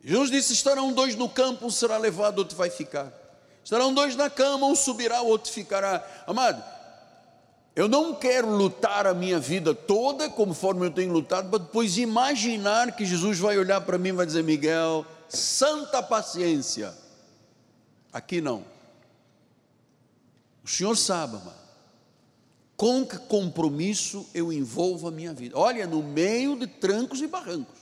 Jesus 0.02 0.30
disse: 0.30 0.54
estarão 0.54 0.92
dois 0.92 1.14
no 1.14 1.28
campo, 1.28 1.66
um 1.66 1.70
será 1.70 1.98
levado, 1.98 2.38
outro 2.38 2.56
vai 2.56 2.70
ficar. 2.70 3.12
Estarão 3.62 3.92
dois 3.92 4.16
na 4.16 4.30
cama, 4.30 4.66
um 4.66 4.74
subirá, 4.74 5.20
o 5.20 5.26
outro 5.26 5.52
ficará. 5.52 6.02
Amado, 6.26 6.64
eu 7.78 7.86
não 7.86 8.12
quero 8.12 8.50
lutar 8.50 9.06
a 9.06 9.14
minha 9.14 9.38
vida 9.38 9.72
toda 9.72 10.28
conforme 10.28 10.84
eu 10.84 10.90
tenho 10.90 11.12
lutado, 11.12 11.48
para 11.48 11.60
depois 11.60 11.96
imaginar 11.96 12.96
que 12.96 13.06
Jesus 13.06 13.38
vai 13.38 13.56
olhar 13.56 13.80
para 13.82 13.96
mim 13.96 14.08
e 14.08 14.12
vai 14.12 14.26
dizer: 14.26 14.42
Miguel, 14.42 15.06
santa 15.28 16.02
paciência. 16.02 16.92
Aqui 18.12 18.40
não. 18.40 18.64
O 20.64 20.68
Senhor 20.68 20.96
sabe, 20.96 21.36
amado, 21.36 21.54
com 22.76 23.06
que 23.06 23.16
compromisso 23.16 24.26
eu 24.34 24.52
envolvo 24.52 25.06
a 25.06 25.12
minha 25.12 25.32
vida. 25.32 25.56
Olha, 25.56 25.86
no 25.86 26.02
meio 26.02 26.58
de 26.58 26.66
trancos 26.66 27.22
e 27.22 27.28
barrancos. 27.28 27.78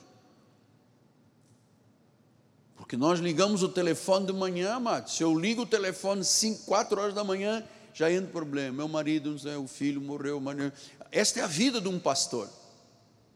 Porque 2.75 2.95
nós 2.95 3.19
ligamos 3.19 3.63
o 3.63 3.69
telefone 3.69 4.27
de 4.27 4.33
manhã, 4.33 4.75
amado. 4.75 5.09
Se 5.09 5.23
eu 5.23 5.35
ligo 5.35 5.63
o 5.63 5.65
telefone 5.65 6.23
5, 6.23 6.65
4 6.65 7.01
horas 7.01 7.15
da 7.15 7.23
manhã, 7.23 7.63
já 7.97 8.11
entra 8.11 8.29
problema. 8.29 8.77
Meu 8.77 8.87
marido, 8.87 9.31
não 9.31 9.39
sei, 9.39 9.55
o 9.55 9.67
filho 9.67 9.99
morreu. 9.99 10.39
Esta 11.11 11.39
é 11.39 11.43
a 11.43 11.47
vida 11.47 11.81
de 11.81 11.87
um 11.87 11.97
pastor. 11.97 12.47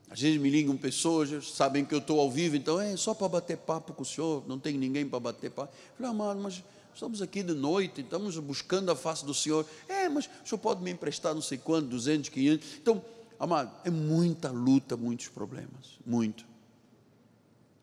Às 0.08 0.22
vezes 0.22 0.40
me 0.40 0.52
ligam 0.52 0.78
pessoas, 0.78 1.52
sabem 1.52 1.84
que 1.84 1.96
eu 1.96 1.98
estou 1.98 2.20
ao 2.20 2.30
vivo, 2.30 2.56
então 2.56 2.80
é 2.80 2.96
só 2.96 3.16
para 3.16 3.28
bater 3.28 3.58
papo 3.58 3.92
com 3.94 4.04
o 4.04 4.06
senhor, 4.06 4.44
não 4.48 4.60
tem 4.60 4.78
ninguém 4.78 5.08
para 5.08 5.20
bater 5.20 5.50
papo. 5.50 5.74
Falei, 5.98 6.12
amado, 6.12 6.40
mas 6.40 6.64
estamos 6.94 7.24
aqui 7.24 7.42
de 7.42 7.56
noite, 7.56 8.02
estamos 8.02 8.38
buscando 8.38 8.92
a 8.92 8.96
face 8.96 9.26
do 9.26 9.34
senhor. 9.34 9.66
É, 9.88 10.08
mas 10.08 10.30
o 10.46 10.48
senhor 10.48 10.60
pode 10.60 10.84
me 10.84 10.92
emprestar 10.92 11.34
não 11.34 11.42
sei 11.42 11.58
quanto, 11.58 11.88
200, 11.88 12.30
500. 12.30 12.68
Então, 12.80 13.04
amado, 13.40 13.72
é 13.84 13.90
muita 13.90 14.52
luta, 14.52 14.96
muitos 14.96 15.28
problemas, 15.28 15.98
muito. 16.06 16.46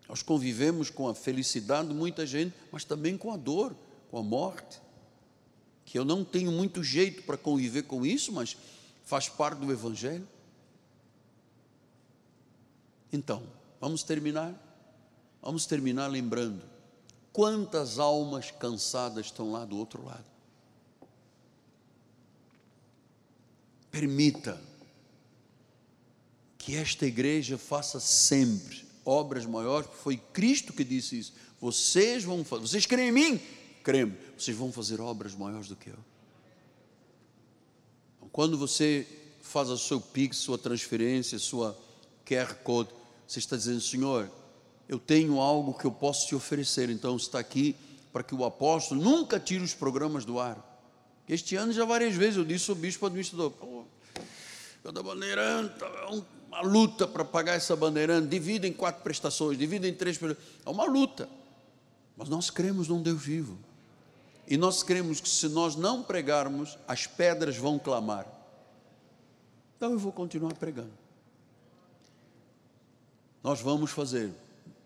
Nós 0.08 0.22
convivemos 0.22 0.90
com 0.90 1.08
a 1.08 1.14
felicidade 1.14 1.88
de 1.88 1.94
muita 1.94 2.24
gente, 2.24 2.54
mas 2.70 2.84
também 2.84 3.16
com 3.16 3.32
a 3.32 3.36
dor, 3.36 3.74
com 4.12 4.18
a 4.18 4.22
morte. 4.22 4.80
Que 5.88 5.98
eu 5.98 6.04
não 6.04 6.22
tenho 6.22 6.52
muito 6.52 6.84
jeito 6.84 7.22
para 7.22 7.38
conviver 7.38 7.84
com 7.84 8.04
isso, 8.04 8.30
mas 8.30 8.58
faz 9.06 9.26
parte 9.26 9.60
do 9.60 9.72
Evangelho. 9.72 10.28
Então, 13.10 13.42
vamos 13.80 14.02
terminar? 14.02 14.54
Vamos 15.40 15.64
terminar 15.64 16.08
lembrando 16.08 16.62
quantas 17.32 17.98
almas 17.98 18.50
cansadas 18.50 19.24
estão 19.24 19.50
lá 19.50 19.64
do 19.64 19.78
outro 19.78 20.04
lado. 20.04 20.26
Permita 23.90 24.60
que 26.58 26.76
esta 26.76 27.06
igreja 27.06 27.56
faça 27.56 27.98
sempre 27.98 28.84
obras 29.06 29.46
maiores, 29.46 29.86
porque 29.86 30.02
foi 30.02 30.16
Cristo 30.18 30.74
que 30.74 30.84
disse 30.84 31.18
isso. 31.18 31.32
Vocês 31.58 32.24
vão 32.24 32.44
fazer, 32.44 32.60
vocês 32.60 32.84
creem 32.84 33.08
em 33.08 33.12
mim? 33.12 33.57
Cremos, 33.88 34.18
vocês 34.36 34.54
vão 34.54 34.70
fazer 34.70 35.00
obras 35.00 35.34
maiores 35.34 35.66
do 35.66 35.74
que 35.74 35.88
eu. 35.88 35.96
Então, 38.18 38.28
quando 38.30 38.58
você 38.58 39.08
faz 39.40 39.70
o 39.70 39.78
seu 39.78 39.98
Pix, 39.98 40.36
sua 40.36 40.58
transferência, 40.58 41.38
sua 41.38 41.74
QR 42.26 42.54
Code, 42.56 42.90
você 43.26 43.38
está 43.38 43.56
dizendo, 43.56 43.80
Senhor, 43.80 44.30
eu 44.86 44.98
tenho 44.98 45.40
algo 45.40 45.72
que 45.72 45.86
eu 45.86 45.90
posso 45.90 46.26
te 46.26 46.34
oferecer, 46.34 46.90
então 46.90 47.16
está 47.16 47.38
aqui 47.38 47.74
para 48.12 48.22
que 48.22 48.34
o 48.34 48.44
apóstolo 48.44 49.02
nunca 49.02 49.40
tire 49.40 49.64
os 49.64 49.72
programas 49.72 50.26
do 50.26 50.38
ar. 50.38 50.62
Este 51.26 51.56
ano 51.56 51.72
já 51.72 51.86
várias 51.86 52.14
vezes 52.14 52.36
eu 52.36 52.44
disse 52.44 52.68
ao 52.70 52.76
bispo 52.76 53.06
administrador, 53.06 53.52
pô, 53.52 53.86
cada 54.84 55.02
bandeirante, 55.02 55.82
é 55.82 56.12
um 56.12 56.22
uma 56.46 56.60
luta 56.60 57.08
para 57.08 57.24
pagar 57.24 57.54
essa 57.54 57.74
bandeirante, 57.74 58.28
divida 58.28 58.66
em 58.66 58.72
quatro 58.74 59.02
prestações, 59.02 59.56
divida 59.56 59.88
em 59.88 59.94
três 59.94 60.20
É 60.22 60.68
uma 60.68 60.84
luta. 60.84 61.26
Mas 62.14 62.28
nós 62.28 62.50
cremos 62.50 62.88
num 62.88 63.00
Deus 63.00 63.22
vivo. 63.22 63.67
E 64.50 64.56
nós 64.56 64.82
cremos 64.82 65.20
que 65.20 65.28
se 65.28 65.46
nós 65.48 65.76
não 65.76 66.02
pregarmos, 66.02 66.78
as 66.88 67.06
pedras 67.06 67.58
vão 67.58 67.78
clamar. 67.78 68.26
Então 69.76 69.92
eu 69.92 69.98
vou 69.98 70.10
continuar 70.10 70.54
pregando. 70.54 70.92
Nós 73.44 73.60
vamos 73.60 73.90
fazer, 73.90 74.32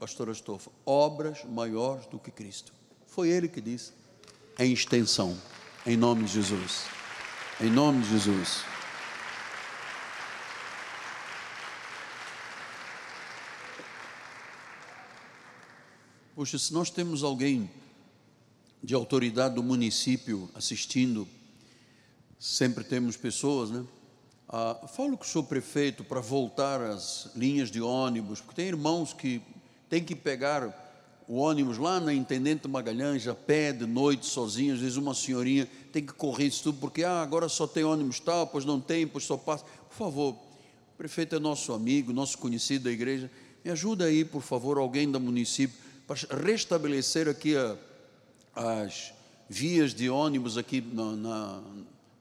pastor 0.01 0.29
Astolfo, 0.29 0.73
obras 0.85 1.45
maiores 1.45 2.07
do 2.07 2.19
que 2.19 2.33
Cristo. 2.33 2.73
Foi 3.07 3.29
ele 3.29 3.49
que 3.49 3.61
disse, 3.61 3.93
em 4.59 4.73
extensão, 4.73 5.39
em 5.87 5.97
nome 5.97 6.25
de 6.25 6.33
Jesus. 6.33 6.85
Em 7.61 7.71
nome 7.71 8.03
de 8.03 8.11
Jesus. 8.11 8.65
Poxa, 16.35 16.59
se 16.59 16.73
nós 16.73 16.91
temos 16.91 17.23
alguém 17.23 17.71
de 18.83 18.95
autoridade 18.95 19.55
do 19.55 19.63
município 19.63 20.51
assistindo, 20.55 21.29
sempre 22.39 22.83
temos 22.83 23.17
pessoas, 23.17 23.71
né? 23.71 23.85
Ah, 24.49 24.87
falo 24.89 25.17
com 25.17 25.25
o 25.25 25.27
senhor 25.27 25.45
prefeito 25.45 26.03
para 26.03 26.21
voltar 26.21 26.81
às 26.83 27.31
linhas 27.37 27.71
de 27.71 27.81
ônibus, 27.81 28.41
porque 28.41 28.57
tem 28.57 28.67
irmãos 28.67 29.13
que 29.13 29.41
têm 29.89 30.03
que 30.03 30.17
pegar 30.17 30.81
o 31.29 31.37
ônibus 31.37 31.79
lá 31.79 32.01
na 32.01 32.13
Intendente 32.13 32.67
Magalhães, 32.67 33.29
a 33.29 33.35
pé, 33.35 33.73
de 33.73 33.87
noite, 33.87 34.27
sozinho, 34.27 34.75
às 34.75 34.81
vezes 34.81 34.97
uma 34.97 35.15
senhorinha 35.15 35.69
tem 35.93 36.05
que 36.05 36.13
correr 36.13 36.47
isso 36.47 36.65
tudo, 36.65 36.79
porque 36.79 37.05
ah, 37.05 37.23
agora 37.23 37.49
só 37.49 37.67
tem 37.67 37.85
ônibus 37.85 38.19
tal, 38.19 38.49
pois 38.49 38.65
não 38.65 38.81
tem, 38.81 39.07
pois 39.07 39.25
só 39.25 39.37
passa. 39.37 39.65
Por 39.89 39.97
favor, 39.97 40.35
o 40.35 40.97
prefeito 40.99 41.37
é 41.37 41.39
nosso 41.39 41.73
amigo, 41.73 42.13
nosso 42.13 42.37
conhecido 42.37 42.85
da 42.85 42.91
igreja, 42.91 43.31
me 43.65 43.71
ajuda 43.71 44.07
aí, 44.07 44.25
por 44.25 44.43
favor, 44.43 44.77
alguém 44.77 45.09
do 45.11 45.21
município, 45.21 45.79
para 46.07 46.17
restabelecer 46.45 47.29
aqui 47.29 47.57
a, 47.57 47.77
as 48.55 49.13
vias 49.49 49.95
de 49.95 50.09
ônibus 50.09 50.57
aqui 50.57 50.81
na, 50.81 51.17
na, 51.17 51.63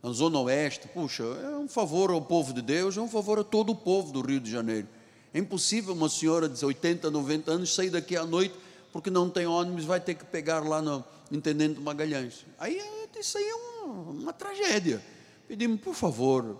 na, 0.03 0.11
Zona 0.11 0.39
Oeste. 0.39 0.87
Puxa, 0.87 1.23
é 1.23 1.57
um 1.57 1.67
favor 1.67 2.11
ao 2.11 2.21
povo 2.21 2.53
de 2.53 2.61
Deus, 2.61 2.97
é 2.97 3.01
um 3.01 3.07
favor 3.07 3.39
a 3.39 3.43
todo 3.43 3.71
o 3.71 3.75
povo 3.75 4.11
do 4.11 4.21
Rio 4.21 4.39
de 4.39 4.51
Janeiro. 4.51 4.87
É 5.33 5.39
impossível 5.39 5.93
uma 5.93 6.09
senhora 6.09 6.49
de 6.49 6.63
80, 6.63 7.09
90 7.09 7.51
anos 7.51 7.73
sair 7.73 7.89
daqui 7.89 8.17
à 8.17 8.25
noite 8.25 8.53
porque 8.91 9.09
não 9.09 9.29
tem 9.29 9.45
ônibus, 9.45 9.85
vai 9.85 9.99
ter 9.99 10.15
que 10.15 10.25
pegar 10.25 10.59
lá 10.59 10.81
no 10.81 11.03
Intendente 11.31 11.79
Magalhães. 11.79 12.45
Aí 12.59 12.81
isso 13.17 13.37
aí 13.37 13.43
é 13.43 13.55
uma, 13.55 14.11
uma 14.11 14.33
tragédia. 14.33 15.01
Pedimos, 15.47 15.79
por 15.79 15.93
favor, 15.93 16.57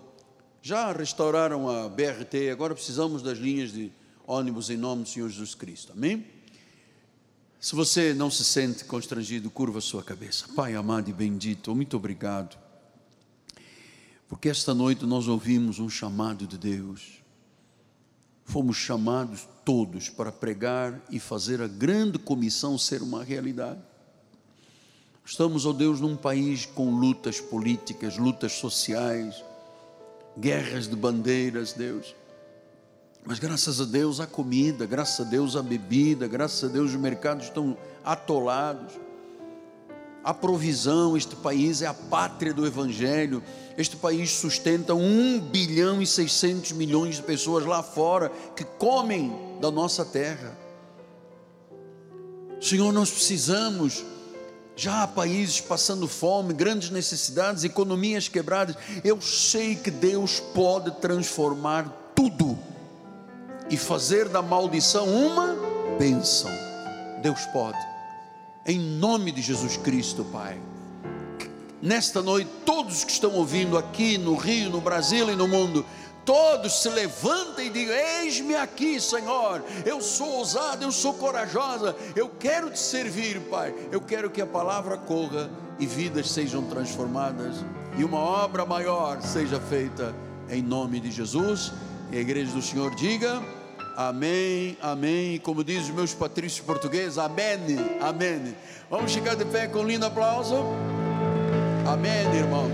já 0.62 0.92
restauraram 0.92 1.68
a 1.68 1.88
BRT, 1.88 2.50
agora 2.50 2.74
precisamos 2.74 3.22
das 3.22 3.38
linhas 3.38 3.72
de 3.72 3.92
ônibus 4.26 4.70
em 4.70 4.76
nome 4.76 5.02
do 5.02 5.08
Senhor 5.08 5.28
Jesus 5.28 5.54
Cristo. 5.54 5.92
Amém? 5.92 6.24
Se 7.62 7.76
você 7.76 8.12
não 8.12 8.28
se 8.28 8.44
sente 8.44 8.84
constrangido, 8.84 9.48
curva 9.48 9.80
sua 9.80 10.02
cabeça. 10.02 10.46
Pai 10.56 10.74
amado 10.74 11.08
e 11.08 11.12
bendito, 11.12 11.72
muito 11.76 11.96
obrigado. 11.96 12.58
Porque 14.28 14.48
esta 14.48 14.74
noite 14.74 15.06
nós 15.06 15.28
ouvimos 15.28 15.78
um 15.78 15.88
chamado 15.88 16.44
de 16.44 16.58
Deus. 16.58 17.22
Fomos 18.44 18.76
chamados 18.76 19.46
todos 19.64 20.08
para 20.08 20.32
pregar 20.32 21.00
e 21.08 21.20
fazer 21.20 21.62
a 21.62 21.68
grande 21.68 22.18
comissão 22.18 22.76
ser 22.76 23.00
uma 23.00 23.22
realidade. 23.22 23.80
Estamos, 25.24 25.64
ó 25.64 25.70
oh 25.70 25.72
Deus, 25.72 26.00
num 26.00 26.16
país 26.16 26.66
com 26.66 26.90
lutas 26.90 27.40
políticas, 27.40 28.18
lutas 28.18 28.54
sociais, 28.54 29.40
guerras 30.36 30.88
de 30.88 30.96
bandeiras, 30.96 31.74
Deus. 31.74 32.12
Mas 33.24 33.38
graças 33.38 33.80
a 33.80 33.84
Deus 33.84 34.18
a 34.18 34.26
comida, 34.26 34.84
graças 34.84 35.24
a 35.24 35.28
Deus 35.28 35.54
a 35.54 35.62
bebida, 35.62 36.26
graças 36.26 36.68
a 36.68 36.72
Deus 36.72 36.90
os 36.90 36.96
mercados 36.96 37.46
estão 37.46 37.76
atolados. 38.04 38.94
a 40.24 40.32
provisão, 40.32 41.16
este 41.16 41.34
país 41.34 41.82
é 41.82 41.86
a 41.86 41.94
pátria 41.94 42.54
do 42.54 42.64
Evangelho, 42.64 43.42
este 43.76 43.96
país 43.96 44.30
sustenta 44.30 44.94
1 44.94 45.40
bilhão 45.40 46.00
e 46.00 46.06
600 46.06 46.72
milhões 46.72 47.16
de 47.16 47.22
pessoas 47.22 47.64
lá 47.64 47.82
fora 47.82 48.30
que 48.54 48.64
comem 48.64 49.32
da 49.60 49.68
nossa 49.68 50.04
terra. 50.04 50.56
Senhor, 52.60 52.92
nós 52.92 53.10
precisamos, 53.10 54.04
já 54.76 55.02
há 55.02 55.08
países 55.08 55.60
passando 55.60 56.06
fome, 56.06 56.54
grandes 56.54 56.90
necessidades, 56.90 57.64
economias 57.64 58.28
quebradas. 58.28 58.76
Eu 59.02 59.20
sei 59.20 59.74
que 59.74 59.90
Deus 59.90 60.38
pode 60.38 60.92
transformar 61.00 62.12
tudo 62.14 62.56
e 63.72 63.76
fazer 63.78 64.28
da 64.28 64.42
maldição 64.42 65.08
uma 65.08 65.56
bênção. 65.98 66.50
Deus 67.22 67.46
pode, 67.46 67.78
em 68.66 68.78
nome 68.78 69.32
de 69.32 69.40
Jesus 69.40 69.78
Cristo, 69.78 70.22
Pai. 70.26 70.60
Nesta 71.80 72.20
noite, 72.20 72.50
todos 72.66 73.02
que 73.02 73.10
estão 73.10 73.32
ouvindo 73.32 73.78
aqui 73.78 74.18
no 74.18 74.36
Rio, 74.36 74.68
no 74.68 74.80
Brasil 74.80 75.32
e 75.32 75.34
no 75.34 75.48
mundo, 75.48 75.86
todos 76.22 76.82
se 76.82 76.90
levantem 76.90 77.68
e 77.68 77.70
digam: 77.70 77.94
Eis-me 77.94 78.54
aqui, 78.54 79.00
Senhor. 79.00 79.64
Eu 79.86 80.02
sou 80.02 80.28
ousada, 80.34 80.84
eu 80.84 80.92
sou 80.92 81.14
corajosa. 81.14 81.96
Eu 82.14 82.28
quero 82.28 82.70
te 82.70 82.78
servir, 82.78 83.40
Pai. 83.50 83.74
Eu 83.90 84.02
quero 84.02 84.28
que 84.28 84.42
a 84.42 84.46
palavra 84.46 84.98
corra 84.98 85.50
e 85.78 85.86
vidas 85.86 86.30
sejam 86.30 86.62
transformadas 86.64 87.64
e 87.96 88.04
uma 88.04 88.18
obra 88.18 88.66
maior 88.66 89.22
seja 89.22 89.58
feita 89.58 90.14
em 90.50 90.62
nome 90.62 91.00
de 91.00 91.10
Jesus. 91.10 91.72
E 92.12 92.18
a 92.18 92.20
igreja 92.20 92.52
do 92.52 92.60
Senhor 92.60 92.94
diga: 92.94 93.42
Amém, 93.96 94.76
amém. 94.80 95.38
Como 95.40 95.62
diz 95.62 95.84
os 95.84 95.90
meus 95.90 96.14
patrícios 96.14 96.64
portugueses, 96.64 97.18
amém, 97.18 97.58
amém. 98.00 98.56
Vamos 98.88 99.12
ficar 99.12 99.34
de 99.34 99.44
pé 99.44 99.66
com 99.66 99.80
um 99.80 99.86
lindo 99.86 100.06
aplauso. 100.06 100.54
Amém, 101.86 102.34
irmãos. 102.34 102.72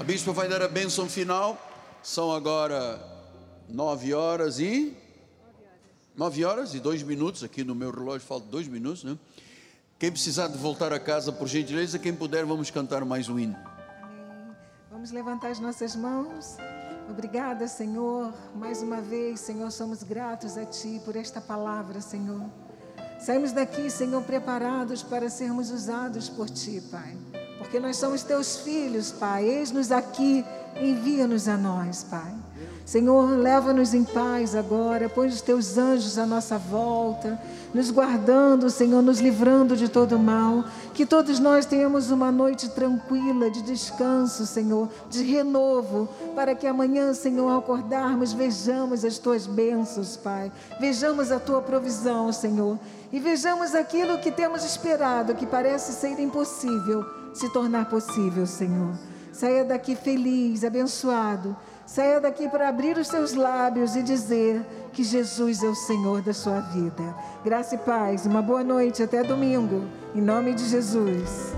A 0.00 0.04
bispa 0.04 0.32
vai 0.32 0.48
dar 0.48 0.62
a 0.62 0.68
bênção 0.68 1.08
final. 1.08 1.58
São 2.02 2.32
agora 2.32 3.00
nove 3.68 4.14
horas 4.14 4.58
e. 4.58 4.96
Nove 6.16 6.44
horas 6.44 6.74
e 6.74 6.80
dois 6.80 7.02
minutos. 7.02 7.42
Aqui 7.42 7.64
no 7.64 7.74
meu 7.74 7.90
relógio 7.90 8.26
falta 8.26 8.46
dois 8.46 8.68
minutos, 8.68 9.04
né? 9.04 9.18
Quem 9.98 10.10
precisar 10.10 10.48
de 10.48 10.58
voltar 10.58 10.92
a 10.92 10.98
casa, 10.98 11.32
por 11.32 11.48
gentileza, 11.48 11.98
quem 11.98 12.12
puder, 12.14 12.44
vamos 12.44 12.70
cantar 12.70 13.04
mais 13.04 13.28
um 13.28 13.38
hino. 13.38 13.56
Amém. 14.02 14.54
Vamos 14.90 15.10
levantar 15.12 15.48
as 15.48 15.60
nossas 15.60 15.94
mãos. 15.96 16.56
Obrigada, 17.08 17.68
Senhor. 17.68 18.32
Mais 18.54 18.82
uma 18.82 19.00
vez, 19.00 19.40
Senhor, 19.40 19.70
somos 19.70 20.02
gratos 20.02 20.56
a 20.56 20.64
Ti 20.64 21.00
por 21.04 21.16
esta 21.16 21.40
palavra, 21.40 22.00
Senhor. 22.00 22.42
Saímos 23.20 23.52
daqui, 23.52 23.90
Senhor, 23.90 24.22
preparados 24.22 25.02
para 25.02 25.30
sermos 25.30 25.70
usados 25.70 26.28
por 26.28 26.48
Ti, 26.48 26.82
Pai. 26.90 27.16
Porque 27.58 27.78
nós 27.80 27.96
somos 27.96 28.22
Teus 28.22 28.56
filhos, 28.56 29.12
Pai. 29.12 29.44
Eis-nos 29.44 29.92
aqui, 29.92 30.44
envia-nos 30.76 31.48
a 31.48 31.56
nós, 31.56 32.04
Pai. 32.04 32.34
Senhor, 32.84 33.30
leva-nos 33.30 33.94
em 33.94 34.04
paz 34.04 34.54
agora, 34.54 35.08
põe 35.08 35.28
os 35.28 35.40
Teus 35.40 35.78
anjos 35.78 36.18
à 36.18 36.26
nossa 36.26 36.58
volta, 36.58 37.40
nos 37.72 37.90
guardando, 37.90 38.68
Senhor, 38.68 39.02
nos 39.02 39.20
livrando 39.20 39.74
de 39.74 39.88
todo 39.88 40.18
mal. 40.18 40.64
Que 40.92 41.06
todos 41.06 41.38
nós 41.38 41.64
tenhamos 41.64 42.10
uma 42.10 42.30
noite 42.30 42.68
tranquila, 42.68 43.50
de 43.50 43.62
descanso, 43.62 44.46
Senhor, 44.46 44.88
de 45.08 45.22
renovo, 45.22 46.08
para 46.36 46.54
que 46.54 46.66
amanhã, 46.66 47.14
Senhor, 47.14 47.50
ao 47.50 47.60
acordarmos, 47.60 48.32
vejamos 48.32 49.04
as 49.04 49.18
Tuas 49.18 49.46
bênçãos, 49.46 50.16
Pai. 50.16 50.52
Vejamos 50.78 51.32
a 51.32 51.40
Tua 51.40 51.62
provisão, 51.62 52.32
Senhor 52.32 52.78
e 53.14 53.20
vejamos 53.20 53.76
aquilo 53.76 54.18
que 54.18 54.32
temos 54.32 54.64
esperado, 54.64 55.36
que 55.36 55.46
parece 55.46 55.92
ser 55.92 56.18
impossível, 56.18 57.04
se 57.32 57.48
tornar 57.52 57.88
possível, 57.88 58.44
Senhor. 58.44 58.92
Saia 59.32 59.64
daqui 59.64 59.94
feliz, 59.94 60.64
abençoado. 60.64 61.56
Saia 61.86 62.20
daqui 62.20 62.48
para 62.48 62.68
abrir 62.68 62.96
os 62.96 63.08
seus 63.08 63.34
lábios 63.34 63.94
e 63.94 64.02
dizer 64.02 64.64
que 64.92 65.04
Jesus 65.04 65.62
é 65.62 65.66
o 65.66 65.74
Senhor 65.74 66.22
da 66.22 66.32
sua 66.32 66.60
vida. 66.60 67.14
Graça 67.44 67.74
e 67.74 67.78
paz, 67.78 68.24
uma 68.24 68.40
boa 68.40 68.64
noite, 68.64 69.02
até 69.02 69.22
domingo, 69.22 69.84
em 70.14 70.20
nome 70.20 70.54
de 70.54 70.66
Jesus. 70.66 71.52